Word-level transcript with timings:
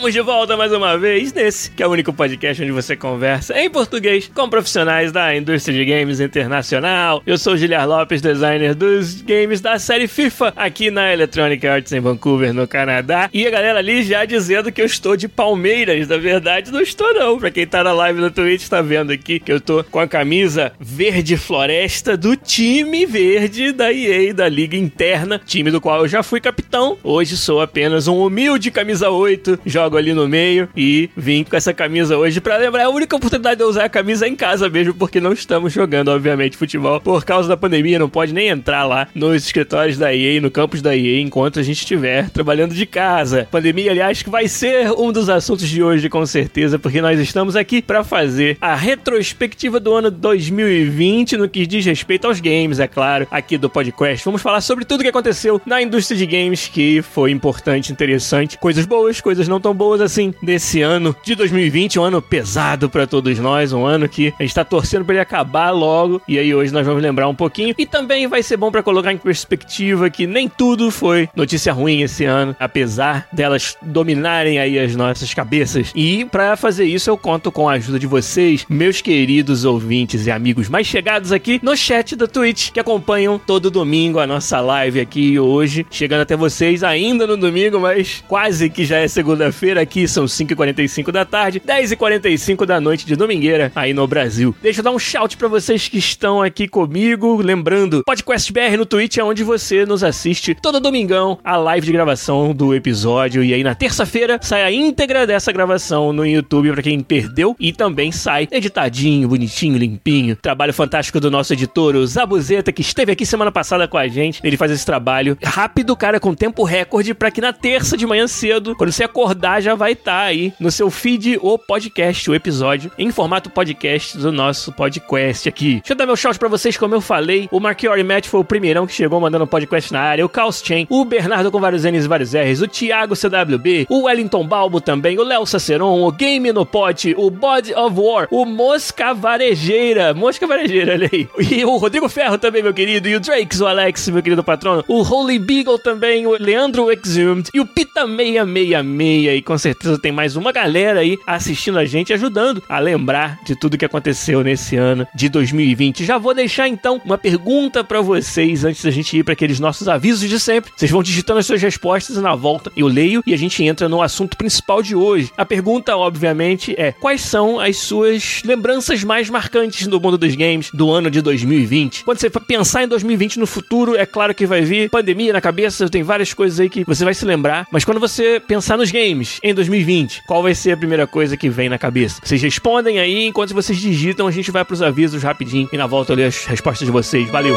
Estamos 0.00 0.14
de 0.14 0.22
volta 0.22 0.56
mais 0.56 0.72
uma 0.72 0.96
vez 0.96 1.30
nesse, 1.30 1.70
que 1.72 1.82
é 1.82 1.86
o 1.86 1.90
único 1.90 2.10
podcast 2.10 2.62
onde 2.62 2.72
você 2.72 2.96
conversa 2.96 3.60
em 3.60 3.68
português 3.68 4.30
com 4.34 4.48
profissionais 4.48 5.12
da 5.12 5.36
indústria 5.36 5.76
de 5.76 5.84
games 5.84 6.20
internacional. 6.20 7.22
Eu 7.26 7.36
sou 7.36 7.52
o 7.52 7.56
Giliar 7.58 7.86
Lopes, 7.86 8.22
designer 8.22 8.74
dos 8.74 9.20
games 9.20 9.60
da 9.60 9.78
série 9.78 10.08
FIFA 10.08 10.54
aqui 10.56 10.90
na 10.90 11.12
Electronic 11.12 11.66
Arts 11.66 11.92
em 11.92 12.00
Vancouver, 12.00 12.54
no 12.54 12.66
Canadá. 12.66 13.28
E 13.30 13.46
a 13.46 13.50
galera 13.50 13.78
ali 13.78 14.02
já 14.02 14.24
dizendo 14.24 14.72
que 14.72 14.80
eu 14.80 14.86
estou 14.86 15.18
de 15.18 15.28
Palmeiras. 15.28 16.08
Na 16.08 16.16
verdade, 16.16 16.72
não 16.72 16.80
estou 16.80 17.12
não. 17.12 17.38
Pra 17.38 17.50
quem 17.50 17.66
tá 17.66 17.84
na 17.84 17.92
live 17.92 18.22
no 18.22 18.30
Twitch, 18.30 18.68
tá 18.68 18.80
vendo 18.80 19.12
aqui 19.12 19.38
que 19.38 19.52
eu 19.52 19.60
tô 19.60 19.84
com 19.84 20.00
a 20.00 20.08
camisa 20.08 20.72
verde 20.80 21.36
floresta 21.36 22.16
do 22.16 22.34
time 22.36 23.04
verde 23.04 23.70
da 23.70 23.92
EA, 23.92 24.32
da 24.32 24.48
liga 24.48 24.78
interna, 24.78 25.38
time 25.44 25.70
do 25.70 25.78
qual 25.78 26.00
eu 26.00 26.08
já 26.08 26.22
fui 26.22 26.40
capitão. 26.40 26.96
Hoje 27.04 27.36
sou 27.36 27.60
apenas 27.60 28.08
um 28.08 28.24
humilde 28.24 28.70
camisa 28.70 29.10
8, 29.10 29.60
jogo 29.66 29.89
ali 29.96 30.12
no 30.12 30.28
meio 30.28 30.68
e 30.76 31.10
vim 31.16 31.44
com 31.44 31.56
essa 31.56 31.72
camisa 31.72 32.16
hoje 32.16 32.40
para 32.40 32.56
lembrar. 32.56 32.82
É 32.82 32.84
a 32.84 32.90
única 32.90 33.16
oportunidade 33.16 33.56
de 33.56 33.62
eu 33.62 33.68
usar 33.68 33.84
a 33.84 33.88
camisa 33.88 34.26
em 34.26 34.36
casa 34.36 34.68
mesmo, 34.68 34.94
porque 34.94 35.20
não 35.20 35.32
estamos 35.32 35.72
jogando, 35.72 36.08
obviamente, 36.08 36.56
futebol. 36.56 37.00
Por 37.00 37.24
causa 37.24 37.48
da 37.48 37.56
pandemia, 37.56 37.98
não 37.98 38.08
pode 38.08 38.32
nem 38.32 38.48
entrar 38.48 38.84
lá 38.84 39.08
nos 39.14 39.44
escritórios 39.44 39.98
da 39.98 40.14
EA, 40.14 40.40
no 40.40 40.50
campus 40.50 40.82
da 40.82 40.96
EA, 40.96 41.20
enquanto 41.20 41.58
a 41.58 41.62
gente 41.62 41.78
estiver 41.78 42.30
trabalhando 42.30 42.74
de 42.74 42.86
casa. 42.86 43.48
Pandemia, 43.50 43.90
aliás, 43.90 44.22
que 44.22 44.30
vai 44.30 44.48
ser 44.48 44.90
um 44.92 45.12
dos 45.12 45.28
assuntos 45.28 45.68
de 45.68 45.82
hoje, 45.82 46.08
com 46.08 46.24
certeza, 46.26 46.78
porque 46.78 47.00
nós 47.00 47.18
estamos 47.20 47.56
aqui 47.56 47.82
para 47.82 48.02
fazer 48.04 48.56
a 48.60 48.74
retrospectiva 48.74 49.78
do 49.80 49.94
ano 49.94 50.10
2020 50.10 51.36
no 51.36 51.48
que 51.48 51.66
diz 51.66 51.84
respeito 51.84 52.26
aos 52.26 52.40
games, 52.40 52.78
é 52.80 52.86
claro, 52.86 53.26
aqui 53.30 53.58
do 53.58 53.68
podcast. 53.68 54.24
Vamos 54.24 54.42
falar 54.42 54.60
sobre 54.60 54.84
tudo 54.84 55.02
que 55.02 55.08
aconteceu 55.08 55.60
na 55.64 55.82
indústria 55.82 56.16
de 56.16 56.26
games 56.26 56.68
que 56.68 57.02
foi 57.02 57.30
importante, 57.30 57.92
interessante, 57.92 58.58
coisas 58.58 58.86
boas, 58.86 59.20
coisas 59.20 59.48
não 59.48 59.60
tão 59.60 59.74
boas 59.80 60.02
assim 60.02 60.34
desse 60.42 60.82
ano 60.82 61.16
de 61.24 61.34
2020, 61.34 61.98
um 61.98 62.02
ano 62.02 62.20
pesado 62.20 62.90
para 62.90 63.06
todos 63.06 63.38
nós, 63.38 63.72
um 63.72 63.86
ano 63.86 64.06
que 64.10 64.30
a 64.38 64.42
gente 64.42 64.54
tá 64.54 64.62
torcendo 64.62 65.06
para 65.06 65.14
ele 65.14 65.22
acabar 65.22 65.70
logo. 65.70 66.20
E 66.28 66.38
aí 66.38 66.54
hoje 66.54 66.70
nós 66.70 66.84
vamos 66.84 67.02
lembrar 67.02 67.26
um 67.28 67.34
pouquinho 67.34 67.74
e 67.78 67.86
também 67.86 68.26
vai 68.26 68.42
ser 68.42 68.58
bom 68.58 68.70
para 68.70 68.82
colocar 68.82 69.10
em 69.10 69.16
perspectiva 69.16 70.10
que 70.10 70.26
nem 70.26 70.50
tudo 70.50 70.90
foi 70.90 71.30
notícia 71.34 71.72
ruim 71.72 72.02
esse 72.02 72.26
ano, 72.26 72.54
apesar 72.60 73.26
delas 73.32 73.74
dominarem 73.80 74.58
aí 74.58 74.78
as 74.78 74.94
nossas 74.94 75.32
cabeças. 75.32 75.92
E 75.94 76.26
para 76.26 76.58
fazer 76.58 76.84
isso 76.84 77.08
eu 77.08 77.16
conto 77.16 77.50
com 77.50 77.66
a 77.66 77.72
ajuda 77.72 77.98
de 77.98 78.06
vocês, 78.06 78.66
meus 78.68 79.00
queridos 79.00 79.64
ouvintes 79.64 80.26
e 80.26 80.30
amigos 80.30 80.68
mais 80.68 80.86
chegados 80.86 81.32
aqui 81.32 81.58
no 81.62 81.74
chat 81.74 82.14
da 82.14 82.26
Twitch 82.26 82.70
que 82.70 82.80
acompanham 82.80 83.38
todo 83.38 83.70
domingo 83.70 84.18
a 84.18 84.26
nossa 84.26 84.60
live 84.60 85.00
aqui 85.00 85.38
hoje, 85.38 85.86
chegando 85.90 86.20
até 86.20 86.36
vocês 86.36 86.84
ainda 86.84 87.26
no 87.26 87.38
domingo, 87.38 87.80
mas 87.80 88.22
quase 88.28 88.68
que 88.68 88.84
já 88.84 88.98
é 88.98 89.08
segunda-feira 89.08 89.69
quinta-feira 89.70 89.82
aqui 89.82 90.08
são 90.08 90.24
5h45 90.24 91.12
da 91.12 91.24
tarde, 91.24 91.60
10h45 91.60 92.66
da 92.66 92.80
noite 92.80 93.06
de 93.06 93.14
domingueira 93.14 93.70
aí 93.74 93.92
no 93.92 94.06
Brasil. 94.06 94.54
Deixa 94.60 94.80
eu 94.80 94.84
dar 94.84 94.90
um 94.90 94.98
shout 94.98 95.36
para 95.36 95.46
vocês 95.46 95.86
que 95.86 95.98
estão 95.98 96.42
aqui 96.42 96.66
comigo. 96.66 97.40
Lembrando, 97.40 98.02
Podcast 98.04 98.52
BR 98.52 98.76
no 98.76 98.84
Twitch 98.84 99.18
é 99.18 99.24
onde 99.24 99.44
você 99.44 99.86
nos 99.86 100.02
assiste 100.02 100.56
todo 100.60 100.80
domingão 100.80 101.38
a 101.44 101.56
live 101.56 101.86
de 101.86 101.92
gravação 101.92 102.52
do 102.52 102.74
episódio. 102.74 103.44
E 103.44 103.54
aí 103.54 103.62
na 103.62 103.74
terça-feira 103.74 104.40
sai 104.42 104.64
a 104.64 104.72
íntegra 104.72 105.26
dessa 105.26 105.52
gravação 105.52 106.12
no 106.12 106.26
YouTube 106.26 106.72
para 106.72 106.82
quem 106.82 106.98
perdeu. 107.00 107.54
E 107.60 107.72
também 107.72 108.10
sai 108.10 108.48
editadinho, 108.50 109.28
bonitinho, 109.28 109.78
limpinho. 109.78 110.34
Trabalho 110.34 110.74
fantástico 110.74 111.20
do 111.20 111.30
nosso 111.30 111.52
editor, 111.52 111.94
o 111.94 112.06
Zabuzeta, 112.06 112.72
que 112.72 112.82
esteve 112.82 113.12
aqui 113.12 113.24
semana 113.24 113.52
passada 113.52 113.86
com 113.86 113.98
a 113.98 114.08
gente. 114.08 114.40
Ele 114.42 114.56
faz 114.56 114.72
esse 114.72 114.84
trabalho 114.84 115.38
rápido, 115.44 115.94
cara, 115.94 116.18
com 116.18 116.34
tempo 116.34 116.64
recorde, 116.64 117.14
para 117.14 117.30
que 117.30 117.40
na 117.40 117.52
terça 117.52 117.96
de 117.96 118.06
manhã 118.06 118.26
cedo, 118.26 118.74
quando 118.74 118.90
você 118.90 119.04
acordar, 119.04 119.59
já 119.60 119.74
vai 119.74 119.92
estar 119.92 120.12
tá 120.12 120.22
aí 120.22 120.52
no 120.58 120.70
seu 120.70 120.90
feed 120.90 121.38
o 121.40 121.58
podcast, 121.58 122.30
o 122.30 122.34
episódio, 122.34 122.90
em 122.98 123.10
formato 123.10 123.50
podcast 123.50 124.16
do 124.18 124.32
nosso 124.32 124.72
podcast 124.72 125.48
aqui. 125.48 125.74
Deixa 125.74 125.92
eu 125.92 125.96
dar 125.96 126.06
meu 126.06 126.16
shout 126.16 126.38
pra 126.38 126.48
vocês, 126.48 126.76
como 126.76 126.94
eu 126.94 127.00
falei. 127.00 127.48
O 127.50 127.60
Marchiori 127.60 128.02
Matt 128.02 128.26
foi 128.26 128.40
o 128.40 128.44
primeirão 128.44 128.86
que 128.86 128.92
chegou 128.92 129.20
mandando 129.20 129.46
podcast 129.46 129.92
na 129.92 130.00
área. 130.00 130.24
O 130.24 130.28
Caos 130.28 130.62
Chain, 130.64 130.86
o 130.88 131.04
Bernardo 131.04 131.50
com 131.50 131.60
vários 131.60 131.84
N's 131.84 132.04
e 132.04 132.08
vários 132.08 132.32
R's, 132.32 132.62
o 132.62 132.68
Thiago 132.68 133.14
CWB, 133.14 133.86
o 133.88 134.04
Wellington 134.04 134.46
Balbo 134.46 134.80
também, 134.80 135.18
o 135.18 135.24
Léo 135.24 135.46
Saceron, 135.46 136.02
o 136.02 136.12
Game 136.12 136.52
no 136.52 136.64
Pote, 136.64 137.14
o 137.16 137.30
Body 137.30 137.74
of 137.74 137.96
War, 137.98 138.28
o 138.30 138.44
Mosca 138.44 139.12
Varejeira, 139.14 140.14
Mosca 140.14 140.46
Varejeira, 140.46 140.92
olha 140.94 141.10
aí. 141.12 141.28
E 141.50 141.64
o 141.64 141.76
Rodrigo 141.76 142.08
Ferro 142.08 142.38
também, 142.38 142.62
meu 142.62 142.72
querido, 142.72 143.08
e 143.08 143.16
o 143.16 143.20
Drakes, 143.20 143.60
o 143.60 143.66
Alex, 143.66 144.08
meu 144.08 144.22
querido 144.22 144.44
patrono, 144.44 144.84
o 144.88 145.02
Holy 145.02 145.38
Beagle 145.38 145.78
também, 145.78 146.26
o 146.26 146.36
Leandro 146.38 146.90
Exhumed 146.92 147.50
e 147.52 147.60
o 147.60 147.66
Pita 147.66 148.06
666 148.06 149.36
e 149.36 149.42
com 149.50 149.58
certeza 149.58 149.98
tem 149.98 150.12
mais 150.12 150.36
uma 150.36 150.52
galera 150.52 151.00
aí 151.00 151.18
assistindo 151.26 151.76
a 151.76 151.84
gente, 151.84 152.12
ajudando 152.12 152.62
a 152.68 152.78
lembrar 152.78 153.36
de 153.44 153.56
tudo 153.56 153.76
que 153.76 153.84
aconteceu 153.84 154.44
nesse 154.44 154.76
ano 154.76 155.04
de 155.12 155.28
2020. 155.28 156.04
Já 156.04 156.18
vou 156.18 156.32
deixar 156.32 156.68
então 156.68 157.02
uma 157.04 157.18
pergunta 157.18 157.82
para 157.82 158.00
vocês 158.00 158.64
antes 158.64 158.84
da 158.84 158.92
gente 158.92 159.18
ir 159.18 159.24
para 159.24 159.32
aqueles 159.32 159.58
nossos 159.58 159.88
avisos 159.88 160.28
de 160.28 160.38
sempre. 160.38 160.70
Vocês 160.76 160.88
vão 160.88 161.02
digitando 161.02 161.40
as 161.40 161.46
suas 161.46 161.60
respostas 161.60 162.16
e 162.16 162.20
na 162.20 162.36
volta 162.36 162.70
eu 162.76 162.86
leio 162.86 163.24
e 163.26 163.34
a 163.34 163.36
gente 163.36 163.64
entra 163.64 163.88
no 163.88 164.00
assunto 164.00 164.36
principal 164.36 164.84
de 164.84 164.94
hoje. 164.94 165.32
A 165.36 165.44
pergunta, 165.44 165.96
obviamente, 165.96 166.72
é: 166.78 166.92
quais 166.92 167.20
são 167.22 167.58
as 167.58 167.76
suas 167.76 168.42
lembranças 168.44 169.02
mais 169.02 169.28
marcantes 169.28 169.88
do 169.88 170.00
mundo 170.00 170.16
dos 170.16 170.36
games 170.36 170.70
do 170.72 170.92
ano 170.92 171.10
de 171.10 171.20
2020? 171.20 172.04
Quando 172.04 172.20
você 172.20 172.30
for 172.30 172.40
pensar 172.40 172.84
em 172.84 172.88
2020 172.88 173.40
no 173.40 173.48
futuro, 173.48 173.96
é 173.96 174.06
claro 174.06 174.32
que 174.32 174.46
vai 174.46 174.62
vir 174.62 174.88
pandemia 174.90 175.32
na 175.32 175.40
cabeça, 175.40 175.88
tem 175.88 176.04
várias 176.04 176.32
coisas 176.32 176.60
aí 176.60 176.70
que 176.70 176.84
você 176.84 177.04
vai 177.04 177.14
se 177.14 177.24
lembrar, 177.24 177.66
mas 177.72 177.84
quando 177.84 177.98
você 177.98 178.38
pensar 178.38 178.78
nos 178.78 178.92
games, 178.92 179.39
em 179.42 179.54
2020? 179.54 180.24
Qual 180.26 180.42
vai 180.42 180.54
ser 180.54 180.72
a 180.72 180.76
primeira 180.76 181.06
coisa 181.06 181.36
que 181.36 181.48
vem 181.48 181.68
na 181.68 181.78
cabeça? 181.78 182.20
Vocês 182.22 182.42
respondem 182.42 182.98
aí, 182.98 183.26
enquanto 183.26 183.54
vocês 183.54 183.78
digitam, 183.78 184.26
a 184.26 184.30
gente 184.30 184.50
vai 184.50 184.64
pros 184.64 184.82
avisos 184.82 185.22
rapidinho 185.22 185.68
e 185.72 185.76
na 185.76 185.86
volta 185.86 186.12
eu 186.12 186.16
ler 186.16 186.24
as 186.26 186.44
respostas 186.44 186.86
de 186.86 186.92
vocês. 186.92 187.28
Valeu! 187.30 187.56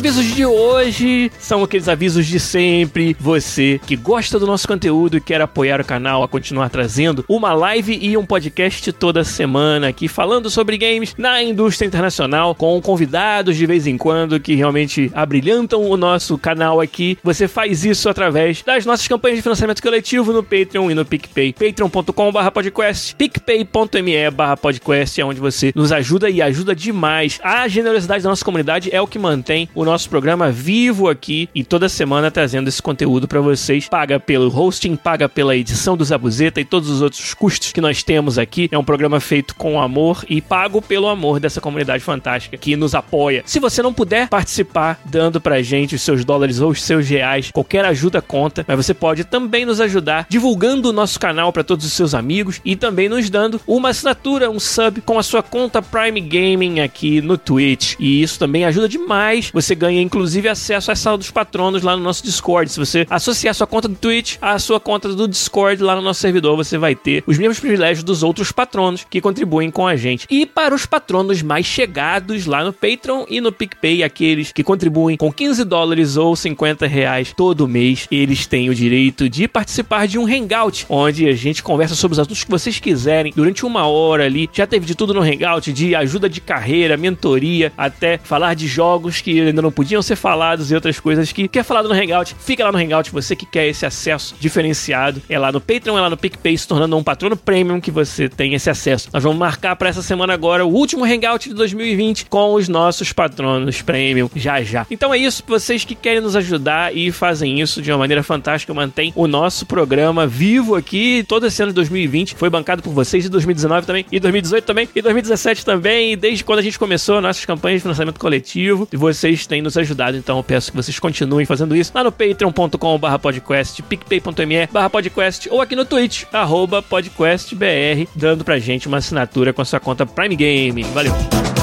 Avisos 0.00 0.34
de 0.34 0.46
hoje 0.46 1.30
são 1.38 1.62
aqueles 1.62 1.86
avisos 1.86 2.26
de 2.26 2.40
sempre. 2.40 3.14
Você 3.20 3.78
que 3.86 3.96
gosta 3.96 4.38
do 4.38 4.46
nosso 4.46 4.66
conteúdo 4.66 5.18
e 5.18 5.20
quer 5.20 5.42
apoiar 5.42 5.78
o 5.78 5.84
canal 5.84 6.22
a 6.22 6.28
continuar 6.28 6.70
trazendo 6.70 7.22
uma 7.28 7.52
live 7.52 7.98
e 8.00 8.16
um 8.16 8.24
podcast 8.24 8.90
toda 8.92 9.22
semana 9.22 9.88
aqui 9.88 10.08
falando 10.08 10.48
sobre 10.48 10.78
games 10.78 11.14
na 11.18 11.42
indústria 11.42 11.86
internacional 11.86 12.54
com 12.54 12.80
convidados 12.80 13.58
de 13.58 13.66
vez 13.66 13.86
em 13.86 13.98
quando 13.98 14.40
que 14.40 14.54
realmente 14.54 15.12
abrilhantam 15.14 15.84
o 15.84 15.98
nosso 15.98 16.38
canal 16.38 16.80
aqui. 16.80 17.18
Você 17.22 17.46
faz 17.46 17.84
isso 17.84 18.08
através 18.08 18.62
das 18.62 18.86
nossas 18.86 19.06
campanhas 19.06 19.36
de 19.36 19.42
financiamento 19.42 19.82
coletivo 19.82 20.32
no 20.32 20.42
Patreon 20.42 20.90
e 20.90 20.94
no 20.94 21.04
PicPay. 21.04 21.52
patreon.com/podcast, 21.52 23.16
picpay.me/podcast 23.16 25.20
é 25.20 25.24
onde 25.26 25.40
você 25.40 25.72
nos 25.76 25.92
ajuda 25.92 26.30
e 26.30 26.40
ajuda 26.40 26.74
demais. 26.74 27.38
A 27.42 27.68
generosidade 27.68 28.22
da 28.22 28.30
nossa 28.30 28.46
comunidade 28.46 28.88
é 28.90 28.98
o 28.98 29.06
que 29.06 29.18
mantém 29.18 29.68
o 29.74 29.84
nosso 29.84 29.89
programa 30.08 30.50
vivo 30.50 31.08
aqui 31.08 31.48
e 31.54 31.64
toda 31.64 31.88
semana 31.88 32.30
trazendo 32.30 32.68
esse 32.68 32.82
conteúdo 32.82 33.26
para 33.26 33.40
vocês. 33.40 33.88
Paga 33.88 34.20
pelo 34.20 34.48
hosting, 34.48 34.96
paga 34.96 35.28
pela 35.28 35.56
edição 35.56 35.96
do 35.96 36.04
Zabuzeta 36.04 36.60
e 36.60 36.64
todos 36.64 36.88
os 36.88 37.02
outros 37.02 37.34
custos 37.34 37.72
que 37.72 37.80
nós 37.80 38.02
temos 38.02 38.38
aqui. 38.38 38.68
É 38.70 38.78
um 38.78 38.84
programa 38.84 39.20
feito 39.20 39.54
com 39.54 39.80
amor 39.80 40.24
e 40.28 40.40
pago 40.40 40.80
pelo 40.80 41.08
amor 41.08 41.40
dessa 41.40 41.60
comunidade 41.60 42.02
fantástica 42.02 42.56
que 42.56 42.76
nos 42.76 42.94
apoia. 42.94 43.42
Se 43.46 43.58
você 43.58 43.82
não 43.82 43.92
puder 43.92 44.28
participar 44.28 45.00
dando 45.04 45.40
pra 45.40 45.62
gente 45.62 45.94
os 45.94 46.02
seus 46.02 46.24
dólares 46.24 46.60
ou 46.60 46.70
os 46.70 46.82
seus 46.82 47.08
reais, 47.08 47.50
qualquer 47.50 47.84
ajuda 47.84 48.22
conta, 48.22 48.64
mas 48.66 48.76
você 48.76 48.94
pode 48.94 49.24
também 49.24 49.64
nos 49.64 49.80
ajudar 49.80 50.26
divulgando 50.28 50.90
o 50.90 50.92
nosso 50.92 51.18
canal 51.18 51.52
para 51.52 51.64
todos 51.64 51.84
os 51.84 51.92
seus 51.92 52.14
amigos 52.14 52.60
e 52.64 52.76
também 52.76 53.08
nos 53.08 53.28
dando 53.30 53.60
uma 53.66 53.90
assinatura, 53.90 54.50
um 54.50 54.60
sub 54.60 55.00
com 55.00 55.18
a 55.18 55.22
sua 55.22 55.42
conta 55.42 55.82
Prime 55.82 56.20
Gaming 56.20 56.80
aqui 56.80 57.20
no 57.20 57.36
Twitch. 57.36 57.94
E 57.98 58.22
isso 58.22 58.38
também 58.38 58.64
ajuda 58.64 58.88
demais 58.88 59.50
você 59.52 59.69
ganha 59.74 60.00
inclusive 60.00 60.48
acesso 60.48 60.90
à 60.90 60.96
sala 60.96 61.18
dos 61.18 61.30
patronos 61.30 61.82
lá 61.82 61.96
no 61.96 62.02
nosso 62.02 62.22
Discord. 62.22 62.70
Se 62.70 62.78
você 62.78 63.06
associar 63.08 63.54
sua 63.54 63.66
conta 63.66 63.88
do 63.88 63.94
Twitch 63.94 64.36
à 64.40 64.58
sua 64.58 64.80
conta 64.80 65.08
do 65.08 65.28
Discord 65.28 65.82
lá 65.82 65.96
no 65.96 66.02
nosso 66.02 66.20
servidor, 66.20 66.56
você 66.56 66.78
vai 66.78 66.94
ter 66.94 67.22
os 67.26 67.38
mesmos 67.38 67.60
privilégios 67.60 68.04
dos 68.04 68.22
outros 68.22 68.52
patronos 68.52 69.06
que 69.08 69.20
contribuem 69.20 69.70
com 69.70 69.86
a 69.86 69.96
gente. 69.96 70.26
E 70.30 70.46
para 70.46 70.74
os 70.74 70.86
patronos 70.86 71.42
mais 71.42 71.66
chegados 71.66 72.46
lá 72.46 72.64
no 72.64 72.72
Patreon 72.72 73.24
e 73.28 73.40
no 73.40 73.52
PicPay, 73.52 74.02
aqueles 74.02 74.52
que 74.52 74.62
contribuem 74.62 75.16
com 75.16 75.32
15 75.32 75.64
dólares 75.64 76.16
ou 76.16 76.34
50 76.34 76.86
reais 76.86 77.32
todo 77.36 77.68
mês, 77.68 78.06
eles 78.10 78.46
têm 78.46 78.70
o 78.70 78.74
direito 78.74 79.28
de 79.28 79.46
participar 79.46 80.06
de 80.06 80.18
um 80.18 80.26
hangout, 80.26 80.86
onde 80.88 81.26
a 81.28 81.32
gente 81.34 81.62
conversa 81.62 81.94
sobre 81.94 82.14
os 82.14 82.18
assuntos 82.18 82.44
que 82.44 82.50
vocês 82.50 82.78
quiserem 82.78 83.32
durante 83.34 83.64
uma 83.64 83.86
hora 83.86 84.24
ali. 84.24 84.48
Já 84.52 84.66
teve 84.66 84.86
de 84.86 84.94
tudo 84.94 85.14
no 85.14 85.22
hangout, 85.22 85.72
de 85.72 85.94
ajuda 85.94 86.28
de 86.28 86.40
carreira, 86.40 86.96
mentoria, 86.96 87.72
até 87.76 88.18
falar 88.18 88.54
de 88.54 88.66
jogos 88.66 89.20
que 89.20 89.38
ainda 89.60 89.62
não 89.62 89.70
podiam 89.70 90.02
ser 90.02 90.16
falados 90.16 90.70
e 90.70 90.74
outras 90.74 90.98
coisas 90.98 91.30
que 91.30 91.46
quer 91.46 91.62
falar 91.62 91.82
no 91.82 91.92
hangout. 91.92 92.34
Fica 92.40 92.64
lá 92.64 92.72
no 92.72 92.78
hangout, 92.78 93.12
você 93.12 93.36
que 93.36 93.46
quer 93.46 93.68
esse 93.68 93.86
acesso 93.86 94.34
diferenciado. 94.40 95.22
É 95.28 95.38
lá 95.38 95.52
no 95.52 95.60
Patreon, 95.60 95.96
é 95.96 96.00
lá 96.00 96.10
no 96.10 96.16
PicPay, 96.16 96.56
se 96.56 96.66
tornando 96.66 96.96
um 96.96 97.02
patrono 97.02 97.36
premium 97.36 97.80
que 97.80 97.90
você 97.90 98.28
tem 98.28 98.54
esse 98.54 98.68
acesso. 98.68 99.10
Nós 99.12 99.22
vamos 99.22 99.38
marcar 99.38 99.76
para 99.76 99.88
essa 99.88 100.02
semana 100.02 100.32
agora 100.32 100.64
o 100.64 100.72
último 100.72 101.04
hangout 101.04 101.48
de 101.48 101.54
2020 101.54 102.26
com 102.26 102.54
os 102.54 102.68
nossos 102.68 103.12
patronos 103.12 103.82
premium 103.82 104.30
já 104.34 104.62
já. 104.62 104.86
Então 104.90 105.12
é 105.12 105.18
isso, 105.18 105.42
vocês 105.46 105.84
que 105.84 105.94
querem 105.94 106.20
nos 106.20 106.34
ajudar 106.34 106.94
e 106.96 107.12
fazem 107.12 107.60
isso 107.60 107.82
de 107.82 107.90
uma 107.90 107.98
maneira 107.98 108.22
fantástica, 108.22 108.72
mantém 108.72 109.12
o 109.14 109.26
nosso 109.26 109.66
programa 109.66 110.26
vivo 110.26 110.74
aqui 110.74 111.24
todo 111.28 111.46
esse 111.46 111.62
ano 111.62 111.72
de 111.72 111.76
2020. 111.76 112.34
Foi 112.34 112.48
bancado 112.48 112.82
por 112.82 112.92
vocês 112.92 113.26
em 113.26 113.28
2019 113.28 113.86
também, 113.86 114.06
e 114.10 114.18
2018 114.18 114.64
também, 114.64 114.88
e 114.94 115.02
2017 115.02 115.64
também, 115.64 116.12
e 116.12 116.16
desde 116.16 116.44
quando 116.44 116.60
a 116.60 116.62
gente 116.62 116.78
começou 116.78 117.20
nossas 117.20 117.44
campanhas 117.44 117.78
de 117.78 117.82
financiamento 117.82 118.18
coletivo, 118.18 118.88
e 118.92 118.96
vocês 118.96 119.46
têm 119.50 119.60
nos 119.60 119.76
ajudado, 119.76 120.16
então 120.16 120.36
eu 120.36 120.44
peço 120.44 120.70
que 120.70 120.76
vocês 120.76 120.96
continuem 121.00 121.44
fazendo 121.44 121.74
isso 121.74 121.90
lá 121.92 122.04
no 122.04 122.12
patreon.com.br 122.12 123.18
podcast, 123.20 123.82
picpay.me 123.82 124.68
podcast, 124.90 125.50
ou 125.50 125.60
aqui 125.60 125.74
no 125.74 125.84
Twitch, 125.84 126.22
arroba 126.32 126.80
podcastbr, 126.80 128.06
dando 128.14 128.44
pra 128.44 128.60
gente 128.60 128.86
uma 128.86 128.98
assinatura 128.98 129.52
com 129.52 129.60
a 129.60 129.64
sua 129.64 129.80
conta 129.80 130.06
Prime 130.06 130.36
Game. 130.36 130.84
Valeu! 130.84 131.59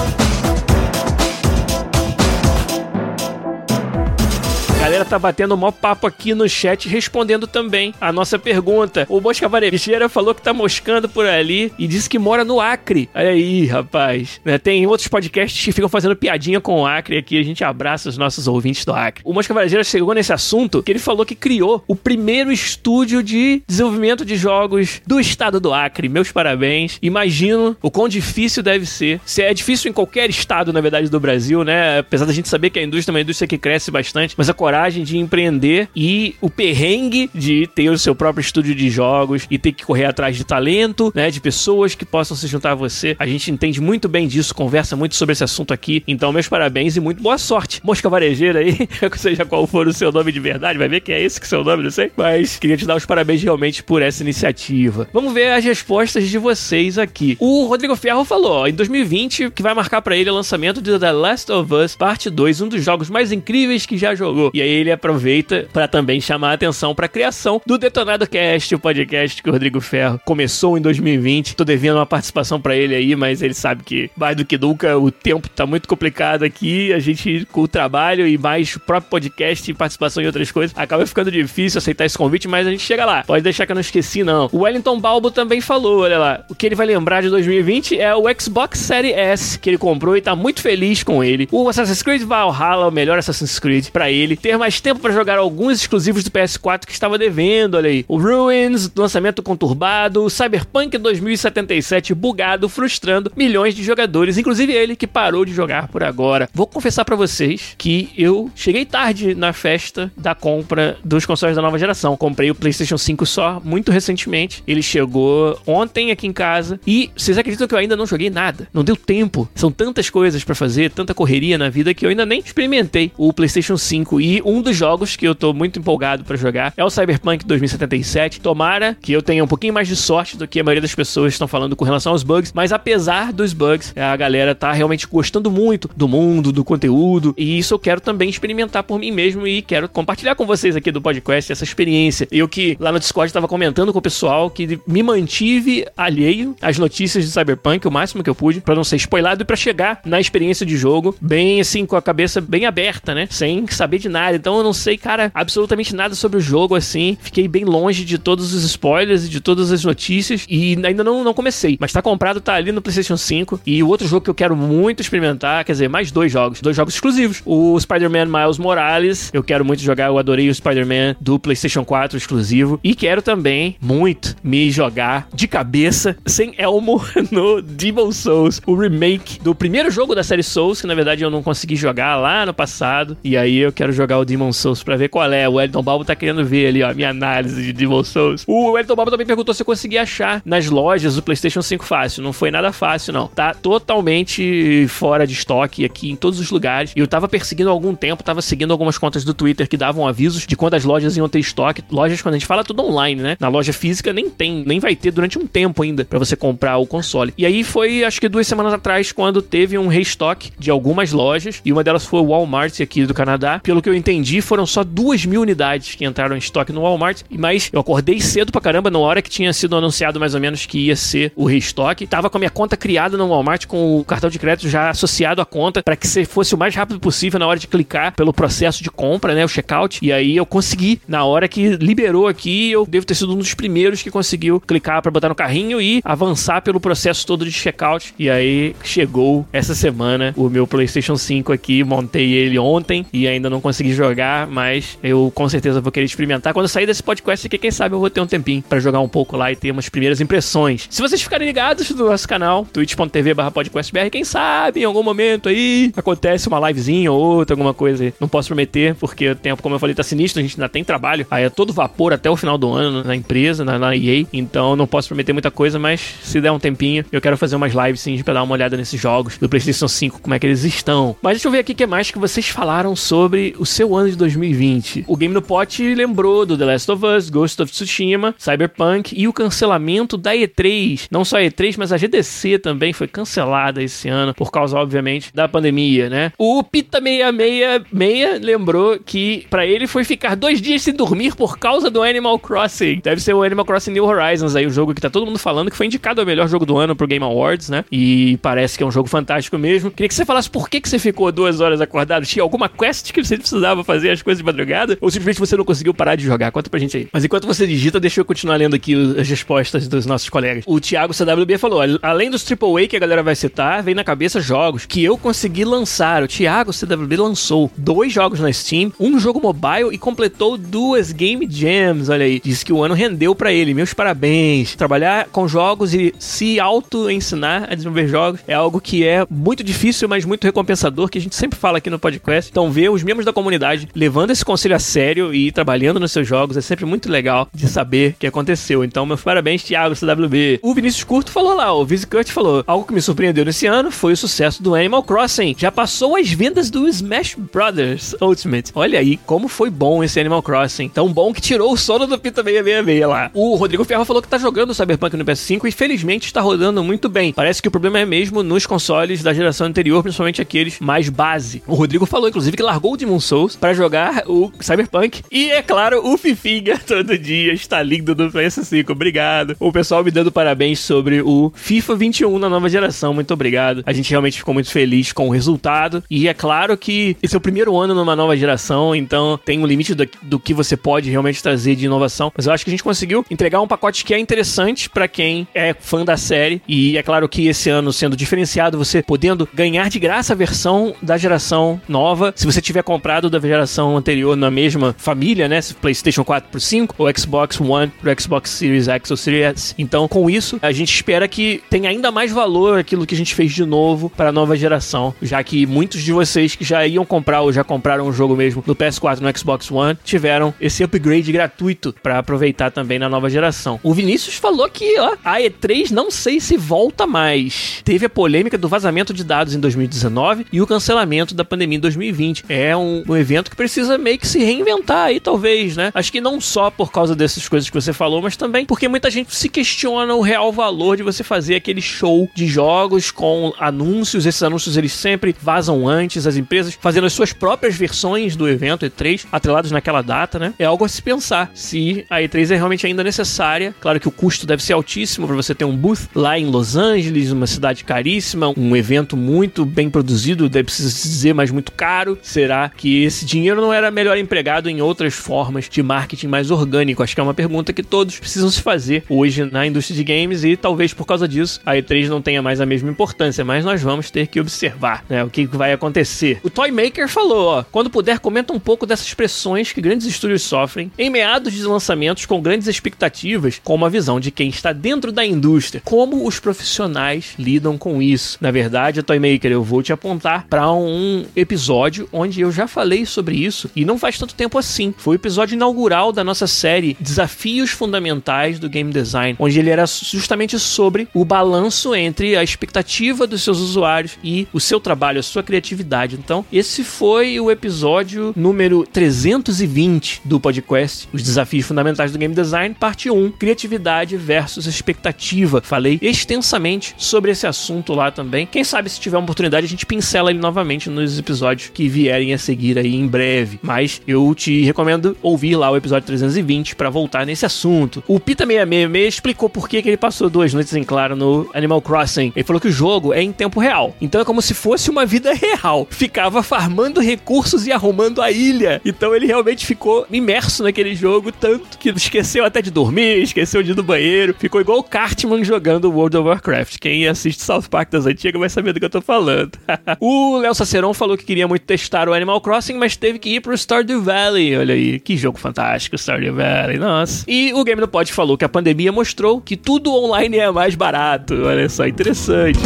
Tá 5.08 5.18
batendo 5.18 5.54
um 5.54 5.58
maior 5.58 5.72
papo 5.72 6.06
aqui 6.06 6.34
no 6.34 6.48
chat, 6.48 6.88
respondendo 6.88 7.48
também 7.48 7.94
a 8.00 8.12
nossa 8.12 8.38
pergunta. 8.38 9.06
O 9.10 9.22
Mosca 9.22 9.48
Varejeira 9.48 10.10
falou 10.10 10.36
que 10.36 10.42
tá 10.42 10.54
moscando 10.54 11.08
por 11.08 11.26
ali 11.26 11.72
e 11.78 11.88
disse 11.88 12.10
que 12.10 12.20
mora 12.20 12.44
no 12.44 12.60
Acre. 12.60 13.10
Olha 13.14 13.30
aí, 13.30 13.66
rapaz. 13.66 14.42
Né, 14.44 14.58
tem 14.58 14.86
outros 14.86 15.08
podcasts 15.08 15.64
que 15.64 15.72
ficam 15.72 15.90
fazendo 15.90 16.16
piadinha 16.16 16.60
com 16.60 16.82
o 16.82 16.86
Acre 16.86 17.18
aqui. 17.18 17.40
A 17.40 17.44
gente 17.44 17.64
abraça 17.64 18.10
os 18.10 18.18
nossos 18.18 18.48
ouvintes 18.48 18.84
do 18.86 18.94
Acre. 18.94 19.22
O 19.26 19.34
Mosca 19.34 19.54
Varejeira 19.54 19.84
chegou 19.84 20.14
nesse 20.14 20.34
assunto 20.34 20.84
que 20.84 20.92
ele 20.92 21.00
falou 21.00 21.26
que 21.26 21.36
criou 21.36 21.84
o 21.88 21.96
primeiro 21.96 22.52
estúdio 22.52 23.24
de 23.24 23.62
desenvolvimento 23.68 24.26
de 24.26 24.36
jogos 24.36 25.02
do 25.06 25.20
estado 25.20 25.60
do 25.60 25.74
Acre. 25.74 26.10
Meus 26.10 26.32
parabéns. 26.32 26.98
Imagino 27.02 27.76
o 27.82 27.90
quão 27.90 28.10
difícil 28.10 28.62
deve 28.62 28.86
ser. 28.86 29.20
Se 29.26 29.42
é 29.42 29.54
difícil 29.54 29.90
em 29.90 29.94
qualquer 29.94 30.30
estado, 30.30 30.74
na 30.74 30.82
verdade, 30.82 31.10
do 31.10 31.20
Brasil, 31.20 31.64
né? 31.64 32.00
Apesar 32.00 32.26
da 32.26 32.34
gente 32.34 32.48
saber 32.48 32.70
que 32.70 32.80
a 32.80 32.84
indústria 32.84 33.12
é 33.12 33.16
uma 33.16 33.22
indústria 33.22 33.48
que 33.48 33.58
cresce 33.58 33.92
bastante, 33.92 34.36
mas 34.38 34.50
a 34.50 34.54
coragem 34.54 34.97
coragem 34.98 35.04
de 35.04 35.18
empreender 35.18 35.90
e 35.96 36.36
o 36.42 36.50
perrengue 36.50 37.30
de 37.34 37.68
ter 37.76 37.90
o 37.90 37.98
seu 37.98 38.16
próprio 38.16 38.42
estúdio 38.42 38.74
de 38.74 38.90
jogos 38.90 39.46
e 39.50 39.58
ter 39.58 39.72
que 39.72 39.86
correr 39.86 40.06
atrás 40.06 40.36
de 40.36 40.44
talento, 40.44 41.12
né? 41.14 41.30
De 41.30 41.40
pessoas 41.40 41.96
que 41.96 42.06
possam 42.06 42.36
se 42.36 42.48
juntar 42.48 42.72
a 42.72 42.76
você. 42.76 43.16
A 43.20 43.28
gente 43.28 43.52
entende 43.52 43.82
muito 43.82 44.08
bem 44.08 44.28
disso, 44.28 44.54
conversa 44.54 44.96
muito 44.96 45.16
sobre 45.16 45.34
esse 45.34 45.44
assunto 45.44 45.74
aqui. 45.74 46.04
Então, 46.08 46.32
meus 46.32 46.48
parabéns 46.48 46.96
e 46.96 47.00
muito 47.00 47.22
boa 47.22 47.38
sorte. 47.38 47.82
Mosca 47.84 48.10
Varejeira 48.10 48.60
aí, 48.60 48.88
seja 49.18 49.46
qual 49.46 49.68
for 49.68 49.88
o 49.88 49.94
seu 49.94 50.12
nome 50.12 50.32
de 50.32 50.40
verdade, 50.40 50.78
vai 50.78 50.88
ver 50.88 51.02
que 51.02 51.12
é 51.12 51.22
esse 51.22 51.40
que 51.40 51.46
é 51.46 51.48
o 51.48 51.50
seu 51.50 51.64
nome, 51.64 51.84
não 51.84 51.92
sei. 51.92 52.12
Mas 52.16 52.58
queria 52.58 52.78
te 52.78 52.86
dar 52.86 52.96
os 52.96 53.06
parabéns 53.06 53.42
realmente 53.42 53.84
por 53.84 54.02
essa 54.02 54.24
iniciativa. 54.24 55.08
Vamos 55.14 55.34
ver 55.34 55.52
as 55.52 55.64
respostas 55.64 56.28
de 56.28 56.38
vocês 56.38 56.98
aqui. 56.98 57.38
O 57.40 57.66
Rodrigo 57.66 57.96
Ferro 57.96 58.24
falou, 58.26 58.68
em 58.68 58.74
2020, 58.74 59.52
que 59.52 59.62
vai 59.62 59.74
marcar 59.74 60.02
para 60.02 60.16
ele 60.16 60.30
o 60.30 60.34
lançamento 60.34 60.82
de 60.82 60.98
The 60.98 61.12
Last 61.12 61.52
of 61.52 61.74
Us 61.74 61.96
Parte 61.96 62.30
2, 62.30 62.62
um 62.62 62.68
dos 62.68 62.84
jogos 62.84 63.10
mais 63.10 63.32
incríveis 63.32 63.86
que 63.86 63.98
já 63.98 64.16
jogou. 64.16 64.52
E 64.54 64.62
aí 64.62 64.70
ele 64.70 64.87
aproveita 64.92 65.68
para 65.72 65.88
também 65.88 66.20
chamar 66.22 66.52
a 66.52 66.54
atenção 66.54 66.94
para 66.94 67.06
a 67.06 67.10
criação 67.10 67.62
do 67.66 67.78
Detonado 67.78 68.28
Cast, 68.28 68.74
o 68.74 68.80
podcast 68.80 69.42
que 69.42 69.50
o 69.50 69.52
Rodrigo 69.52 69.80
Ferro 69.82 70.20
começou 70.26 70.78
em 70.78 70.82
2020. 70.82 71.56
Tô 71.56 71.64
devendo 71.64 71.98
uma 71.98 72.06
participação 72.06 72.60
para 72.60 72.76
ele 72.76 72.96
aí, 72.96 73.16
mas 73.16 73.42
ele 73.42 73.54
sabe 73.54 73.84
que 73.84 74.10
mais 74.16 74.36
do 74.36 74.46
que 74.46 74.58
nunca 74.58 74.98
o 74.98 75.12
tempo 75.12 75.50
tá 75.50 75.66
muito 75.66 75.88
complicado 75.88 76.44
aqui. 76.44 76.94
A 76.94 77.00
gente, 77.00 77.48
com 77.52 77.62
o 77.62 77.68
trabalho 77.68 78.28
e 78.28 78.38
mais 78.38 78.76
o 78.76 78.80
próprio 78.80 79.10
podcast 79.10 79.70
e 79.70 79.74
participação 79.74 80.24
em 80.24 80.26
outras 80.26 80.52
coisas, 80.52 80.78
acaba 80.78 81.06
ficando 81.06 81.32
difícil 81.32 81.78
aceitar 81.78 82.06
esse 82.06 82.18
convite, 82.18 82.48
mas 82.48 82.68
a 82.68 82.72
gente 82.72 82.84
chega 82.84 83.06
lá. 83.06 83.24
Pode 83.24 83.44
deixar 83.44 83.66
que 83.66 83.72
eu 83.72 83.76
não 83.76 83.82
esqueci, 83.82 84.24
não. 84.24 84.50
O 84.52 84.60
Wellington 84.60 85.00
Balbo 85.00 85.32
também 85.32 85.62
falou, 85.62 86.02
olha 86.02 86.18
lá. 86.18 86.44
O 86.50 86.56
que 86.56 86.66
ele 86.66 86.76
vai 86.76 86.86
lembrar 86.86 87.22
de 87.22 87.30
2020 87.30 88.00
é 88.00 88.16
o 88.16 88.24
Xbox 88.40 88.80
Series 88.80 89.16
S 89.16 89.60
que 89.60 89.70
ele 89.70 89.78
comprou 89.78 90.16
e 90.16 90.22
tá 90.22 90.36
muito 90.36 90.62
feliz 90.62 91.04
com 91.04 91.24
ele. 91.24 91.48
O 91.52 91.70
Assassin's 91.70 92.02
Creed 92.02 92.24
Valhalla, 92.24 92.88
o 92.88 92.92
melhor 92.92 93.18
Assassin's 93.18 93.60
Creed 93.60 93.90
para 93.90 94.12
ele. 94.12 94.36
Ter 94.36 94.58
mais 94.58 94.77
tempo 94.82 95.00
para 95.00 95.14
jogar 95.14 95.38
alguns 95.38 95.80
exclusivos 95.80 96.24
do 96.24 96.32
PS4 96.32 96.86
que 96.86 96.92
estava 96.92 97.18
devendo, 97.18 97.76
olha 97.76 97.90
aí. 97.90 98.06
O 98.08 98.18
Ruins, 98.18 98.90
lançamento 98.96 99.42
conturbado, 99.42 100.24
o 100.24 100.30
Cyberpunk 100.30 100.98
2077 100.98 102.14
bugado, 102.14 102.70
frustrando 102.70 103.32
milhões 103.36 103.76
de 103.76 103.84
jogadores, 103.84 104.38
inclusive 104.38 104.74
ele 104.74 104.96
que 104.96 105.08
parou 105.08 105.46
de 105.46 105.54
jogar 105.54 105.88
por 105.88 106.04
agora. 106.04 106.50
Vou 106.54 106.68
confessar 106.68 107.06
para 107.06 107.16
vocês 107.16 107.76
que 107.78 108.10
eu 108.18 108.50
cheguei 108.56 108.86
tarde 108.86 109.36
na 109.36 109.54
festa 109.54 110.12
da 110.18 110.36
compra 110.36 110.98
dos 111.04 111.26
consoles 111.26 111.56
da 111.56 111.62
nova 111.62 111.78
geração. 111.78 112.18
Comprei 112.18 112.52
o 112.52 112.56
PlayStation 112.56 112.98
5 112.98 113.26
só 113.26 113.62
muito 113.64 113.92
recentemente. 113.92 114.64
Ele 114.68 114.82
chegou 114.82 115.60
ontem 115.66 116.12
aqui 116.12 116.28
em 116.28 116.34
casa 116.34 116.80
e 116.86 117.12
vocês 117.16 117.38
acreditam 117.38 117.68
que 117.68 117.74
eu 117.74 117.80
ainda 117.80 117.96
não 117.96 118.06
joguei 118.06 118.30
nada? 118.30 118.68
Não 118.74 118.84
deu 118.84 118.96
tempo. 118.96 119.50
São 119.56 119.72
tantas 119.72 120.10
coisas 120.10 120.44
para 120.44 120.56
fazer, 120.56 120.92
tanta 120.92 121.14
correria 121.14 121.58
na 121.58 121.70
vida 121.70 121.94
que 121.94 122.06
eu 122.06 122.10
ainda 122.10 122.26
nem 122.26 122.40
experimentei 122.40 123.12
o 123.18 123.34
PlayStation 123.34 123.78
5 123.78 124.22
e 124.22 124.42
um 124.44 124.62
dos 124.68 124.76
jogos 124.76 125.16
que 125.16 125.26
eu 125.26 125.34
tô 125.34 125.54
muito 125.54 125.80
empolgado 125.80 126.26
para 126.26 126.36
jogar 126.36 126.74
é 126.76 126.84
o 126.84 126.90
Cyberpunk 126.90 127.46
2077. 127.46 128.42
Tomara 128.42 128.98
que 129.02 129.14
eu 129.14 129.22
tenha 129.22 129.42
um 129.42 129.48
pouquinho 129.48 129.74
mais 129.74 129.88
de 129.88 129.96
sorte 129.96 130.36
do 130.36 130.46
que 130.46 130.60
a 130.60 130.64
maioria 130.64 130.82
das 130.82 130.94
pessoas 130.94 131.34
estão 131.34 131.48
falando 131.48 131.74
com 131.74 131.86
relação 131.86 132.12
aos 132.12 132.22
bugs, 132.22 132.52
mas 132.54 132.74
apesar 132.74 133.32
dos 133.32 133.54
bugs, 133.54 133.94
a 133.96 134.14
galera 134.18 134.54
tá 134.54 134.74
realmente 134.74 135.08
gostando 135.08 135.50
muito 135.50 135.90
do 135.96 136.06
mundo, 136.06 136.52
do 136.52 136.66
conteúdo, 136.66 137.34
e 137.38 137.58
isso 137.58 137.74
eu 137.74 137.80
quero 137.80 138.02
também 138.02 138.30
experimentar 138.30 138.84
por 138.84 139.00
mim 139.00 139.10
mesmo 139.10 139.48
e 139.48 139.62
quero 139.62 139.88
compartilhar 139.88 140.36
com 140.36 140.46
vocês 140.46 140.76
aqui 140.76 140.92
do 140.92 141.02
podcast 141.02 141.50
essa 141.50 141.64
experiência. 141.64 142.28
Eu 142.30 142.50
que 142.50 142.76
lá 142.78 142.92
no 142.92 143.00
Discord 143.00 143.30
estava 143.30 143.48
comentando 143.48 143.94
com 143.94 144.00
o 144.00 144.02
pessoal 144.02 144.50
que 144.50 144.82
me 144.86 145.02
mantive 145.02 145.86
alheio 145.96 146.58
às 146.62 146.78
notícias 146.78 147.24
de 147.24 147.32
Cyberpunk 147.32 147.88
o 147.88 147.92
máximo 147.92 148.22
que 148.22 148.30
eu 148.30 148.36
pude, 148.36 148.60
para 148.60 148.76
não 148.76 148.84
ser 148.84 148.98
spoilado 148.98 149.44
e 149.44 149.46
para 149.46 149.56
chegar 149.56 150.02
na 150.04 150.20
experiência 150.20 150.66
de 150.66 150.76
jogo 150.76 151.16
bem 151.22 151.62
assim 151.62 151.86
com 151.86 151.96
a 151.96 152.02
cabeça 152.02 152.42
bem 152.42 152.66
aberta, 152.66 153.16
né? 153.16 153.30
Sem 153.32 153.66
saber 153.68 154.00
de 154.00 154.10
nada. 154.10 154.36
Então 154.36 154.57
eu 154.60 154.64
não 154.64 154.74
sei, 154.74 154.98
cara, 154.98 155.32
absolutamente 155.34 155.96
nada 155.96 156.16
sobre 156.16 156.38
o 156.38 156.42
jogo, 156.42 156.76
assim. 156.76 157.18
Fiquei 157.22 157.48
bem 157.48 157.66
longe 157.66 158.04
de 158.06 158.18
todos 158.18 158.54
os 158.54 158.64
spoilers 158.64 159.26
e 159.26 159.30
de 159.30 159.40
todas 159.40 159.72
as 159.72 159.84
notícias. 159.84 160.46
E 160.50 160.78
ainda 160.84 161.04
não, 161.04 161.24
não 161.24 161.34
comecei. 161.34 161.78
Mas 161.80 161.92
tá 161.92 162.02
comprado, 162.02 162.42
tá 162.42 162.54
ali 162.54 162.72
no 162.72 162.82
PlayStation 162.82 163.18
5. 163.18 163.62
E 163.66 163.82
o 163.82 163.88
outro 163.88 164.08
jogo 164.08 164.24
que 164.24 164.30
eu 164.30 164.36
quero 164.36 164.56
muito 164.56 165.02
experimentar, 165.02 165.64
quer 165.66 165.72
dizer, 165.72 165.88
mais 165.88 166.12
dois 166.12 166.32
jogos. 166.32 166.62
Dois 166.62 166.76
jogos 166.76 166.94
exclusivos. 166.94 167.42
O 167.46 167.80
Spider-Man 167.80 168.26
Miles 168.26 168.58
Morales. 168.58 169.30
Eu 169.34 169.44
quero 169.44 169.64
muito 169.64 169.82
jogar. 169.82 170.08
Eu 170.08 170.18
adorei 170.18 170.50
o 170.50 170.56
Spider-Man 170.56 171.16
do 171.20 171.40
PlayStation 171.40 171.84
4 171.86 172.18
exclusivo. 172.18 172.80
E 172.84 172.96
quero 172.96 173.22
também 173.22 173.76
muito 173.82 174.36
me 174.44 174.70
jogar 174.72 175.28
de 175.34 175.48
cabeça, 175.48 176.18
sem 176.26 176.54
elmo, 176.58 177.04
no 177.32 177.62
Demon 177.62 178.12
Souls. 178.12 178.62
O 178.66 178.76
remake 178.76 179.40
do 179.42 179.54
primeiro 179.54 179.90
jogo 179.92 180.16
da 180.16 180.24
série 180.24 180.44
Souls, 180.44 180.82
que 180.82 180.88
na 180.88 180.96
verdade 180.96 181.24
eu 181.24 181.30
não 181.30 181.44
consegui 181.44 181.76
jogar 181.76 182.16
lá 182.16 182.46
no 182.46 182.54
passado. 182.54 183.18
E 183.24 183.38
aí 183.38 183.58
eu 183.58 183.72
quero 183.72 183.92
jogar 183.92 184.20
o 184.20 184.26
Demon 184.26 184.47
Souls 184.52 184.84
pra 184.84 184.96
ver 184.96 185.10
qual 185.10 185.32
é. 185.32 185.48
O 185.48 185.54
Wellington 185.54 185.84
Balbo 185.84 186.06
tá 186.06 186.16
querendo 186.16 186.46
ver 186.46 186.68
ali, 186.68 186.84
ó, 186.84 186.92
a 186.92 186.94
minha 186.94 187.10
análise 187.10 187.62
de 187.62 187.74
Demon 187.74 188.04
Souls. 188.04 188.44
O 188.48 188.72
Wellington 188.72 188.96
Balbo 188.96 189.12
também 189.12 189.26
perguntou 189.28 189.54
se 189.54 189.62
eu 189.62 189.66
consegui 189.66 189.98
achar 189.98 190.42
nas 190.46 190.68
lojas 190.68 191.18
o 191.18 191.22
PlayStation 191.22 191.62
5 191.62 191.86
fácil. 191.86 192.24
Não 192.24 192.34
foi 192.34 192.52
nada 192.52 192.72
fácil, 192.72 193.14
não. 193.14 193.28
Tá 193.28 193.54
totalmente 193.54 194.86
fora 194.88 195.26
de 195.26 195.34
estoque 195.34 195.86
aqui 195.86 196.12
em 196.12 196.16
todos 196.16 196.40
os 196.40 196.50
lugares. 196.52 196.94
E 196.96 197.00
eu 197.00 197.08
tava 197.08 197.28
perseguindo 197.28 197.70
há 197.70 197.74
algum 197.74 197.96
tempo, 197.96 198.24
tava 198.24 198.42
seguindo 198.42 198.72
algumas 198.72 198.98
contas 198.98 199.24
do 199.24 199.34
Twitter 199.34 199.68
que 199.68 199.78
davam 199.78 200.08
avisos 200.08 200.46
de 200.46 200.56
quando 200.56 200.76
as 200.76 200.84
lojas 200.84 201.18
iam 201.18 201.28
ter 201.30 201.40
estoque. 201.40 201.84
Lojas, 201.92 202.22
quando 202.22 202.36
a 202.36 202.38
gente 202.38 202.48
fala, 202.48 202.64
tudo 202.64 202.84
online, 202.84 203.22
né? 203.22 203.38
Na 203.40 203.48
loja 203.48 203.74
física 203.74 204.14
nem 204.14 204.30
tem, 204.30 204.64
nem 204.66 204.80
vai 204.80 204.96
ter 204.96 205.12
durante 205.12 205.38
um 205.38 205.48
tempo 205.48 205.84
ainda 205.84 206.06
para 206.06 206.20
você 206.20 206.36
comprar 206.36 206.78
o 206.78 206.86
console. 206.86 207.34
E 207.38 207.46
aí 207.46 207.64
foi, 207.64 208.04
acho 208.04 208.20
que 208.20 208.30
duas 208.30 208.48
semanas 208.48 208.74
atrás, 208.74 209.12
quando 209.12 209.42
teve 209.42 209.78
um 209.78 209.88
restock 209.88 210.52
de 210.58 210.70
algumas 210.70 211.12
lojas. 211.12 211.62
E 211.64 211.72
uma 211.72 211.84
delas 211.84 212.06
foi 212.06 212.20
o 212.20 212.28
Walmart 212.28 212.80
aqui 212.82 213.06
do 213.06 213.14
Canadá. 213.14 213.60
Pelo 213.64 213.82
que 213.82 213.90
eu 213.90 213.94
entendi, 213.94 214.37
atendi, 214.38 214.42
foram 214.42 214.66
só 214.66 214.84
duas 214.84 215.26
mil 215.26 215.42
unidades 215.42 215.96
que 215.96 216.06
entraram 216.06 216.36
em 216.36 216.40
estoque 216.40 216.72
no 216.72 216.82
Walmart, 216.82 217.22
mas 217.30 217.70
eu 217.72 217.80
acordei 217.80 218.20
cedo 218.20 218.52
pra 218.52 218.62
caramba, 218.62 218.90
na 218.90 219.00
hora 219.00 219.22
que 219.22 219.30
tinha 219.30 219.52
sido 219.54 219.76
anunciado 219.76 220.20
mais 220.20 220.34
ou 220.34 220.42
menos 220.42 220.66
que 220.66 220.80
ia 220.80 220.96
ser 220.96 221.32
o 221.36 221.46
restock. 221.46 222.06
Tava 222.08 222.30
com 222.30 222.38
a 222.38 222.40
minha 222.40 222.50
conta 222.50 222.78
criada 222.78 223.18
no 223.18 223.28
Walmart, 223.28 223.66
com 223.66 224.00
o 224.00 224.06
cartão 224.06 224.30
de 224.30 224.40
crédito 224.40 224.70
já 224.70 224.90
associado 224.90 225.42
à 225.42 225.46
conta, 225.46 225.82
para 225.84 225.96
que 225.96 226.08
fosse 226.26 226.56
o 226.56 226.58
mais 226.58 226.76
rápido 226.76 227.00
possível 227.00 227.40
na 227.40 227.48
hora 227.48 227.60
de 227.60 227.68
clicar 227.68 228.14
pelo 228.16 228.34
processo 228.34 228.84
de 228.84 228.90
compra, 228.90 229.34
né, 229.34 229.44
o 229.44 229.48
checkout. 229.48 230.00
E 230.02 230.12
aí 230.12 230.36
eu 230.36 230.46
consegui, 230.46 231.02
na 231.08 231.24
hora 231.24 231.48
que 231.48 231.70
liberou 231.78 232.28
aqui, 232.28 232.72
eu 232.72 232.86
devo 232.86 233.06
ter 233.06 233.16
sido 233.16 233.34
um 233.34 233.38
dos 233.38 233.54
primeiros 233.54 234.02
que 234.02 234.12
conseguiu 234.12 234.60
clicar 234.60 235.02
para 235.02 235.12
botar 235.12 235.30
no 235.30 235.36
carrinho 235.36 235.82
e 235.82 236.02
avançar 236.04 236.62
pelo 236.62 236.80
processo 236.80 237.26
todo 237.26 237.46
de 237.46 237.52
checkout. 237.52 238.14
E 238.18 238.30
aí 238.30 238.76
chegou 238.84 239.46
essa 239.52 239.74
semana 239.76 240.34
o 240.36 240.50
meu 240.50 240.68
PlayStation 240.68 241.16
5 241.16 241.52
aqui, 241.52 241.84
montei 241.84 242.34
ele 242.34 242.60
ontem 242.60 243.06
e 243.12 243.28
ainda 243.28 243.50
não 243.50 243.62
consegui 243.62 243.94
jogar, 243.94 244.17
mas 244.50 244.98
eu 245.04 245.32
com 245.34 245.48
certeza 245.48 245.82
vou 245.82 245.92
querer 245.92 246.06
experimentar. 246.06 246.54
Quando 246.54 246.66
eu 246.66 246.70
sair 246.70 246.86
desse 246.86 247.04
podcast 247.04 247.46
aqui, 247.48 247.58
quem 247.58 247.72
sabe 247.72 247.96
eu 247.96 248.00
vou 248.00 248.10
ter 248.10 248.22
um 248.22 248.28
tempinho 248.28 248.62
para 248.62 248.80
jogar 248.80 249.00
um 249.00 249.10
pouco 249.10 249.38
lá 249.38 249.52
e 249.52 249.56
ter 249.56 249.72
umas 249.72 249.90
primeiras 249.90 250.22
impressões. 250.22 250.88
Se 250.90 251.02
vocês 251.02 251.22
ficarem 251.22 251.48
ligados 251.48 251.90
no 251.92 252.10
nosso 252.10 252.28
canal, 252.28 252.66
twitch.tv 252.66 253.36
podcastbr, 253.54 254.10
quem 254.12 254.24
sabe 254.24 254.82
em 254.82 254.84
algum 254.84 255.04
momento 255.04 255.50
aí 255.50 255.92
acontece 255.96 256.48
uma 256.48 256.68
livezinha 256.68 257.12
ou 257.12 257.20
outra, 257.20 257.54
alguma 257.54 257.74
coisa. 257.74 258.14
Não 258.20 258.28
posso 258.28 258.50
prometer, 258.50 258.96
porque 258.96 259.30
o 259.30 259.36
tempo, 259.36 259.62
como 259.62 259.76
eu 259.76 259.80
falei, 259.80 259.96
tá 259.96 260.04
sinistro, 260.04 260.40
a 260.40 260.44
gente 260.44 260.56
ainda 260.56 260.70
tem 260.70 260.84
trabalho. 260.84 261.26
Aí 261.30 261.44
é 261.44 261.50
todo 261.50 261.74
vapor 261.74 262.14
até 262.14 262.30
o 262.30 262.36
final 262.36 262.58
do 262.58 262.72
ano 262.72 263.04
na 263.04 263.16
empresa, 263.16 263.64
na, 263.64 263.78
na 263.78 263.96
EA. 263.96 264.26
Então 264.34 264.76
não 264.76 264.88
posso 264.88 265.10
prometer 265.10 265.34
muita 265.34 265.52
coisa, 265.52 265.78
mas 265.78 266.02
se 266.24 266.42
der 266.42 266.52
um 266.52 266.60
tempinho, 266.60 267.06
eu 267.12 267.22
quero 267.22 267.38
fazer 267.38 267.56
umas 267.56 267.74
lives 267.74 268.02
sim 268.02 268.22
pra 268.24 268.34
dar 268.34 268.44
uma 268.44 268.54
olhada 268.54 268.78
nesses 268.78 269.00
jogos 269.00 269.38
do 269.38 269.50
PlayStation 269.50 269.88
5, 269.88 270.22
como 270.22 270.34
é 270.34 270.40
que 270.40 270.46
eles 270.46 270.64
estão. 270.64 271.16
Mas 271.22 271.34
deixa 271.34 271.48
eu 271.48 271.52
ver 271.52 271.60
aqui 271.60 271.74
o 271.74 271.76
que 271.76 271.86
mais 271.86 272.12
que 272.12 272.20
vocês 272.20 272.48
falaram 272.48 272.96
sobre 272.96 273.56
o 273.58 273.66
seu 273.66 273.96
ano 273.96 274.07
de 274.12 274.18
2020. 274.18 275.06
O 275.08 275.16
Game 275.16 275.34
no 275.34 275.42
Pot 275.42 275.84
lembrou 275.96 276.46
do 276.46 276.58
The 276.58 276.66
Last 276.66 276.92
of 276.92 277.06
Us, 277.06 277.30
Ghost 277.30 277.62
of 277.62 277.72
Tsushima, 277.72 278.36
Cyberpunk 278.38 279.14
e 279.18 279.28
o 279.28 279.34
cancelamento 279.34 280.18
da 280.18 280.34
E3. 280.34 281.08
Não 281.12 281.26
só 281.26 281.38
a 281.38 281.42
E3, 281.42 281.76
mas 281.78 281.92
a 281.92 281.98
GDC 281.98 282.60
também 282.60 282.94
foi 282.94 283.08
cancelada 283.08 283.82
esse 283.82 284.10
ano, 284.10 284.34
por 284.34 284.52
causa, 284.52 284.78
obviamente, 284.78 285.32
da 285.34 285.48
pandemia, 285.48 286.10
né? 286.10 286.32
O 286.38 286.64
Pita666 286.64 288.44
lembrou 288.44 289.00
que 289.00 289.46
para 289.50 289.66
ele 289.66 289.88
foi 289.88 290.04
ficar 290.04 290.36
dois 290.36 290.62
dias 290.62 290.82
sem 290.82 290.94
dormir 290.94 291.36
por 291.36 291.58
causa 291.58 291.90
do 291.90 292.02
Animal 292.02 292.40
Crossing. 292.40 293.02
Deve 293.04 293.22
ser 293.22 293.34
o 293.34 293.44
Animal 293.44 293.66
Crossing 293.66 293.92
New 293.92 294.06
Horizons 294.06 294.56
aí, 294.56 294.66
o 294.66 294.70
jogo 294.70 294.94
que 294.94 295.02
tá 295.02 295.10
todo 295.10 295.26
mundo 295.26 295.40
falando 295.40 295.72
que 295.72 295.78
foi 295.78 295.86
indicado 295.86 296.22
ao 296.22 296.28
melhor 296.28 296.48
jogo 296.48 296.66
do 296.66 296.78
ano 296.78 296.96
pro 296.96 297.08
Game 297.08 297.24
Awards, 297.24 297.70
né? 297.70 297.84
E 297.92 298.38
parece 298.42 298.78
que 298.78 298.84
é 298.84 298.88
um 298.88 298.92
jogo 298.92 299.10
fantástico 299.10 299.58
mesmo. 299.58 299.92
Queria 299.92 300.08
que 300.08 300.16
você 300.16 300.26
falasse 300.26 300.50
por 300.50 300.70
que, 300.70 300.80
que 300.80 300.90
você 300.90 301.00
ficou 301.00 301.32
duas 301.32 301.60
horas 301.60 301.82
acordado. 301.82 302.26
Tinha 302.26 302.44
alguma 302.44 302.70
quest 302.70 303.12
que 303.12 303.24
você 303.24 303.38
precisava 303.38 303.84
fazer 303.84 303.97
as 304.06 304.22
coisas 304.22 304.40
de 304.40 304.46
madrugada? 304.46 304.98
Ou 305.02 305.10
simplesmente 305.10 305.40
você 305.40 305.56
não 305.56 305.66
conseguiu 305.66 305.94
parar 305.94 306.16
de 306.16 306.24
jogar? 306.24 306.52
Conta 306.52 306.70
pra 306.70 306.80
gente 306.80 306.98
aí. 306.98 307.08
Mas 307.12 307.24
enquanto 307.24 307.48
você 307.48 307.66
digita, 307.66 308.00
deixa 308.00 308.22
eu 308.22 308.26
continuar 308.26 308.56
lendo 308.58 308.76
aqui 308.76 308.94
as 309.20 309.28
respostas 309.28 309.88
dos 309.88 310.06
nossos 310.06 310.30
colegas. 310.30 310.64
O 310.68 310.80
Thiago 310.80 311.14
CWB 311.14 311.58
falou: 311.58 311.82
além 312.02 312.30
dos 312.30 312.46
AAA 312.50 312.88
que 312.88 312.96
a 312.96 313.00
galera 313.00 313.24
vai 313.24 313.36
citar, 313.36 313.84
vem 313.84 313.96
na 313.96 314.04
cabeça 314.04 314.40
jogos 314.40 314.86
que 314.86 315.04
eu 315.04 315.18
consegui 315.18 315.66
lançar. 315.66 316.24
O 316.24 316.28
Thiago 316.28 316.74
CWB 316.74 317.18
lançou 317.18 317.72
dois 317.78 318.12
jogos 318.12 318.40
na 318.40 318.52
Steam, 318.52 318.92
um 319.00 319.20
jogo 319.20 319.42
mobile 319.42 319.94
e 319.94 319.98
completou 319.98 320.58
duas 320.58 321.12
Game 321.12 321.48
Jams. 321.50 322.10
Olha 322.10 322.26
aí, 322.26 322.42
disse 322.44 322.64
que 322.66 322.74
o 322.74 322.84
ano 322.84 322.94
rendeu 322.94 323.36
para 323.36 323.52
ele. 323.52 323.74
Meus 323.74 323.94
parabéns. 323.94 324.76
Trabalhar 324.76 325.28
com 325.32 325.48
jogos 325.48 325.94
e 325.94 326.14
se 326.20 326.60
auto-ensinar 326.60 327.68
a 327.70 327.76
desenvolver 327.76 328.08
jogos 328.08 328.40
é 328.48 328.54
algo 328.54 328.80
que 328.80 329.06
é 329.06 329.26
muito 329.30 329.64
difícil, 329.64 330.08
mas 330.08 330.26
muito 330.26 330.44
recompensador, 330.44 331.10
que 331.10 331.18
a 331.18 331.22
gente 331.22 331.36
sempre 331.36 331.58
fala 331.58 331.78
aqui 331.78 331.90
no 331.90 332.00
podcast. 332.00 332.50
Então, 332.52 332.72
ver 332.72 332.90
os 332.90 333.04
membros 333.04 333.26
da 333.26 333.34
comunidade 333.34 333.87
levando 333.96 334.32
esse 334.32 334.44
conselho 334.44 334.76
a 334.76 334.80
sério 334.80 335.34
e 335.34 335.52
trabalhando 335.52 336.00
nos 336.00 336.12
seus 336.12 336.28
jogos 336.28 336.58
é 336.58 336.62
sempre 336.62 336.86
muito 336.86 337.10
legal 337.12 337.48
de 337.54 337.68
saber 337.68 338.12
o 338.12 338.20
que 338.20 338.28
aconteceu. 338.28 338.84
Então, 338.84 339.06
meus 339.06 339.22
parabéns, 339.22 339.64
Thiago 339.64 339.96
CWB. 339.96 340.60
O 340.62 340.74
Vinícius 340.74 341.04
Curto 341.04 341.32
falou 341.32 341.56
lá, 341.56 341.74
o 341.74 341.86
Visicurt 341.86 342.30
falou: 342.30 342.64
algo 342.68 342.86
que 342.86 342.94
me 342.94 343.02
surpreendeu 343.02 343.46
nesse 343.46 343.66
ano 343.68 343.92
foi 343.92 344.14
o 344.14 344.18
sucesso 344.18 344.62
do 344.62 344.76
Animal 344.76 345.04
Crossing. 345.04 345.56
Já 345.58 345.72
passou 345.72 346.16
as 346.16 346.32
vendas 346.32 346.70
do 346.70 346.88
Smash 346.88 347.36
Brothers 347.54 348.16
Ultimate. 348.22 348.72
Olha 348.76 349.00
aí 349.00 349.18
como 349.26 349.48
foi 349.48 349.70
bom 349.70 350.04
esse 350.04 350.20
Animal 350.20 350.42
Crossing. 350.42 350.90
Tão 350.90 351.12
bom 351.12 351.34
que 351.34 351.42
tirou 351.42 351.72
o 351.72 351.78
sono 351.78 352.08
do 352.08 352.18
Pita 352.20 352.44
666 352.44 353.08
lá. 353.08 353.32
O 353.34 353.56
Rodrigo 353.56 353.84
Ferro 353.84 354.06
falou 354.06 354.22
que 354.22 354.28
tá 354.28 354.38
jogando 354.38 354.74
Cyberpunk 354.74 355.16
no 355.16 355.26
PS5 355.26 355.66
e 355.66 355.72
felizmente 355.72 356.28
está 356.28 356.42
rodando 356.42 356.84
muito 356.84 357.10
bem. 357.10 357.34
Parece 357.34 357.62
que 357.62 357.68
o 357.68 357.72
problema 357.72 358.00
é 358.00 358.06
mesmo 358.06 358.44
nos 358.44 358.66
consoles 358.66 359.24
da 359.24 359.34
geração 359.34 359.68
anterior, 359.68 360.02
principalmente 360.04 360.42
aqueles 360.42 360.80
mais 360.80 361.10
base. 361.10 361.64
O 361.68 361.74
Rodrigo 361.74 362.06
falou, 362.06 362.30
inclusive, 362.30 362.58
que 362.58 362.64
largou 362.64 362.94
o 362.94 362.98
Demon 362.98 363.20
Souls 363.20 363.56
para 363.56 363.74
jogar 363.78 364.24
o 364.28 364.52
Cyberpunk. 364.60 365.24
E, 365.32 365.52
é 365.52 365.62
claro, 365.62 366.06
o 366.06 366.18
Fifinga 366.18 366.78
todo 366.86 367.18
dia 367.18 367.54
está 367.54 367.82
lindo 367.82 368.16
no 368.16 368.32
PS5. 368.32 368.90
Obrigado. 368.90 369.56
O 369.60 369.72
pessoal 369.72 370.04
me 370.04 370.12
dando 370.12 370.32
parabéns 370.32 370.80
sobre 370.80 371.22
o 371.22 371.52
FIFA 371.56 371.96
21 371.96 372.40
na 372.40 372.50
nova 372.50 372.68
geração. 372.68 373.14
Muito 373.14 373.34
obrigado. 373.34 373.84
A 373.86 373.94
gente 373.94 374.10
realmente 374.10 374.40
ficou 374.40 374.54
muito 374.54 374.72
feliz 374.72 375.14
com 375.14 375.28
o 375.28 375.32
resultado. 375.32 376.04
E 376.10 376.28
é 376.28 376.34
claro 376.34 376.78
que 376.78 377.16
esse 377.22 377.36
é 377.36 377.38
o 377.38 377.42
primeiro 377.42 377.78
ano 377.78 377.94
numa 377.94 378.16
nova 378.16 378.36
geração, 378.36 378.96
então 378.96 379.40
tem 379.46 379.60
um 379.60 379.66
limite 379.66 379.94
do, 379.94 380.08
do 380.24 380.40
que 380.40 380.54
você 380.54 380.76
pode 380.76 381.10
realmente 381.10 381.42
trazer 381.42 381.76
de 381.76 381.86
inovação. 381.86 382.32
Mas 382.36 382.48
eu 382.48 382.54
acho 382.54 382.64
que 382.64 382.70
a 382.70 382.74
gente 382.74 382.84
conseguiu 382.84 383.26
entregar 383.30 383.62
um 383.62 383.68
pacote 383.68 384.04
que 384.04 384.14
é 384.14 384.20
interessante 384.20 384.90
para 384.90 385.08
quem 385.08 385.48
é 385.54 385.74
fã 385.74 386.04
da 386.04 386.18
série. 386.18 386.62
E 386.68 386.98
é 386.98 387.04
claro 387.04 387.30
que 387.30 387.48
esse 387.48 387.70
ano 387.70 387.94
sendo 387.94 388.16
diferenciado, 388.16 388.78
você 388.78 389.02
podendo 389.02 389.48
ganhar 389.54 389.90
de 389.90 390.00
graça 390.00 390.34
a 390.34 390.36
versão 390.36 390.96
da 391.02 391.18
geração 391.18 391.80
nova. 391.88 392.34
Se 392.36 392.46
você 392.46 392.62
tiver 392.62 392.84
comprado 392.84 393.30
da 393.30 393.40
geração 393.40 393.67
anterior 393.96 394.36
na 394.36 394.50
mesma 394.50 394.96
família, 394.98 395.48
né? 395.48 395.60
PlayStation 395.82 396.24
4 396.24 396.50
pro 396.50 396.60
5 396.60 396.96
ou 396.98 397.08
Xbox 397.16 397.60
One 397.60 397.92
pro 398.02 398.22
Xbox 398.22 398.50
Series 398.52 398.88
X 398.88 399.12
ou 399.12 399.18
Series 399.18 399.46
S. 399.46 399.76
Então, 399.78 400.08
com 400.08 400.30
isso, 400.30 400.60
a 400.62 400.72
gente 400.72 400.94
espera 400.94 401.28
que 401.28 401.62
tenha 401.70 401.90
ainda 401.90 402.12
mais 402.12 402.32
valor 402.32 402.80
aquilo 402.80 403.06
que 403.06 403.16
a 403.16 403.18
gente 403.18 403.36
fez 403.36 403.54
de 403.54 403.66
novo 403.66 404.10
para 404.10 404.30
a 404.30 404.32
nova 404.32 404.56
geração, 404.56 405.14
já 405.22 405.44
que 405.44 405.66
muitos 405.66 406.02
de 406.02 406.12
vocês 406.12 406.56
que 406.56 406.64
já 406.64 406.86
iam 406.86 407.06
comprar 407.06 407.42
ou 407.42 407.52
já 407.52 407.64
compraram 407.64 408.08
o 408.08 408.14
jogo 408.14 408.36
mesmo 408.36 408.64
no 408.66 408.76
PS4 408.76 409.20
no 409.20 409.38
Xbox 409.38 409.72
One 409.72 409.98
tiveram 410.04 410.54
esse 410.60 410.84
upgrade 410.84 411.32
gratuito 411.32 411.94
para 412.02 412.20
aproveitar 412.20 412.72
também 412.72 413.00
na 413.00 413.10
nova 413.10 413.30
geração. 413.30 413.80
O 413.84 413.94
Vinícius 413.94 414.36
falou 414.36 414.70
que 414.70 415.00
ó, 415.00 415.16
a 415.24 415.40
E3 415.40 415.92
não 415.92 416.10
sei 416.10 416.40
se 416.40 416.58
volta 416.58 417.06
mais. 417.06 417.82
Teve 417.84 418.06
a 418.06 418.10
polêmica 418.10 418.58
do 418.58 418.68
vazamento 418.68 419.14
de 419.14 419.24
dados 419.24 419.54
em 419.54 419.60
2019 419.60 420.48
e 420.52 420.62
o 420.62 420.68
cancelamento 420.68 421.36
da 421.36 421.44
pandemia 421.44 421.78
em 421.78 421.82
2020. 421.82 422.46
É 422.50 422.76
um, 422.76 423.04
um 423.08 423.16
evento 423.16 423.50
que 423.50 423.57
precisa 423.58 423.98
meio 423.98 424.20
que 424.20 424.28
se 424.28 424.40
reinventar 424.40 425.08
aí, 425.08 425.20
talvez, 425.20 425.76
né? 425.76 425.92
Acho 425.94 426.12
que 426.12 426.22
não 426.22 426.40
só 426.40 426.70
por 426.70 426.92
causa 426.92 427.16
dessas 427.16 427.50
coisas 427.50 427.70
que 427.70 427.76
você 427.76 427.92
falou, 427.92 428.22
mas 428.22 428.38
também 428.38 428.66
porque 428.66 428.88
muita 428.88 429.10
gente 429.10 429.36
se 429.36 429.50
questiona 429.50 430.14
o 430.14 430.22
real 430.22 430.54
valor 430.54 430.96
de 430.96 431.04
você 431.04 431.24
fazer 431.24 431.56
aquele 431.56 431.82
show 431.82 432.30
de 432.36 432.46
jogos 432.48 433.10
com 433.10 433.52
anúncios. 433.60 434.26
Esses 434.26 434.44
anúncios 434.44 434.78
eles 434.78 434.94
sempre 434.94 435.36
vazam 435.42 435.88
antes, 435.88 436.28
as 436.28 436.38
empresas 436.38 436.78
fazendo 436.80 437.08
as 437.08 437.14
suas 437.14 437.34
próprias 437.34 437.76
versões 437.76 438.36
do 438.36 438.48
evento 438.48 438.86
E3, 438.86 439.26
atrelados 439.32 439.72
naquela 439.72 440.02
data, 440.02 440.38
né? 440.38 440.54
É 440.60 440.66
algo 440.66 440.86
a 440.86 440.88
se 440.88 441.02
pensar 441.02 441.50
se 441.54 442.06
a 442.10 442.18
E3 442.18 442.52
é 442.52 442.56
realmente 442.56 442.86
ainda 442.86 443.04
necessária. 443.04 443.74
Claro 443.82 444.00
que 444.00 444.08
o 444.08 444.12
custo 444.12 444.46
deve 444.46 444.64
ser 444.64 444.74
altíssimo 444.74 445.26
para 445.26 445.36
você 445.36 445.56
ter 445.56 445.66
um 445.66 445.76
booth 445.76 446.10
lá 446.14 446.38
em 446.38 446.46
Los 446.46 446.76
Angeles, 446.76 447.32
uma 447.32 447.48
cidade 447.48 447.84
caríssima, 447.84 448.54
um 448.56 448.76
evento 448.76 449.18
muito 449.18 449.66
bem 449.66 449.90
produzido, 449.90 450.48
deve 450.48 450.72
se 450.72 450.84
dizer, 450.84 451.34
mas 451.34 451.50
muito 451.50 451.72
caro. 451.72 452.20
Será 452.22 452.70
que 452.70 453.04
esse 453.04 453.26
dinheiro 453.26 453.47
não 453.56 453.74
era 453.74 453.92
melhor 453.92 454.18
empregado 454.18 454.70
em 454.70 454.82
outras 454.82 455.14
formas 455.14 455.70
de 455.70 455.82
marketing 455.82 456.28
mais 456.28 456.52
orgânico? 456.52 457.04
Acho 457.04 457.16
que 457.16 457.22
é 457.22 457.24
uma 457.24 457.34
pergunta 457.34 457.74
que 457.74 457.84
todos 457.84 458.20
precisam 458.20 458.50
se 458.50 458.62
fazer 458.62 459.04
hoje 459.10 459.46
na 459.46 459.66
indústria 459.66 459.96
de 459.96 460.04
games 460.04 460.44
e 460.44 460.56
talvez 460.56 460.94
por 460.94 461.06
causa 461.06 461.28
disso 461.28 461.62
a 461.66 461.74
E3 461.74 462.08
não 462.08 462.22
tenha 462.22 462.42
mais 462.42 462.62
a 462.62 462.66
mesma 462.66 462.90
importância, 462.90 463.44
mas 463.44 463.64
nós 463.64 463.82
vamos 463.82 464.12
ter 464.12 464.28
que 464.28 464.40
observar 464.40 465.04
né, 465.10 465.24
o 465.24 465.30
que 465.30 465.46
vai 465.46 465.74
acontecer. 465.74 466.40
O 466.44 466.50
Toy 466.50 466.72
Maker 466.72 467.08
falou, 467.08 467.48
ó, 467.48 467.64
quando 467.72 467.90
puder, 467.90 468.20
comenta 468.20 468.54
um 468.54 468.60
pouco 468.60 468.86
dessas 468.86 469.14
pressões 469.14 469.72
que 469.72 469.82
grandes 469.82 470.08
estúdios 470.08 470.42
sofrem 470.42 470.92
em 470.98 471.10
meados 471.10 471.54
de 471.54 471.64
lançamentos 471.64 472.26
com 472.26 472.42
grandes 472.42 472.68
expectativas, 472.68 473.60
com 473.64 473.76
uma 473.76 473.90
visão 473.90 474.20
de 474.20 474.32
quem 474.32 474.50
está 474.50 474.74
dentro 474.74 475.12
da 475.12 475.26
indústria, 475.26 475.82
como 475.84 476.28
os 476.28 476.40
profissionais 476.40 477.34
lidam 477.38 477.78
com 477.78 478.02
isso. 478.02 478.38
Na 478.42 478.52
verdade, 478.52 479.04
Toy 479.04 479.20
Maker, 479.20 479.52
eu 479.52 479.64
vou 479.64 479.84
te 479.84 479.94
apontar 479.94 480.46
para 480.50 480.72
um 480.72 481.26
episódio 481.36 482.08
onde 482.12 482.42
eu 482.42 482.52
já 482.52 482.68
falei 482.68 483.06
sobre 483.06 483.27
isso 483.36 483.70
e 483.76 483.86
não 483.86 483.98
faz 483.98 484.18
tanto 484.18 484.36
tempo 484.36 484.58
assim. 484.58 484.94
Foi 484.98 485.16
o 485.16 485.20
episódio 485.20 485.56
inaugural 485.56 486.12
da 486.12 486.24
nossa 486.24 486.48
série 486.48 486.98
Desafios 487.00 487.72
Fundamentais 487.72 488.60
do 488.60 488.70
Game 488.70 488.92
Design, 488.92 489.36
onde 489.40 489.60
ele 489.60 489.70
era 489.70 489.86
justamente 489.86 490.58
sobre 490.60 491.08
o 491.14 491.24
balanço 491.24 491.94
entre 491.94 492.36
a 492.36 492.44
expectativa 492.44 493.28
dos 493.28 493.44
seus 493.44 493.60
usuários 493.60 494.18
e 494.24 494.48
o 494.52 494.60
seu 494.60 494.80
trabalho, 494.80 495.20
a 495.20 495.24
sua 495.24 495.44
criatividade. 495.44 496.16
Então, 496.16 496.46
esse 496.52 496.84
foi 496.84 497.40
o 497.40 497.52
episódio 497.52 498.34
número 498.36 498.86
320 498.86 500.22
do 500.26 500.40
podcast, 500.40 501.08
Os 501.14 501.22
Desafios 501.22 501.66
Fundamentais 501.66 502.12
do 502.12 502.18
Game 502.18 502.34
Design, 502.34 502.76
parte 502.80 503.10
1, 503.10 503.32
criatividade 503.32 504.18
versus 504.18 504.66
expectativa. 504.66 505.62
Falei 505.62 506.00
extensamente 506.02 506.96
sobre 506.98 507.32
esse 507.32 507.46
assunto 507.46 507.94
lá 507.94 508.12
também. 508.12 508.46
Quem 508.46 508.64
sabe 508.64 508.90
se 508.90 509.00
tiver 509.00 509.18
uma 509.18 509.24
oportunidade 509.24 509.66
a 509.66 509.70
gente 509.70 509.86
pincela 509.86 510.30
ele 510.30 510.40
novamente 510.40 510.90
nos 510.90 511.20
episódios 511.20 511.70
que 511.74 511.88
vierem 511.88 512.34
a 512.34 512.38
seguir 512.38 512.78
aí 512.78 512.96
em 512.96 513.08
breve 513.08 513.17
breve, 513.18 513.60
mas 513.64 514.00
eu 514.08 514.34
te 514.36 514.62
recomendo 514.64 515.18
ouvir 515.24 515.56
lá 515.56 515.72
o 515.72 515.76
episódio 515.76 516.06
320 516.06 516.76
para 516.76 516.88
voltar 516.88 517.26
nesse 517.26 517.48
assunto. 517.48 518.04
O 518.08 518.20
Pita666 518.20 519.08
explicou 519.08 519.50
por 519.50 519.68
que, 519.68 519.78
ele 519.78 519.98
passou 519.98 520.30
duas 520.30 520.54
noites 520.54 520.76
em 520.76 520.84
claro 520.84 521.16
no 521.16 521.50
Animal 521.52 521.82
Crossing. 521.82 522.32
Ele 522.36 522.46
falou 522.46 522.60
que 522.60 522.68
o 522.68 522.72
jogo 522.72 523.14
é 523.14 523.24
em 523.24 523.32
tempo 523.32 523.60
real, 523.60 523.96
então 524.00 524.22
é 524.22 524.26
como 524.26 524.40
se 524.40 524.54
fosse 524.54 524.92
uma 524.92 525.04
vida 525.04 525.34
real. 525.36 525.88
Ficava 525.90 526.44
farmando 526.44 527.02
recursos 527.02 527.66
e 527.66 527.72
arrumando 527.72 528.22
a 528.22 528.30
ilha. 528.30 528.80
Então 528.86 529.16
ele 529.16 529.26
realmente 529.26 529.66
ficou 529.66 530.06
imerso 530.12 530.62
naquele 530.62 530.94
jogo, 530.94 531.32
tanto 531.32 531.78
que 531.80 531.90
esqueceu 531.90 532.46
até 532.46 532.62
de 532.62 532.70
dormir, 532.70 533.24
esqueceu 533.24 533.64
de 533.64 533.72
ir 533.72 533.76
no 533.76 533.82
banheiro. 533.82 534.36
Ficou 534.38 534.62
igual 534.62 534.78
o 534.78 534.84
Cartman 534.84 535.44
jogando 535.44 535.90
World 535.90 536.18
of 536.18 536.28
Warcraft. 536.28 536.78
Quem 536.80 537.08
assiste 537.08 537.42
South 537.42 537.64
Park 537.70 537.90
das 537.90 538.06
antigas 538.06 538.40
vai 538.40 538.50
saber 538.50 538.74
do 538.74 538.80
que 538.80 538.86
eu 538.86 538.90
tô 538.92 539.02
falando. 539.02 539.58
o 540.00 540.38
Léo 540.38 540.54
Saceron 540.54 540.94
falou 540.94 541.18
que 541.18 541.26
queria 541.26 541.48
muito 541.48 541.64
testar 541.64 542.08
o 542.08 542.14
Animal 542.14 542.40
Crossing, 542.42 542.76
mas 542.76 542.96
teve 542.96 543.07
que 543.14 543.30
ir 543.36 543.42
pro 543.42 543.58
Stardew 543.58 544.02
Valley. 544.02 544.58
Olha 544.58 544.74
aí, 544.74 545.00
que 545.00 545.16
jogo 545.18 545.38
fantástico, 545.40 545.98
Stardew 545.98 546.36
Valley, 546.36 546.78
nossa. 546.78 547.24
E 547.28 547.54
o 547.54 547.64
Game 547.64 547.80
do 547.80 547.88
Pod 547.88 548.12
falou 548.12 548.38
que 548.38 548.46
a 548.46 548.50
pandemia 548.50 548.92
mostrou 548.92 549.42
que 549.42 549.56
tudo 549.56 549.94
online 549.94 550.38
é 550.38 550.52
mais 550.52 550.76
barato. 550.76 551.34
Olha 551.34 551.68
só, 551.70 551.86
interessante. 551.86 552.60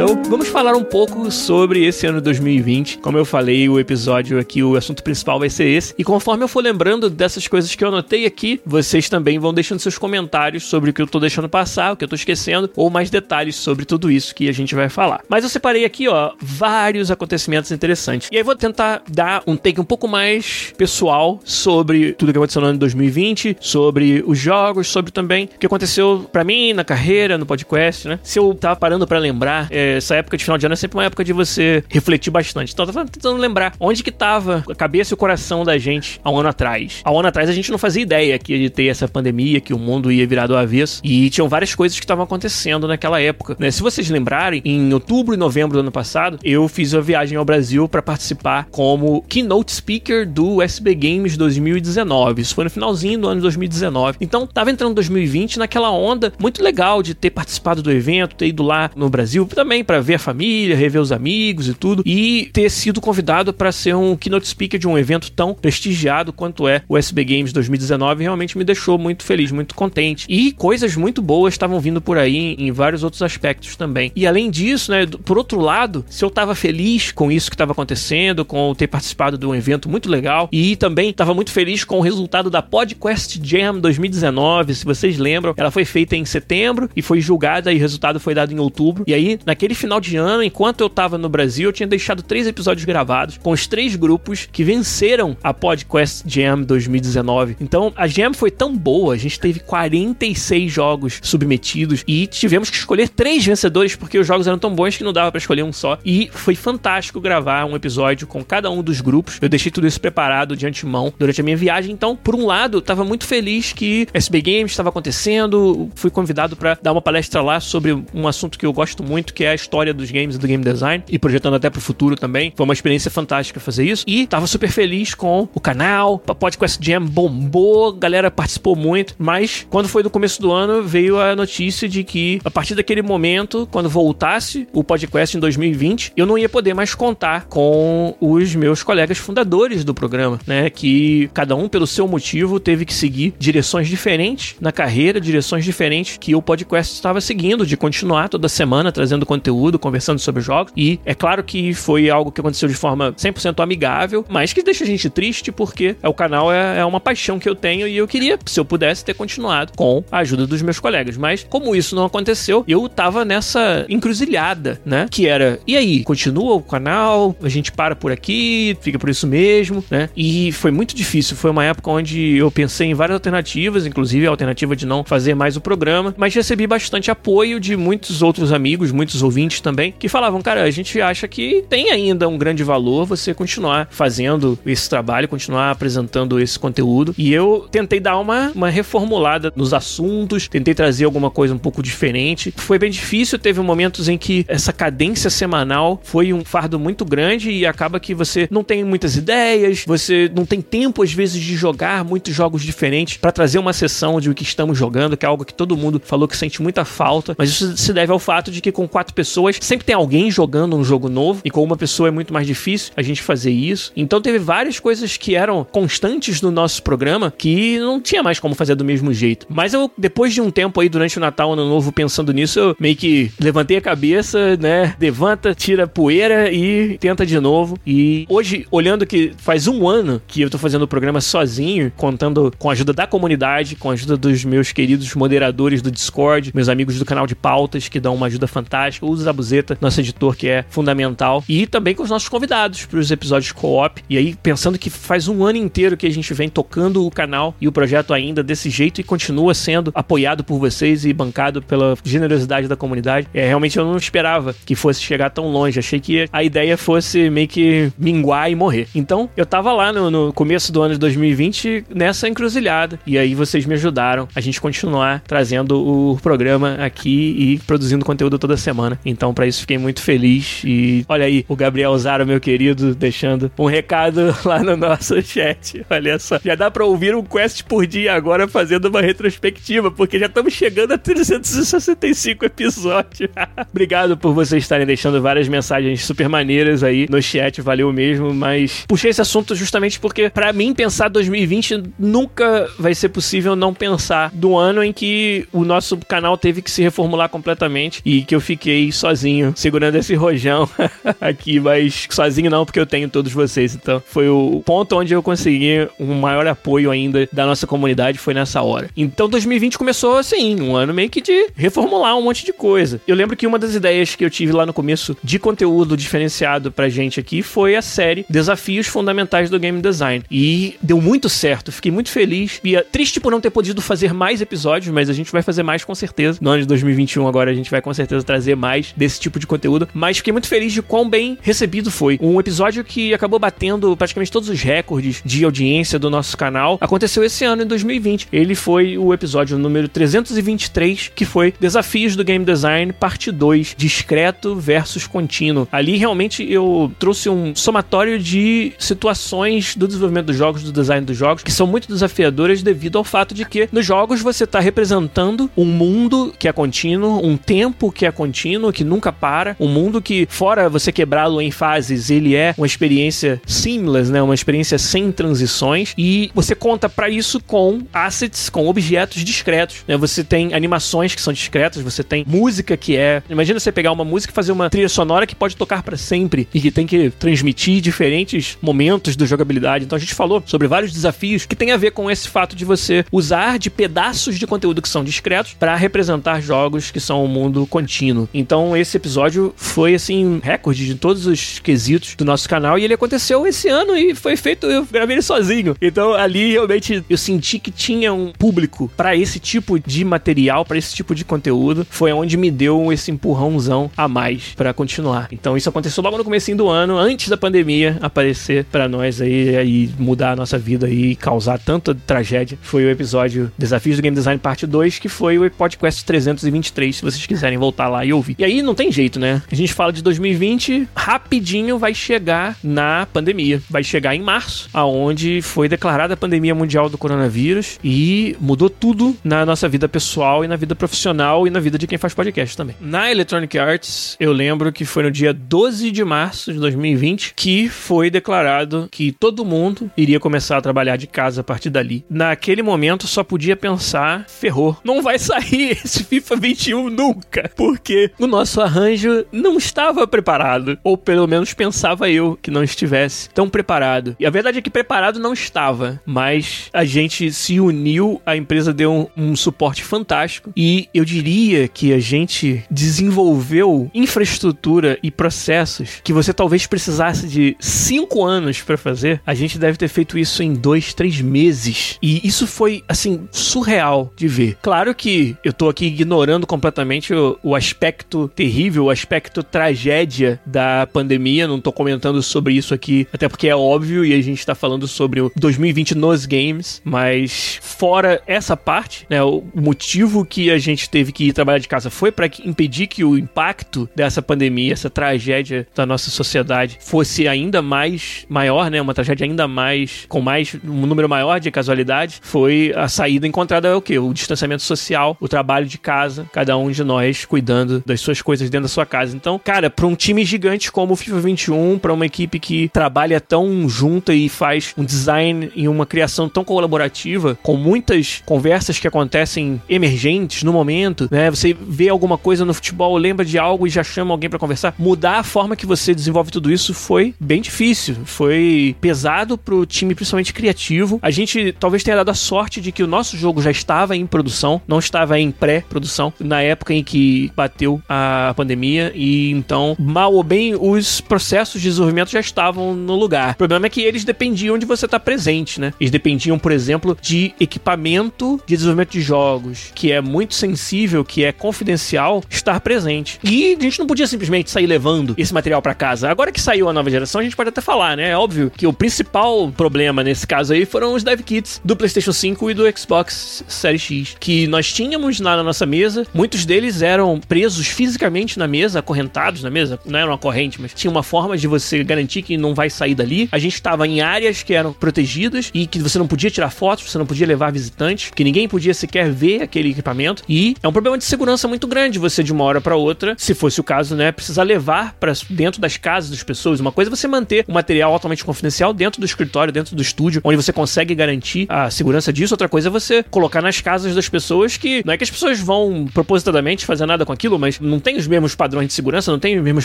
Então, 0.00 0.16
vamos 0.28 0.46
falar 0.46 0.76
um 0.76 0.84
pouco 0.84 1.28
sobre 1.28 1.84
esse 1.84 2.06
ano 2.06 2.20
2020. 2.20 2.98
Como 2.98 3.18
eu 3.18 3.24
falei, 3.24 3.68
o 3.68 3.80
episódio 3.80 4.38
aqui, 4.38 4.62
o 4.62 4.76
assunto 4.76 5.02
principal 5.02 5.40
vai 5.40 5.50
ser 5.50 5.64
esse. 5.64 5.92
E 5.98 6.04
conforme 6.04 6.44
eu 6.44 6.46
for 6.46 6.62
lembrando 6.62 7.10
dessas 7.10 7.48
coisas 7.48 7.74
que 7.74 7.82
eu 7.82 7.88
anotei 7.88 8.24
aqui, 8.24 8.60
vocês 8.64 9.08
também 9.08 9.40
vão 9.40 9.52
deixando 9.52 9.80
seus 9.80 9.98
comentários 9.98 10.62
sobre 10.62 10.90
o 10.90 10.92
que 10.92 11.02
eu 11.02 11.06
tô 11.08 11.18
deixando 11.18 11.48
passar, 11.48 11.90
o 11.90 11.96
que 11.96 12.04
eu 12.04 12.08
tô 12.08 12.14
esquecendo, 12.14 12.70
ou 12.76 12.88
mais 12.88 13.10
detalhes 13.10 13.56
sobre 13.56 13.84
tudo 13.84 14.08
isso 14.08 14.36
que 14.36 14.48
a 14.48 14.52
gente 14.52 14.72
vai 14.72 14.88
falar. 14.88 15.20
Mas 15.28 15.42
eu 15.42 15.50
separei 15.50 15.84
aqui, 15.84 16.06
ó, 16.06 16.30
vários 16.40 17.10
acontecimentos 17.10 17.72
interessantes. 17.72 18.28
E 18.30 18.36
aí 18.36 18.42
vou 18.44 18.54
tentar 18.54 19.02
dar 19.10 19.42
um 19.48 19.56
take 19.56 19.80
um 19.80 19.84
pouco 19.84 20.06
mais 20.06 20.72
pessoal 20.78 21.40
sobre 21.42 22.12
tudo 22.12 22.30
que 22.30 22.38
aconteceu 22.38 22.62
no 22.62 22.68
ano 22.68 22.74
de 22.74 22.80
2020, 22.82 23.56
sobre 23.58 24.22
os 24.24 24.38
jogos, 24.38 24.86
sobre 24.86 25.10
também 25.10 25.46
o 25.46 25.58
que 25.58 25.66
aconteceu 25.66 26.24
para 26.30 26.44
mim 26.44 26.72
na 26.72 26.84
carreira, 26.84 27.36
no 27.36 27.44
podcast, 27.44 28.06
né? 28.06 28.20
Se 28.22 28.38
eu 28.38 28.54
tava 28.54 28.76
parando 28.76 29.04
para 29.04 29.18
lembrar, 29.18 29.66
é, 29.72 29.87
essa 29.96 30.16
época 30.16 30.36
de 30.36 30.44
final 30.44 30.58
de 30.58 30.66
ano 30.66 30.72
é 30.72 30.76
sempre 30.76 30.98
uma 30.98 31.04
época 31.04 31.24
de 31.24 31.32
você 31.32 31.82
refletir 31.88 32.30
bastante. 32.30 32.72
Então 32.72 32.84
eu 32.84 32.92
tava 32.92 33.08
tentando 33.08 33.36
lembrar 33.36 33.74
onde 33.80 34.02
que 34.02 34.12
tava 34.12 34.64
a 34.68 34.74
cabeça 34.74 35.12
e 35.12 35.14
o 35.14 35.16
coração 35.16 35.64
da 35.64 35.78
gente 35.78 36.20
há 36.22 36.30
um 36.30 36.38
ano 36.38 36.48
atrás. 36.48 37.00
Há 37.04 37.12
um 37.12 37.18
ano 37.18 37.28
atrás 37.28 37.48
a 37.48 37.52
gente 37.52 37.70
não 37.70 37.78
fazia 37.78 38.02
ideia 38.02 38.38
que 38.38 38.54
ia 38.54 38.70
ter 38.70 38.86
essa 38.86 39.08
pandemia, 39.08 39.60
que 39.60 39.72
o 39.72 39.78
mundo 39.78 40.10
ia 40.12 40.26
virar 40.26 40.46
do 40.46 40.56
avesso. 40.56 41.00
E 41.04 41.30
tinham 41.30 41.48
várias 41.48 41.74
coisas 41.74 41.98
que 41.98 42.04
estavam 42.04 42.24
acontecendo 42.24 42.86
naquela 42.86 43.20
época. 43.20 43.56
Né? 43.58 43.70
Se 43.70 43.82
vocês 43.82 44.08
lembrarem, 44.10 44.62
em 44.64 44.92
outubro 44.92 45.34
e 45.34 45.36
novembro 45.36 45.74
do 45.74 45.80
ano 45.80 45.92
passado, 45.92 46.38
eu 46.44 46.66
fiz 46.68 46.94
a 46.94 47.00
viagem 47.00 47.36
ao 47.36 47.44
Brasil 47.44 47.88
para 47.88 48.02
participar 48.02 48.66
como 48.70 49.22
keynote 49.28 49.72
speaker 49.72 50.28
do 50.28 50.62
SB 50.62 50.94
Games 50.94 51.36
2019. 51.36 52.42
Isso 52.42 52.54
foi 52.54 52.64
no 52.64 52.70
finalzinho 52.70 53.20
do 53.20 53.28
ano 53.28 53.36
de 53.36 53.42
2019. 53.42 54.18
Então 54.20 54.46
tava 54.46 54.70
entrando 54.70 54.94
2020 54.94 55.58
naquela 55.58 55.90
onda 55.90 56.32
muito 56.38 56.62
legal 56.62 57.02
de 57.02 57.14
ter 57.14 57.30
participado 57.30 57.82
do 57.82 57.90
evento, 57.90 58.34
ter 58.34 58.48
ido 58.48 58.62
lá 58.62 58.90
no 58.94 59.08
Brasil, 59.08 59.46
também 59.46 59.77
também 59.78 59.84
para 59.84 60.00
ver 60.00 60.14
a 60.14 60.18
família, 60.18 60.76
rever 60.76 61.00
os 61.00 61.12
amigos 61.12 61.68
e 61.68 61.74
tudo, 61.74 62.02
e 62.04 62.50
ter 62.52 62.70
sido 62.70 63.00
convidado 63.00 63.52
para 63.52 63.72
ser 63.72 63.94
um 63.94 64.16
keynote 64.16 64.48
speaker 64.48 64.78
de 64.78 64.88
um 64.88 64.98
evento 64.98 65.30
tão 65.30 65.54
prestigiado 65.54 66.32
quanto 66.32 66.66
é 66.66 66.82
o 66.88 66.96
SB 66.96 67.24
Games 67.24 67.52
2019 67.52 68.22
realmente 68.22 68.56
me 68.56 68.64
deixou 68.64 68.98
muito 68.98 69.24
feliz, 69.24 69.50
muito 69.50 69.74
contente. 69.74 70.26
E 70.28 70.52
coisas 70.52 70.96
muito 70.96 71.22
boas 71.22 71.54
estavam 71.54 71.80
vindo 71.80 72.00
por 72.00 72.18
aí 72.18 72.54
em 72.58 72.70
vários 72.72 73.02
outros 73.02 73.22
aspectos 73.22 73.76
também. 73.76 74.12
E 74.14 74.26
além 74.26 74.50
disso, 74.50 74.90
né, 74.90 75.06
por 75.06 75.38
outro 75.38 75.60
lado, 75.60 76.04
se 76.08 76.24
eu 76.24 76.28
estava 76.28 76.54
feliz 76.54 77.12
com 77.12 77.30
isso 77.30 77.50
que 77.50 77.54
estava 77.54 77.72
acontecendo, 77.72 78.44
com 78.44 78.74
ter 78.74 78.86
participado 78.86 79.38
de 79.38 79.46
um 79.46 79.54
evento 79.54 79.88
muito 79.88 80.08
legal 80.08 80.48
e 80.50 80.76
também 80.76 81.10
estava 81.10 81.34
muito 81.34 81.50
feliz 81.50 81.84
com 81.84 81.98
o 81.98 82.02
resultado 82.02 82.50
da 82.50 82.62
Podcast 82.62 83.40
Jam 83.42 83.78
2019, 83.78 84.74
se 84.74 84.84
vocês 84.84 85.18
lembram, 85.18 85.54
ela 85.56 85.70
foi 85.70 85.84
feita 85.84 86.16
em 86.16 86.24
setembro 86.24 86.88
e 86.96 87.02
foi 87.02 87.20
julgada 87.20 87.72
e 87.72 87.76
o 87.76 87.80
resultado 87.80 88.18
foi 88.18 88.34
dado 88.34 88.52
em 88.52 88.58
outubro. 88.58 89.04
E 89.06 89.14
aí, 89.14 89.38
naquele 89.44 89.67
naquele 89.68 89.74
final 89.74 90.00
de 90.00 90.16
ano, 90.16 90.42
enquanto 90.42 90.80
eu 90.80 90.88
tava 90.88 91.18
no 91.18 91.28
Brasil, 91.28 91.68
eu 91.68 91.72
tinha 91.72 91.86
deixado 91.86 92.22
três 92.22 92.46
episódios 92.46 92.84
gravados 92.86 93.36
com 93.36 93.50
os 93.50 93.66
três 93.66 93.94
grupos 93.96 94.48
que 94.50 94.64
venceram 94.64 95.36
a 95.42 95.52
Podcast 95.52 96.22
Jam 96.26 96.62
2019. 96.62 97.56
Então, 97.60 97.92
a 97.94 98.06
Jam 98.06 98.32
foi 98.32 98.50
tão 98.50 98.76
boa, 98.76 99.14
a 99.14 99.16
gente 99.18 99.38
teve 99.38 99.60
46 99.60 100.72
jogos 100.72 101.20
submetidos 101.22 102.02
e 102.06 102.26
tivemos 102.26 102.70
que 102.70 102.76
escolher 102.76 103.08
três 103.10 103.44
vencedores 103.44 103.94
porque 103.94 104.18
os 104.18 104.26
jogos 104.26 104.46
eram 104.46 104.58
tão 104.58 104.74
bons 104.74 104.96
que 104.96 105.04
não 105.04 105.12
dava 105.12 105.30
para 105.30 105.38
escolher 105.38 105.62
um 105.62 105.72
só. 105.72 105.98
E 106.04 106.30
foi 106.32 106.54
fantástico 106.54 107.20
gravar 107.20 107.66
um 107.66 107.76
episódio 107.76 108.26
com 108.26 108.42
cada 108.42 108.70
um 108.70 108.82
dos 108.82 109.00
grupos. 109.00 109.38
Eu 109.42 109.48
deixei 109.48 109.70
tudo 109.70 109.86
isso 109.86 110.00
preparado 110.00 110.56
de 110.56 110.66
antemão 110.66 111.12
durante 111.18 111.40
a 111.40 111.44
minha 111.44 111.56
viagem. 111.56 111.92
Então, 111.92 112.16
por 112.16 112.34
um 112.34 112.46
lado, 112.46 112.78
eu 112.78 112.82
tava 112.82 113.04
muito 113.04 113.26
feliz 113.26 113.72
que 113.72 114.06
SB 114.14 114.40
Games 114.40 114.72
estava 114.72 114.88
acontecendo. 114.88 115.90
Fui 115.94 116.10
convidado 116.10 116.56
para 116.56 116.78
dar 116.80 116.92
uma 116.92 117.02
palestra 117.02 117.42
lá 117.42 117.60
sobre 117.60 117.92
um 118.14 118.26
assunto 118.26 118.58
que 118.58 118.64
eu 118.64 118.72
gosto 118.72 119.02
muito, 119.02 119.34
que 119.34 119.44
é 119.44 119.50
a 119.50 119.57
história 119.58 119.92
dos 119.92 120.10
games 120.10 120.36
e 120.36 120.38
do 120.38 120.46
game 120.46 120.64
design 120.64 121.04
e 121.08 121.18
projetando 121.18 121.54
até 121.54 121.68
pro 121.68 121.80
futuro 121.80 122.16
também. 122.16 122.52
Foi 122.56 122.64
uma 122.64 122.72
experiência 122.72 123.10
fantástica 123.10 123.60
fazer 123.60 123.84
isso. 123.84 124.04
E 124.06 124.26
tava 124.26 124.46
super 124.46 124.70
feliz 124.70 125.14
com 125.14 125.48
o 125.54 125.60
canal. 125.60 126.22
A 126.26 126.34
Podcast 126.34 126.78
Jam 126.80 127.04
bombou, 127.04 127.88
a 127.88 127.98
galera 127.98 128.30
participou 128.30 128.76
muito. 128.76 129.14
Mas 129.18 129.66
quando 129.68 129.88
foi 129.88 130.02
do 130.02 130.10
começo 130.10 130.40
do 130.40 130.52
ano, 130.52 130.82
veio 130.82 131.20
a 131.20 131.34
notícia 131.34 131.88
de 131.88 132.04
que 132.04 132.40
a 132.44 132.50
partir 132.50 132.74
daquele 132.74 133.02
momento, 133.02 133.68
quando 133.70 133.88
voltasse 133.88 134.68
o 134.72 134.84
podcast 134.84 135.36
em 135.36 135.40
2020, 135.40 136.12
eu 136.16 136.26
não 136.26 136.38
ia 136.38 136.48
poder 136.48 136.74
mais 136.74 136.94
contar 136.94 137.46
com 137.46 138.14
os 138.20 138.54
meus 138.54 138.82
colegas 138.82 139.18
fundadores 139.18 139.84
do 139.84 139.92
programa, 139.92 140.38
né? 140.46 140.70
Que 140.70 141.28
cada 141.34 141.56
um, 141.56 141.68
pelo 141.68 141.86
seu 141.86 142.06
motivo, 142.06 142.60
teve 142.60 142.84
que 142.84 142.94
seguir 142.94 143.34
direções 143.38 143.88
diferentes 143.88 144.56
na 144.60 144.72
carreira, 144.72 145.20
direções 145.20 145.64
diferentes 145.64 146.16
que 146.16 146.34
o 146.34 146.40
podcast 146.40 146.94
estava 146.94 147.20
seguindo, 147.20 147.66
de 147.66 147.76
continuar 147.76 148.28
toda 148.28 148.48
semana 148.48 148.92
trazendo 148.92 149.26
conteúdo 149.26 149.47
conteúdo, 149.48 149.78
conversando 149.78 150.18
sobre 150.18 150.42
jogos. 150.42 150.72
E 150.76 151.00
é 151.04 151.14
claro 151.14 151.42
que 151.42 151.72
foi 151.72 152.10
algo 152.10 152.30
que 152.30 152.40
aconteceu 152.40 152.68
de 152.68 152.74
forma 152.74 153.12
100% 153.12 153.62
amigável, 153.62 154.24
mas 154.28 154.52
que 154.52 154.62
deixa 154.62 154.84
a 154.84 154.86
gente 154.86 155.08
triste 155.08 155.50
porque 155.50 155.96
é, 156.02 156.08
o 156.08 156.14
canal 156.14 156.52
é, 156.52 156.78
é 156.78 156.84
uma 156.84 157.00
paixão 157.00 157.38
que 157.38 157.48
eu 157.48 157.54
tenho 157.54 157.88
e 157.88 157.96
eu 157.96 158.06
queria, 158.06 158.38
se 158.44 158.60
eu 158.60 158.64
pudesse, 158.64 159.04
ter 159.04 159.14
continuado 159.14 159.72
com 159.74 160.04
a 160.12 160.18
ajuda 160.18 160.46
dos 160.46 160.60
meus 160.60 160.78
colegas. 160.78 161.16
Mas 161.16 161.46
como 161.48 161.74
isso 161.74 161.96
não 161.96 162.04
aconteceu, 162.04 162.64
eu 162.68 162.88
tava 162.88 163.24
nessa 163.24 163.86
encruzilhada, 163.88 164.80
né? 164.84 165.06
Que 165.10 165.26
era, 165.26 165.58
e 165.66 165.76
aí, 165.76 166.04
continua 166.04 166.54
o 166.54 166.62
canal? 166.62 167.34
A 167.42 167.48
gente 167.48 167.72
para 167.72 167.96
por 167.96 168.12
aqui, 168.12 168.76
fica 168.80 168.98
por 168.98 169.08
isso 169.08 169.26
mesmo, 169.26 169.82
né? 169.90 170.10
E 170.16 170.52
foi 170.52 170.70
muito 170.70 170.94
difícil. 170.94 171.36
Foi 171.36 171.50
uma 171.50 171.64
época 171.64 171.90
onde 171.90 172.36
eu 172.36 172.50
pensei 172.50 172.88
em 172.88 172.94
várias 172.94 173.14
alternativas, 173.14 173.86
inclusive 173.86 174.26
a 174.26 174.30
alternativa 174.30 174.76
de 174.76 174.84
não 174.84 175.02
fazer 175.04 175.34
mais 175.34 175.56
o 175.56 175.60
programa, 175.60 176.14
mas 176.16 176.34
recebi 176.34 176.66
bastante 176.66 177.10
apoio 177.10 177.58
de 177.58 177.76
muitos 177.76 178.22
outros 178.22 178.52
amigos, 178.52 178.92
muitos 178.92 179.22
ouvintes 179.22 179.27
ouvintes 179.28 179.60
também, 179.60 179.92
que 179.96 180.08
falavam, 180.08 180.40
cara, 180.40 180.62
a 180.62 180.70
gente 180.70 181.00
acha 181.00 181.28
que 181.28 181.64
tem 181.68 181.90
ainda 181.90 182.28
um 182.28 182.38
grande 182.38 182.64
valor 182.64 183.06
você 183.06 183.34
continuar 183.34 183.88
fazendo 183.90 184.58
esse 184.64 184.88
trabalho, 184.88 185.28
continuar 185.28 185.70
apresentando 185.70 186.40
esse 186.40 186.58
conteúdo. 186.58 187.14
E 187.16 187.32
eu 187.32 187.68
tentei 187.70 188.00
dar 188.00 188.18
uma, 188.18 188.50
uma 188.54 188.70
reformulada 188.70 189.52
nos 189.54 189.74
assuntos, 189.74 190.48
tentei 190.48 190.74
trazer 190.74 191.04
alguma 191.04 191.30
coisa 191.30 191.54
um 191.54 191.58
pouco 191.58 191.82
diferente. 191.82 192.52
Foi 192.56 192.78
bem 192.78 192.90
difícil, 192.90 193.38
teve 193.38 193.60
momentos 193.60 194.08
em 194.08 194.16
que 194.16 194.44
essa 194.48 194.72
cadência 194.72 195.30
semanal 195.30 196.00
foi 196.02 196.32
um 196.32 196.44
fardo 196.44 196.78
muito 196.78 197.04
grande 197.04 197.50
e 197.50 197.66
acaba 197.66 198.00
que 198.00 198.14
você 198.14 198.48
não 198.50 198.64
tem 198.64 198.82
muitas 198.84 199.16
ideias, 199.16 199.84
você 199.86 200.30
não 200.34 200.46
tem 200.46 200.60
tempo 200.60 201.02
às 201.02 201.12
vezes 201.12 201.42
de 201.42 201.56
jogar 201.56 202.04
muitos 202.04 202.34
jogos 202.34 202.62
diferentes 202.62 203.16
para 203.18 203.32
trazer 203.32 203.58
uma 203.58 203.72
sessão 203.72 204.20
de 204.20 204.30
o 204.30 204.34
que 204.34 204.42
estamos 204.42 204.78
jogando, 204.78 205.16
que 205.16 205.26
é 205.26 205.28
algo 205.28 205.44
que 205.44 205.54
todo 205.54 205.76
mundo 205.76 206.00
falou 206.04 206.26
que 206.26 206.36
sente 206.36 206.62
muita 206.62 206.84
falta, 206.84 207.34
mas 207.36 207.50
isso 207.50 207.76
se 207.76 207.92
deve 207.92 208.12
ao 208.12 208.18
fato 208.18 208.50
de 208.50 208.60
que 208.60 208.72
com 208.72 208.86
quatro 208.88 209.14
pessoas 209.18 209.58
sempre 209.60 209.84
tem 209.84 209.96
alguém 209.96 210.30
jogando 210.30 210.76
um 210.76 210.84
jogo 210.84 211.08
novo, 211.08 211.40
e 211.44 211.50
com 211.50 211.64
uma 211.64 211.76
pessoa 211.76 212.08
é 212.08 212.12
muito 212.12 212.32
mais 212.32 212.46
difícil 212.46 212.92
a 212.96 213.02
gente 213.02 213.20
fazer 213.20 213.50
isso. 213.50 213.90
Então 213.96 214.20
teve 214.20 214.38
várias 214.38 214.78
coisas 214.78 215.16
que 215.16 215.34
eram 215.34 215.64
constantes 215.64 216.40
no 216.40 216.52
nosso 216.52 216.84
programa 216.84 217.34
que 217.36 217.80
não 217.80 218.00
tinha 218.00 218.22
mais 218.22 218.38
como 218.38 218.54
fazer 218.54 218.76
do 218.76 218.84
mesmo 218.84 219.12
jeito. 219.12 219.44
Mas 219.48 219.74
eu, 219.74 219.90
depois 219.98 220.32
de 220.32 220.40
um 220.40 220.52
tempo 220.52 220.80
aí, 220.80 220.88
durante 220.88 221.18
o 221.18 221.20
Natal, 221.20 221.52
Ano 221.52 221.68
Novo, 221.68 221.90
pensando 221.90 222.32
nisso, 222.32 222.60
eu 222.60 222.76
meio 222.78 222.94
que 222.94 223.32
levantei 223.40 223.76
a 223.76 223.80
cabeça, 223.80 224.56
né? 224.56 224.94
Levanta, 225.00 225.52
tira 225.52 225.88
poeira 225.88 226.52
e 226.52 226.96
tenta 226.98 227.26
de 227.26 227.40
novo. 227.40 227.76
E 227.84 228.24
hoje, 228.28 228.68
olhando 228.70 229.04
que 229.04 229.32
faz 229.38 229.66
um 229.66 229.88
ano 229.88 230.22
que 230.28 230.42
eu 230.42 230.50
tô 230.50 230.58
fazendo 230.58 230.82
o 230.82 230.88
programa 230.88 231.20
sozinho, 231.20 231.90
contando 231.96 232.52
com 232.56 232.70
a 232.70 232.72
ajuda 232.72 232.92
da 232.92 233.06
comunidade, 233.06 233.74
com 233.74 233.90
a 233.90 233.94
ajuda 233.94 234.16
dos 234.16 234.44
meus 234.44 234.70
queridos 234.70 235.12
moderadores 235.16 235.82
do 235.82 235.90
Discord, 235.90 236.52
meus 236.54 236.68
amigos 236.68 237.00
do 237.00 237.04
canal 237.04 237.26
de 237.26 237.34
pautas 237.34 237.88
que 237.88 237.98
dão 237.98 238.14
uma 238.14 238.26
ajuda 238.26 238.46
fantástica, 238.46 239.07
os 239.10 239.20
Zabuzeta, 239.20 239.76
nosso 239.80 240.00
editor 240.00 240.36
que 240.36 240.48
é 240.48 240.64
fundamental, 240.68 241.44
e 241.48 241.66
também 241.66 241.94
com 241.94 242.02
os 242.02 242.10
nossos 242.10 242.28
convidados 242.28 242.86
para 242.86 242.98
os 242.98 243.10
episódios 243.10 243.52
co-op. 243.52 244.02
E 244.08 244.16
aí, 244.16 244.34
pensando 244.42 244.78
que 244.78 244.90
faz 244.90 245.28
um 245.28 245.44
ano 245.44 245.58
inteiro 245.58 245.96
que 245.96 246.06
a 246.06 246.10
gente 246.10 246.32
vem 246.34 246.48
tocando 246.48 247.04
o 247.04 247.10
canal 247.10 247.54
e 247.60 247.68
o 247.68 247.72
projeto 247.72 248.14
ainda 248.14 248.42
desse 248.42 248.70
jeito 248.70 249.00
e 249.00 249.04
continua 249.04 249.54
sendo 249.54 249.90
apoiado 249.94 250.44
por 250.44 250.58
vocês 250.58 251.04
e 251.04 251.12
bancado 251.12 251.62
pela 251.62 251.96
generosidade 252.04 252.68
da 252.68 252.76
comunidade. 252.76 253.28
É, 253.34 253.46
realmente 253.46 253.78
eu 253.78 253.84
não 253.84 253.96
esperava 253.96 254.54
que 254.64 254.74
fosse 254.74 255.00
chegar 255.00 255.30
tão 255.30 255.48
longe. 255.48 255.78
Achei 255.78 256.00
que 256.00 256.28
a 256.32 256.42
ideia 256.42 256.76
fosse 256.76 257.30
meio 257.30 257.48
que 257.48 257.92
minguar 257.98 258.50
e 258.50 258.54
morrer. 258.54 258.88
Então, 258.94 259.28
eu 259.36 259.46
tava 259.46 259.72
lá 259.72 259.92
no, 259.92 260.10
no 260.10 260.32
começo 260.32 260.72
do 260.72 260.82
ano 260.82 260.94
de 260.94 261.00
2020 261.00 261.84
nessa 261.94 262.28
encruzilhada. 262.28 262.98
E 263.06 263.18
aí 263.18 263.34
vocês 263.34 263.66
me 263.66 263.74
ajudaram 263.74 264.28
a 264.34 264.40
gente 264.40 264.60
continuar 264.60 265.22
trazendo 265.26 265.78
o 265.78 266.18
programa 266.22 266.74
aqui 266.74 267.34
e 267.38 267.58
produzindo 267.66 268.04
conteúdo 268.04 268.38
toda 268.38 268.56
semana. 268.56 268.97
Então, 269.04 269.32
para 269.32 269.46
isso, 269.46 269.60
fiquei 269.60 269.78
muito 269.78 270.02
feliz. 270.02 270.62
E 270.64 271.04
olha 271.08 271.26
aí, 271.26 271.44
o 271.48 271.56
Gabriel 271.56 271.96
Zaro, 271.98 272.26
meu 272.26 272.40
querido, 272.40 272.94
deixando 272.94 273.50
um 273.58 273.66
recado 273.66 274.36
lá 274.44 274.62
no 274.62 274.76
nosso 274.76 275.20
chat. 275.22 275.84
Olha 275.88 276.18
só, 276.18 276.38
já 276.44 276.54
dá 276.54 276.70
pra 276.70 276.84
ouvir 276.84 277.14
um 277.14 277.22
quest 277.22 277.62
por 277.64 277.86
dia 277.86 278.14
agora 278.14 278.48
fazendo 278.48 278.86
uma 278.86 279.00
retrospectiva, 279.00 279.90
porque 279.90 280.18
já 280.18 280.26
estamos 280.26 280.52
chegando 280.52 280.92
a 280.92 280.98
365 280.98 282.44
episódios. 282.44 283.30
Obrigado 283.70 284.16
por 284.16 284.32
vocês 284.32 284.62
estarem 284.62 284.86
deixando 284.86 285.20
várias 285.20 285.48
mensagens 285.48 286.04
super 286.04 286.28
maneiras 286.28 286.82
aí 286.82 287.06
no 287.08 287.20
chat, 287.22 287.60
valeu 287.60 287.92
mesmo. 287.92 288.32
Mas 288.34 288.84
puxei 288.86 289.10
esse 289.10 289.20
assunto 289.20 289.54
justamente 289.54 289.98
porque, 289.98 290.30
para 290.30 290.52
mim, 290.52 290.74
pensar 290.74 291.08
2020 291.08 291.82
nunca 291.98 292.68
vai 292.78 292.94
ser 292.94 293.08
possível 293.08 293.56
não 293.56 293.72
pensar 293.72 294.30
do 294.32 294.56
ano 294.56 294.82
em 294.82 294.92
que 294.92 295.46
o 295.52 295.64
nosso 295.64 295.96
canal 296.08 296.36
teve 296.36 296.62
que 296.62 296.70
se 296.70 296.82
reformular 296.82 297.28
completamente 297.28 298.00
e 298.04 298.22
que 298.22 298.34
eu 298.34 298.40
fiquei 298.40 298.87
sozinho 298.92 299.52
segurando 299.56 299.96
esse 299.96 300.14
rojão 300.14 300.68
aqui, 301.20 301.60
mas 301.60 302.06
sozinho 302.10 302.50
não, 302.50 302.64
porque 302.64 302.80
eu 302.80 302.86
tenho 302.86 303.08
todos 303.08 303.32
vocês. 303.32 303.74
Então, 303.74 304.02
foi 304.04 304.28
o 304.28 304.62
ponto 304.64 304.96
onde 304.96 305.14
eu 305.14 305.22
consegui 305.22 305.88
um 305.98 306.14
maior 306.14 306.46
apoio 306.46 306.90
ainda 306.90 307.28
da 307.32 307.46
nossa 307.46 307.66
comunidade 307.66 308.18
foi 308.18 308.34
nessa 308.34 308.62
hora. 308.62 308.90
Então, 308.96 309.28
2020 309.28 309.78
começou 309.78 310.16
assim, 310.16 310.60
um 310.60 310.76
ano 310.76 310.94
meio 310.94 311.10
que 311.10 311.20
de 311.20 311.48
reformular 311.54 312.16
um 312.16 312.22
monte 312.22 312.44
de 312.44 312.52
coisa. 312.52 313.00
Eu 313.06 313.14
lembro 313.14 313.36
que 313.36 313.46
uma 313.46 313.58
das 313.58 313.74
ideias 313.74 314.14
que 314.14 314.24
eu 314.24 314.30
tive 314.30 314.52
lá 314.52 314.64
no 314.64 314.72
começo 314.72 315.16
de 315.22 315.38
conteúdo 315.38 315.96
diferenciado 315.96 316.70
pra 316.70 316.88
gente 316.88 317.20
aqui 317.20 317.42
foi 317.42 317.76
a 317.76 317.82
série 317.82 318.24
Desafios 318.28 318.86
Fundamentais 318.86 319.50
do 319.50 319.58
Game 319.58 319.80
Design. 319.80 320.24
E 320.30 320.76
deu 320.82 321.00
muito 321.00 321.28
certo, 321.28 321.72
fiquei 321.72 321.90
muito 321.90 322.10
feliz. 322.10 322.60
E 322.62 322.76
é 322.76 322.82
triste 322.82 323.20
por 323.20 323.32
não 323.32 323.40
ter 323.40 323.50
podido 323.50 323.80
fazer 323.80 324.12
mais 324.12 324.40
episódios, 324.40 324.92
mas 324.92 325.08
a 325.10 325.12
gente 325.12 325.32
vai 325.32 325.42
fazer 325.42 325.62
mais 325.62 325.84
com 325.84 325.94
certeza. 325.94 326.38
No 326.40 326.50
ano 326.50 326.60
de 326.60 326.68
2021 326.68 327.26
agora 327.26 327.50
a 327.50 327.54
gente 327.54 327.70
vai 327.70 327.80
com 327.80 327.92
certeza 327.92 328.24
trazer 328.24 328.56
mais 328.56 328.77
desse 328.96 329.20
tipo 329.20 329.38
de 329.38 329.46
conteúdo. 329.46 329.88
Mas 329.92 330.18
fiquei 330.18 330.32
muito 330.32 330.48
feliz 330.48 330.72
de 330.72 330.82
quão 330.82 331.08
bem 331.08 331.38
recebido 331.40 331.90
foi. 331.90 332.18
Um 332.20 332.38
episódio 332.40 332.84
que 332.84 333.14
acabou 333.14 333.38
batendo 333.38 333.96
praticamente 333.96 334.32
todos 334.32 334.48
os 334.48 334.60
recordes 334.60 335.22
de 335.24 335.44
audiência 335.44 335.98
do 335.98 336.10
nosso 336.10 336.36
canal 336.36 336.78
aconteceu 336.80 337.24
esse 337.24 337.44
ano, 337.44 337.62
em 337.62 337.66
2020. 337.66 338.28
Ele 338.32 338.54
foi 338.54 338.98
o 338.98 339.12
episódio 339.12 339.58
número 339.58 339.88
323, 339.88 341.12
que 341.14 341.24
foi 341.24 341.54
Desafios 341.60 342.16
do 342.16 342.24
Game 342.24 342.44
Design, 342.44 342.92
parte 342.92 343.30
2, 343.30 343.74
discreto 343.76 344.54
versus 344.56 345.06
contínuo. 345.06 345.68
Ali 345.70 345.96
realmente 345.96 346.50
eu 346.50 346.92
trouxe 346.98 347.28
um 347.28 347.54
somatório 347.54 348.18
de 348.18 348.72
situações 348.78 349.74
do 349.76 349.86
desenvolvimento 349.86 350.26
dos 350.26 350.36
jogos, 350.36 350.62
do 350.62 350.72
design 350.72 351.04
dos 351.04 351.16
jogos, 351.16 351.42
que 351.42 351.52
são 351.52 351.66
muito 351.66 351.88
desafiadoras 351.88 352.62
devido 352.62 352.98
ao 352.98 353.04
fato 353.04 353.34
de 353.34 353.44
que 353.44 353.68
nos 353.72 353.84
jogos 353.84 354.20
você 354.20 354.44
está 354.44 354.60
representando 354.60 355.50
um 355.56 355.64
mundo 355.64 356.34
que 356.38 356.48
é 356.48 356.52
contínuo, 356.52 357.24
um 357.24 357.36
tempo 357.36 357.90
que 357.90 358.06
é 358.06 358.12
contínuo, 358.12 358.67
que 358.72 358.84
nunca 358.84 359.12
para, 359.12 359.56
um 359.58 359.68
mundo 359.68 360.00
que, 360.00 360.26
fora 360.30 360.68
você 360.68 360.92
quebrá-lo 360.92 361.40
em 361.40 361.50
fases, 361.50 362.10
ele 362.10 362.34
é 362.34 362.54
uma 362.56 362.66
experiência 362.66 363.40
seamless, 363.46 364.10
né? 364.10 364.22
Uma 364.22 364.34
experiência 364.34 364.78
sem 364.78 365.10
transições 365.12 365.94
e 365.96 366.30
você 366.34 366.54
conta 366.54 366.88
para 366.88 367.08
isso 367.08 367.40
com 367.40 367.82
assets, 367.92 368.48
com 368.48 368.68
objetos 368.68 369.24
discretos, 369.24 369.84
né? 369.86 369.96
Você 369.96 370.22
tem 370.22 370.54
animações 370.54 371.14
que 371.14 371.20
são 371.20 371.32
discretas, 371.32 371.82
você 371.82 372.02
tem 372.02 372.24
música 372.26 372.76
que 372.76 372.96
é, 372.96 373.22
imagina 373.28 373.58
você 373.58 373.72
pegar 373.72 373.92
uma 373.92 374.04
música 374.04 374.32
e 374.32 374.34
fazer 374.34 374.52
uma 374.52 374.70
trilha 374.70 374.88
sonora 374.88 375.26
que 375.26 375.34
pode 375.34 375.56
tocar 375.56 375.82
para 375.82 375.96
sempre 375.96 376.48
e 376.52 376.60
que 376.60 376.70
tem 376.70 376.86
que 376.86 377.10
transmitir 377.10 377.80
diferentes 377.80 378.58
momentos 378.60 379.16
da 379.16 379.26
jogabilidade. 379.26 379.84
Então 379.84 379.96
a 379.96 380.00
gente 380.00 380.14
falou 380.14 380.42
sobre 380.46 380.66
vários 380.68 380.92
desafios 380.92 381.46
que 381.46 381.56
tem 381.56 381.72
a 381.72 381.76
ver 381.76 381.92
com 381.92 382.10
esse 382.10 382.28
fato 382.28 382.56
de 382.56 382.64
você 382.64 383.04
usar 383.10 383.58
de 383.58 383.70
pedaços 383.70 384.38
de 384.38 384.46
conteúdo 384.46 384.82
que 384.82 384.88
são 384.88 385.04
discretos 385.04 385.54
para 385.54 385.74
representar 385.74 386.40
jogos 386.40 386.90
que 386.90 387.00
são 387.00 387.24
um 387.24 387.28
mundo 387.28 387.66
contínuo. 387.66 388.28
Então 388.32 388.57
esse 388.76 388.96
episódio 388.96 389.54
foi 389.56 389.94
assim 389.94 390.40
recorde 390.42 390.86
de 390.86 390.94
todos 390.94 391.26
os 391.26 391.58
quesitos 391.58 392.14
do 392.14 392.24
nosso 392.24 392.48
canal 392.48 392.78
e 392.78 392.84
ele 392.84 392.94
aconteceu 392.94 393.46
esse 393.46 393.68
ano 393.68 393.96
e 393.96 394.14
foi 394.14 394.36
feito 394.36 394.66
eu 394.66 394.86
gravei 394.90 395.16
ele 395.16 395.22
sozinho. 395.22 395.76
Então 395.80 396.14
ali 396.14 396.52
realmente 396.52 397.04
eu 397.08 397.16
senti 397.16 397.58
que 397.58 397.70
tinha 397.70 398.12
um 398.12 398.32
público 398.32 398.90
para 398.96 399.14
esse 399.14 399.38
tipo 399.38 399.78
de 399.78 400.04
material, 400.04 400.64
para 400.64 400.78
esse 400.78 400.94
tipo 400.94 401.14
de 401.14 401.24
conteúdo. 401.24 401.86
Foi 401.88 402.12
onde 402.12 402.36
me 402.36 402.50
deu 402.50 402.92
esse 402.92 403.10
empurrãozão 403.10 403.90
a 403.96 404.08
mais 404.08 404.54
para 404.56 404.72
continuar. 404.72 405.28
Então 405.30 405.56
isso 405.56 405.68
aconteceu 405.68 406.02
logo 406.02 406.18
no 406.18 406.24
começo 406.24 406.48
do 406.54 406.68
ano, 406.68 406.96
antes 406.96 407.28
da 407.28 407.36
pandemia 407.36 407.98
aparecer 408.00 408.64
para 408.64 408.88
nós 408.88 409.20
aí 409.20 409.66
e 409.66 409.90
mudar 409.98 410.32
a 410.32 410.36
nossa 410.36 410.58
vida 410.58 410.88
e 410.88 411.14
causar 411.16 411.58
tanta 411.58 411.94
tragédia. 411.94 412.58
Foi 412.62 412.84
o 412.84 412.90
episódio 412.90 413.52
Desafios 413.58 413.96
do 413.96 414.02
Game 414.02 414.16
Design 414.16 414.38
parte 414.38 414.66
2, 414.66 414.98
que 414.98 415.08
foi 415.08 415.38
o 415.38 415.50
podcast 415.50 416.04
323, 416.04 416.96
se 416.96 417.02
vocês 417.02 417.26
quiserem 417.26 417.58
voltar 417.58 417.88
lá 417.88 418.04
e 418.04 418.12
ouvir. 418.12 418.36
E 418.38 418.44
aí 418.44 418.62
não 418.62 418.72
tem 418.72 418.92
jeito, 418.92 419.18
né? 419.18 419.42
A 419.50 419.54
gente 419.56 419.72
fala 419.74 419.92
de 419.92 420.00
2020, 420.00 420.86
rapidinho 420.94 421.76
vai 421.76 421.92
chegar 421.92 422.56
na 422.62 423.04
pandemia. 423.12 423.60
Vai 423.68 423.82
chegar 423.82 424.14
em 424.14 424.22
março, 424.22 424.70
aonde 424.72 425.42
foi 425.42 425.68
declarada 425.68 426.14
a 426.14 426.16
pandemia 426.16 426.54
mundial 426.54 426.88
do 426.88 426.96
coronavírus 426.96 427.80
e 427.82 428.36
mudou 428.40 428.70
tudo 428.70 429.16
na 429.24 429.44
nossa 429.44 429.68
vida 429.68 429.88
pessoal 429.88 430.44
e 430.44 430.48
na 430.48 430.54
vida 430.54 430.76
profissional 430.76 431.48
e 431.48 431.50
na 431.50 431.58
vida 431.58 431.76
de 431.76 431.88
quem 431.88 431.98
faz 431.98 432.14
podcast 432.14 432.56
também. 432.56 432.76
Na 432.80 433.10
Electronic 433.10 433.58
Arts, 433.58 434.16
eu 434.20 434.32
lembro 434.32 434.72
que 434.72 434.84
foi 434.84 435.02
no 435.02 435.10
dia 435.10 435.34
12 435.34 435.90
de 435.90 436.04
março 436.04 436.52
de 436.52 436.60
2020 436.60 437.34
que 437.34 437.68
foi 437.68 438.08
declarado 438.08 438.86
que 438.88 439.10
todo 439.10 439.44
mundo 439.44 439.90
iria 439.96 440.20
começar 440.20 440.58
a 440.58 440.62
trabalhar 440.62 440.94
de 440.96 441.08
casa 441.08 441.40
a 441.40 441.44
partir 441.44 441.70
dali. 441.70 442.04
Naquele 442.08 442.62
momento 442.62 443.08
só 443.08 443.24
podia 443.24 443.56
pensar, 443.56 444.26
ferrou. 444.28 444.76
Não 444.84 445.02
vai 445.02 445.18
sair 445.18 445.72
esse 445.84 446.04
FIFA 446.04 446.36
21 446.36 446.88
nunca, 446.88 447.50
porque 447.56 448.12
nosso 448.28 448.60
arranjo 448.60 449.24
não 449.32 449.56
estava 449.56 450.06
preparado, 450.06 450.78
ou 450.84 450.96
pelo 450.96 451.26
menos 451.26 451.52
pensava 451.52 452.10
eu 452.10 452.38
que 452.40 452.50
não 452.50 452.62
estivesse 452.62 453.30
tão 453.30 453.48
preparado. 453.48 454.16
E 454.18 454.26
a 454.26 454.30
verdade 454.30 454.58
é 454.58 454.62
que 454.62 454.70
preparado 454.70 455.18
não 455.18 455.32
estava, 455.32 456.00
mas 456.06 456.68
a 456.72 456.84
gente 456.84 457.32
se 457.32 457.60
uniu, 457.60 458.20
a 458.24 458.36
empresa 458.36 458.72
deu 458.72 459.10
um, 459.16 459.30
um 459.30 459.36
suporte 459.36 459.82
fantástico 459.82 460.52
e 460.56 460.88
eu 460.92 461.04
diria 461.04 461.68
que 461.68 461.92
a 461.92 461.98
gente 461.98 462.64
desenvolveu 462.70 463.90
infraestrutura 463.94 464.98
e 465.02 465.10
processos 465.10 466.00
que 466.02 466.12
você 466.12 466.32
talvez 466.32 466.66
precisasse 466.66 467.26
de 467.26 467.56
cinco 467.58 468.24
anos 468.24 468.62
para 468.62 468.76
fazer. 468.76 469.20
A 469.26 469.34
gente 469.34 469.58
deve 469.58 469.78
ter 469.78 469.88
feito 469.88 470.18
isso 470.18 470.42
em 470.42 470.52
dois, 470.54 470.94
três 470.94 471.20
meses. 471.20 471.98
E 472.02 472.26
isso 472.26 472.46
foi, 472.46 472.82
assim, 472.88 473.28
surreal 473.30 474.12
de 474.16 474.28
ver. 474.28 474.58
Claro 474.62 474.94
que 474.94 475.36
eu 475.44 475.52
tô 475.52 475.68
aqui 475.68 475.86
ignorando 475.86 476.46
completamente 476.46 477.14
o, 477.14 477.38
o 477.42 477.54
aspecto 477.54 478.17
terrível, 478.26 478.86
o 478.86 478.90
aspecto 478.90 479.42
tragédia 479.42 480.40
da 480.44 480.88
pandemia. 480.92 481.46
Não 481.46 481.60
tô 481.60 481.70
comentando 481.70 482.22
sobre 482.22 482.54
isso 482.54 482.74
aqui, 482.74 483.06
até 483.12 483.28
porque 483.28 483.46
é 483.46 483.54
óbvio 483.54 484.04
e 484.04 484.14
a 484.14 484.20
gente 484.22 484.44
tá 484.44 484.54
falando 484.54 484.88
sobre 484.88 485.20
o 485.20 485.30
2020 485.36 485.94
nos 485.94 486.26
games. 486.26 486.80
Mas 486.84 487.60
fora 487.62 488.20
essa 488.26 488.56
parte, 488.56 489.06
né, 489.10 489.22
o 489.22 489.44
motivo 489.54 490.24
que 490.24 490.50
a 490.50 490.58
gente 490.58 490.88
teve 490.88 491.12
que 491.12 491.28
ir 491.28 491.32
trabalhar 491.32 491.58
de 491.58 491.68
casa 491.68 491.90
foi 491.90 492.10
para 492.10 492.26
impedir 492.44 492.86
que 492.86 493.04
o 493.04 493.18
impacto 493.18 493.88
dessa 493.94 494.22
pandemia, 494.22 494.72
essa 494.72 494.88
tragédia 494.88 495.66
da 495.74 495.84
nossa 495.84 496.10
sociedade 496.10 496.78
fosse 496.80 497.28
ainda 497.28 497.60
mais 497.60 498.24
maior, 498.28 498.70
né, 498.70 498.80
uma 498.80 498.94
tragédia 498.94 499.26
ainda 499.26 499.46
mais 499.46 500.06
com 500.08 500.20
mais 500.20 500.56
um 500.64 500.86
número 500.86 501.08
maior 501.08 501.38
de 501.38 501.50
casualidade, 501.50 502.20
foi 502.22 502.72
a 502.74 502.88
saída 502.88 503.26
encontrada 503.26 503.68
é 503.68 503.74
o 503.74 503.82
que? 503.82 503.98
O 503.98 504.12
distanciamento 504.12 504.62
social, 504.62 505.16
o 505.20 505.28
trabalho 505.28 505.66
de 505.66 505.78
casa, 505.78 506.26
cada 506.32 506.56
um 506.56 506.70
de 506.70 506.82
nós 506.82 507.24
cuidando 507.24 507.82
das 507.84 508.00
suas 508.08 508.22
coisas 508.22 508.48
dentro 508.48 508.64
da 508.64 508.68
sua 508.68 508.86
casa. 508.86 509.14
Então, 509.14 509.38
cara, 509.42 509.68
para 509.68 509.86
um 509.86 509.94
time 509.94 510.24
gigante 510.24 510.72
como 510.72 510.94
o 510.94 510.96
FIFA 510.96 511.20
21, 511.20 511.78
para 511.78 511.92
uma 511.92 512.06
equipe 512.06 512.38
que 512.38 512.68
trabalha 512.70 513.20
tão 513.20 513.68
junta 513.68 514.14
e 514.14 514.28
faz 514.28 514.72
um 514.76 514.84
design 514.84 515.50
e 515.54 515.68
uma 515.68 515.84
criação 515.84 516.28
tão 516.28 516.44
colaborativa, 516.44 517.38
com 517.42 517.56
muitas 517.56 518.22
conversas 518.24 518.78
que 518.78 518.88
acontecem 518.88 519.60
emergentes 519.68 520.42
no 520.42 520.52
momento, 520.52 521.08
né? 521.10 521.30
Você 521.30 521.54
vê 521.60 521.88
alguma 521.88 522.16
coisa 522.16 522.44
no 522.44 522.54
futebol, 522.54 522.96
lembra 522.96 523.24
de 523.24 523.38
algo 523.38 523.66
e 523.66 523.70
já 523.70 523.82
chama 523.82 524.14
alguém 524.14 524.30
para 524.30 524.38
conversar. 524.38 524.74
Mudar 524.78 525.18
a 525.18 525.22
forma 525.22 525.56
que 525.56 525.66
você 525.66 525.94
desenvolve 525.94 526.30
tudo 526.30 526.50
isso 526.50 526.72
foi 526.72 527.14
bem 527.20 527.40
difícil, 527.40 527.96
foi 528.04 528.74
pesado 528.80 529.36
pro 529.36 529.66
time 529.66 529.94
principalmente 529.94 530.32
criativo. 530.32 530.98
A 531.02 531.10
gente 531.10 531.54
talvez 531.58 531.82
tenha 531.82 531.96
dado 531.96 532.10
a 532.10 532.14
sorte 532.14 532.60
de 532.60 532.72
que 532.72 532.82
o 532.82 532.86
nosso 532.86 533.16
jogo 533.16 533.42
já 533.42 533.50
estava 533.50 533.96
em 533.96 534.06
produção, 534.06 534.60
não 534.66 534.78
estava 534.78 535.18
em 535.18 535.30
pré-produção, 535.30 536.12
na 536.18 536.40
época 536.40 536.72
em 536.72 536.82
que 536.82 537.30
bateu 537.36 537.82
a 537.88 537.97
a 537.98 538.34
pandemia 538.34 538.92
e 538.94 539.30
então, 539.30 539.76
mal 539.78 540.12
ou 540.12 540.22
bem, 540.22 540.54
os 540.54 541.00
processos 541.00 541.60
de 541.60 541.68
desenvolvimento 541.68 542.10
já 542.10 542.20
estavam 542.20 542.74
no 542.74 542.94
lugar. 542.94 543.32
O 543.32 543.38
problema 543.38 543.66
é 543.66 543.70
que 543.70 543.82
eles 543.82 544.04
dependiam 544.04 544.58
de 544.58 544.66
você 544.66 544.86
estar 544.86 545.00
presente, 545.00 545.60
né? 545.60 545.72
Eles 545.80 545.90
dependiam, 545.90 546.38
por 546.38 546.52
exemplo, 546.52 546.96
de 547.00 547.34
equipamento 547.40 548.40
de 548.46 548.56
desenvolvimento 548.56 548.90
de 548.90 549.00
jogos, 549.00 549.70
que 549.74 549.92
é 549.92 550.00
muito 550.00 550.34
sensível, 550.34 551.04
que 551.04 551.24
é 551.24 551.32
confidencial, 551.32 552.22
estar 552.30 552.60
presente. 552.60 553.18
E 553.22 553.56
a 553.58 553.62
gente 553.62 553.78
não 553.78 553.86
podia 553.86 554.06
simplesmente 554.06 554.50
sair 554.50 554.66
levando 554.66 555.14
esse 555.16 555.32
material 555.32 555.62
para 555.62 555.74
casa. 555.74 556.10
Agora 556.10 556.32
que 556.32 556.40
saiu 556.40 556.68
a 556.68 556.72
nova 556.72 556.90
geração, 556.90 557.20
a 557.20 557.24
gente 557.24 557.36
pode 557.36 557.48
até 557.48 557.60
falar, 557.60 557.96
né? 557.96 558.10
É 558.10 558.16
óbvio 558.16 558.50
que 558.54 558.66
o 558.66 558.72
principal 558.72 559.50
problema 559.50 560.02
nesse 560.02 560.26
caso 560.26 560.52
aí 560.52 560.64
foram 560.64 560.94
os 560.94 561.02
dev 561.02 561.20
kits 561.20 561.60
do 561.64 561.76
PlayStation 561.76 562.12
5 562.12 562.50
e 562.50 562.54
do 562.54 562.78
Xbox 562.78 563.44
Series 563.48 563.82
X, 563.82 564.16
que 564.18 564.46
nós 564.46 564.72
tínhamos 564.72 565.20
na 565.20 565.42
nossa 565.42 565.66
mesa. 565.66 566.06
Muitos 566.12 566.44
deles 566.44 566.82
eram 566.82 567.20
presos 567.20 567.66
fisicamente 567.66 567.87
na 568.36 568.46
mesa, 568.46 568.78
acorrentados 568.80 569.42
na 569.42 569.50
mesa. 569.50 569.78
Não 569.84 569.98
era 569.98 570.10
uma 570.10 570.18
corrente, 570.18 570.60
mas 570.60 570.74
tinha 570.74 570.90
uma 570.90 571.02
forma 571.02 571.36
de 571.36 571.46
você 571.46 571.82
garantir 571.82 572.22
que 572.22 572.36
não 572.36 572.54
vai 572.54 572.70
sair 572.70 572.94
dali. 572.94 573.28
A 573.32 573.38
gente 573.38 573.54
estava 573.54 573.86
em 573.86 574.00
áreas 574.00 574.42
que 574.42 574.54
eram 574.54 574.72
protegidas 574.72 575.50
e 575.54 575.66
que 575.66 575.78
você 575.78 575.98
não 575.98 576.06
podia 576.06 576.30
tirar 576.30 576.50
fotos, 576.50 576.90
você 576.90 576.98
não 576.98 577.06
podia 577.06 577.26
levar 577.26 577.52
visitantes, 577.52 578.10
que 578.14 578.24
ninguém 578.24 578.48
podia 578.48 578.74
sequer 578.74 579.10
ver 579.10 579.42
aquele 579.42 579.70
equipamento. 579.70 580.22
E 580.28 580.56
é 580.62 580.68
um 580.68 580.72
problema 580.72 580.98
de 580.98 581.04
segurança 581.04 581.48
muito 581.48 581.66
grande 581.66 581.98
você 581.98 582.22
de 582.22 582.32
uma 582.32 582.44
hora 582.44 582.60
para 582.60 582.76
outra, 582.76 583.14
se 583.18 583.34
fosse 583.34 583.60
o 583.60 583.64
caso, 583.64 583.94
né, 583.94 584.12
precisar 584.12 584.42
levar 584.42 584.94
para 584.94 585.12
dentro 585.30 585.60
das 585.60 585.76
casas 585.76 586.10
das 586.10 586.22
pessoas. 586.22 586.60
Uma 586.60 586.72
coisa 586.72 586.90
é 586.90 586.94
você 586.94 587.08
manter 587.08 587.44
o 587.48 587.52
material 587.52 587.92
altamente 587.92 588.24
confidencial 588.24 588.72
dentro 588.72 589.00
do 589.00 589.04
escritório, 589.04 589.52
dentro 589.52 589.74
do 589.74 589.82
estúdio, 589.82 590.20
onde 590.24 590.36
você 590.36 590.52
consegue 590.52 590.94
garantir 590.94 591.46
a 591.48 591.70
segurança 591.70 592.12
disso. 592.12 592.34
Outra 592.34 592.48
coisa 592.48 592.68
é 592.68 592.70
você 592.70 593.02
colocar 593.02 593.42
nas 593.42 593.60
casas 593.60 593.94
das 593.94 594.08
pessoas 594.08 594.56
que 594.56 594.82
não 594.84 594.92
é 594.92 594.96
que 594.96 595.04
as 595.04 595.10
pessoas 595.10 595.40
vão 595.40 595.86
propositadamente 595.92 596.66
fazer 596.66 596.86
nada 596.86 597.04
com 597.04 597.12
aquilo, 597.12 597.38
mas 597.38 597.60
não 597.60 597.77
tem 597.78 597.96
os 597.96 598.06
mesmos 598.06 598.34
padrões 598.34 598.68
de 598.68 598.72
segurança, 598.72 599.10
não 599.10 599.18
tem 599.18 599.36
as 599.36 599.42
mesmas 599.42 599.64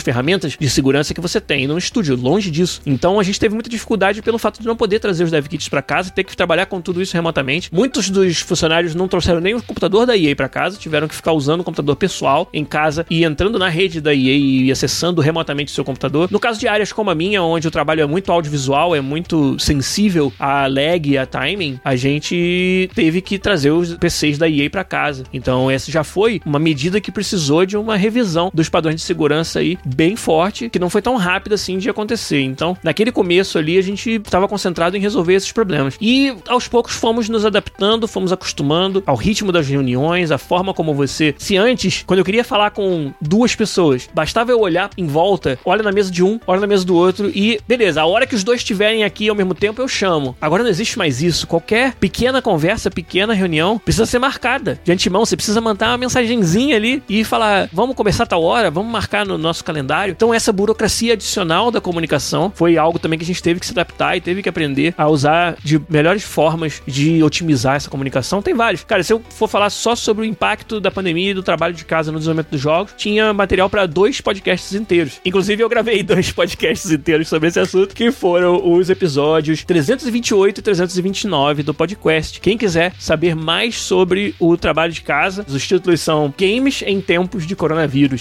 ferramentas 0.00 0.56
de 0.58 0.70
segurança 0.70 1.14
que 1.14 1.20
você 1.20 1.40
tem 1.40 1.66
no 1.66 1.78
estúdio, 1.78 2.16
longe 2.16 2.50
disso. 2.50 2.80
Então 2.86 3.18
a 3.18 3.22
gente 3.22 3.38
teve 3.38 3.54
muita 3.54 3.70
dificuldade 3.70 4.22
pelo 4.22 4.38
fato 4.38 4.60
de 4.60 4.66
não 4.66 4.76
poder 4.76 4.98
trazer 4.98 5.24
os 5.24 5.30
dev 5.30 5.46
kits 5.46 5.68
para 5.68 5.82
casa 5.82 6.10
ter 6.10 6.24
que 6.24 6.36
trabalhar 6.36 6.66
com 6.66 6.80
tudo 6.80 7.02
isso 7.02 7.14
remotamente. 7.14 7.68
Muitos 7.72 8.10
dos 8.10 8.40
funcionários 8.40 8.94
não 8.94 9.08
trouxeram 9.08 9.40
nem 9.40 9.54
o 9.54 9.62
computador 9.62 10.06
da 10.06 10.16
EA 10.16 10.34
para 10.34 10.48
casa, 10.48 10.78
tiveram 10.78 11.08
que 11.08 11.14
ficar 11.14 11.32
usando 11.32 11.60
o 11.60 11.64
computador 11.64 11.96
pessoal 11.96 12.48
em 12.52 12.64
casa 12.64 13.06
e 13.10 13.24
entrando 13.24 13.58
na 13.58 13.68
rede 13.68 14.00
da 14.00 14.14
EA 14.14 14.36
e 14.36 14.72
acessando 14.72 15.20
remotamente 15.20 15.72
o 15.72 15.74
seu 15.74 15.84
computador. 15.84 16.28
No 16.30 16.40
caso 16.40 16.60
de 16.60 16.68
áreas 16.68 16.92
como 16.92 17.10
a 17.10 17.14
minha, 17.14 17.42
onde 17.42 17.66
o 17.68 17.70
trabalho 17.70 18.00
é 18.00 18.06
muito 18.06 18.30
audiovisual, 18.30 18.94
é 18.94 19.00
muito 19.00 19.58
sensível 19.58 20.32
a 20.38 20.66
lag 20.66 21.08
e 21.08 21.18
a 21.18 21.26
timing, 21.26 21.80
a 21.84 21.96
gente 21.96 22.88
teve 22.94 23.20
que 23.20 23.38
trazer 23.38 23.70
os 23.70 23.94
PCs 23.94 24.38
da 24.38 24.48
EA 24.48 24.70
para 24.70 24.84
casa. 24.84 25.24
Então 25.32 25.70
essa 25.70 25.90
já 25.90 26.04
foi 26.04 26.40
uma 26.44 26.58
medida 26.58 27.00
que 27.00 27.12
precisou 27.12 27.66
de 27.66 27.76
uma 27.76 27.96
revisão 28.04 28.50
dos 28.52 28.68
padrões 28.68 28.96
de 28.96 29.02
segurança 29.02 29.58
aí 29.58 29.78
bem 29.84 30.16
forte, 30.16 30.68
que 30.68 30.78
não 30.78 30.90
foi 30.90 31.02
tão 31.02 31.16
rápida 31.16 31.54
assim 31.54 31.78
de 31.78 31.88
acontecer. 31.88 32.40
Então, 32.40 32.76
naquele 32.82 33.10
começo 33.10 33.58
ali, 33.58 33.78
a 33.78 33.82
gente 33.82 34.10
estava 34.10 34.46
concentrado 34.46 34.96
em 34.96 35.00
resolver 35.00 35.34
esses 35.34 35.52
problemas. 35.52 35.96
E 36.00 36.34
aos 36.48 36.68
poucos 36.68 36.94
fomos 36.94 37.28
nos 37.28 37.44
adaptando, 37.44 38.06
fomos 38.06 38.32
acostumando 38.32 39.02
ao 39.06 39.16
ritmo 39.16 39.50
das 39.50 39.68
reuniões, 39.68 40.30
a 40.30 40.38
forma 40.38 40.74
como 40.74 40.94
você. 40.94 41.34
Se 41.38 41.56
antes, 41.56 42.04
quando 42.06 42.18
eu 42.18 42.24
queria 42.24 42.44
falar 42.44 42.70
com 42.70 43.12
duas 43.20 43.54
pessoas, 43.54 44.08
bastava 44.12 44.50
eu 44.50 44.60
olhar 44.60 44.90
em 44.96 45.06
volta, 45.06 45.58
olha 45.64 45.82
na 45.82 45.92
mesa 45.92 46.10
de 46.10 46.22
um, 46.22 46.38
olha 46.46 46.60
na 46.60 46.66
mesa 46.66 46.84
do 46.84 46.94
outro 46.94 47.30
e 47.34 47.58
beleza, 47.66 48.02
a 48.02 48.06
hora 48.06 48.26
que 48.26 48.34
os 48.34 48.44
dois 48.44 48.60
estiverem 48.60 49.04
aqui 49.04 49.28
ao 49.28 49.36
mesmo 49.36 49.54
tempo 49.54 49.80
eu 49.80 49.88
chamo. 49.88 50.36
Agora 50.40 50.62
não 50.62 50.70
existe 50.70 50.98
mais 50.98 51.22
isso. 51.22 51.46
Qualquer 51.46 51.94
pequena 51.94 52.42
conversa, 52.42 52.90
pequena 52.90 53.34
reunião 53.34 53.78
precisa 53.78 54.06
ser 54.06 54.18
marcada. 54.18 54.78
De 54.84 54.92
antemão, 54.92 55.24
você 55.24 55.36
precisa 55.36 55.60
mandar 55.60 55.90
uma 55.90 55.98
mensagenzinha 55.98 56.76
ali 56.76 57.02
e 57.08 57.24
falar: 57.24 57.68
vamos 57.72 57.83
começar 57.92 58.24
tal 58.24 58.42
hora, 58.44 58.70
vamos 58.70 58.92
marcar 58.92 59.26
no 59.26 59.36
nosso 59.36 59.64
calendário. 59.64 60.12
Então, 60.12 60.32
essa 60.32 60.52
burocracia 60.52 61.14
adicional 61.14 61.72
da 61.72 61.80
comunicação 61.80 62.52
foi 62.54 62.78
algo 62.78 62.98
também 63.00 63.18
que 63.18 63.24
a 63.24 63.26
gente 63.26 63.42
teve 63.42 63.58
que 63.58 63.66
se 63.66 63.72
adaptar 63.72 64.16
e 64.16 64.20
teve 64.20 64.42
que 64.42 64.48
aprender 64.48 64.94
a 64.96 65.08
usar 65.08 65.56
de 65.62 65.80
melhores 65.88 66.22
formas 66.22 66.80
de 66.86 67.22
otimizar 67.22 67.74
essa 67.74 67.90
comunicação. 67.90 68.40
Tem 68.40 68.54
vários. 68.54 68.84
Cara, 68.84 69.02
se 69.02 69.12
eu 69.12 69.20
for 69.30 69.48
falar 69.48 69.70
só 69.70 69.96
sobre 69.96 70.22
o 70.22 70.24
impacto 70.24 70.80
da 70.80 70.90
pandemia 70.90 71.32
e 71.32 71.34
do 71.34 71.42
trabalho 71.42 71.74
de 71.74 71.84
casa 71.84 72.12
no 72.12 72.18
desenvolvimento 72.18 72.50
dos 72.50 72.60
jogos, 72.60 72.94
tinha 72.96 73.32
material 73.32 73.68
para 73.68 73.86
dois 73.86 74.20
podcasts 74.20 74.72
inteiros. 74.74 75.20
Inclusive, 75.24 75.62
eu 75.62 75.68
gravei 75.68 76.02
dois 76.04 76.30
podcasts 76.30 76.90
inteiros 76.90 77.28
sobre 77.28 77.48
esse 77.48 77.58
assunto, 77.58 77.94
que 77.94 78.12
foram 78.12 78.72
os 78.72 78.88
episódios 78.88 79.64
328 79.64 80.58
e 80.58 80.62
329 80.62 81.62
do 81.62 81.74
podcast. 81.74 82.40
Quem 82.40 82.56
quiser 82.56 82.92
saber 82.98 83.34
mais 83.34 83.78
sobre 83.78 84.34
o 84.38 84.56
trabalho 84.56 84.92
de 84.92 85.02
casa, 85.02 85.44
os 85.48 85.66
títulos 85.66 86.00
são 86.00 86.32
Games 86.38 86.82
em 86.86 87.00
Tempos 87.00 87.46
de 87.46 87.56
Coronavírus, 87.56 87.73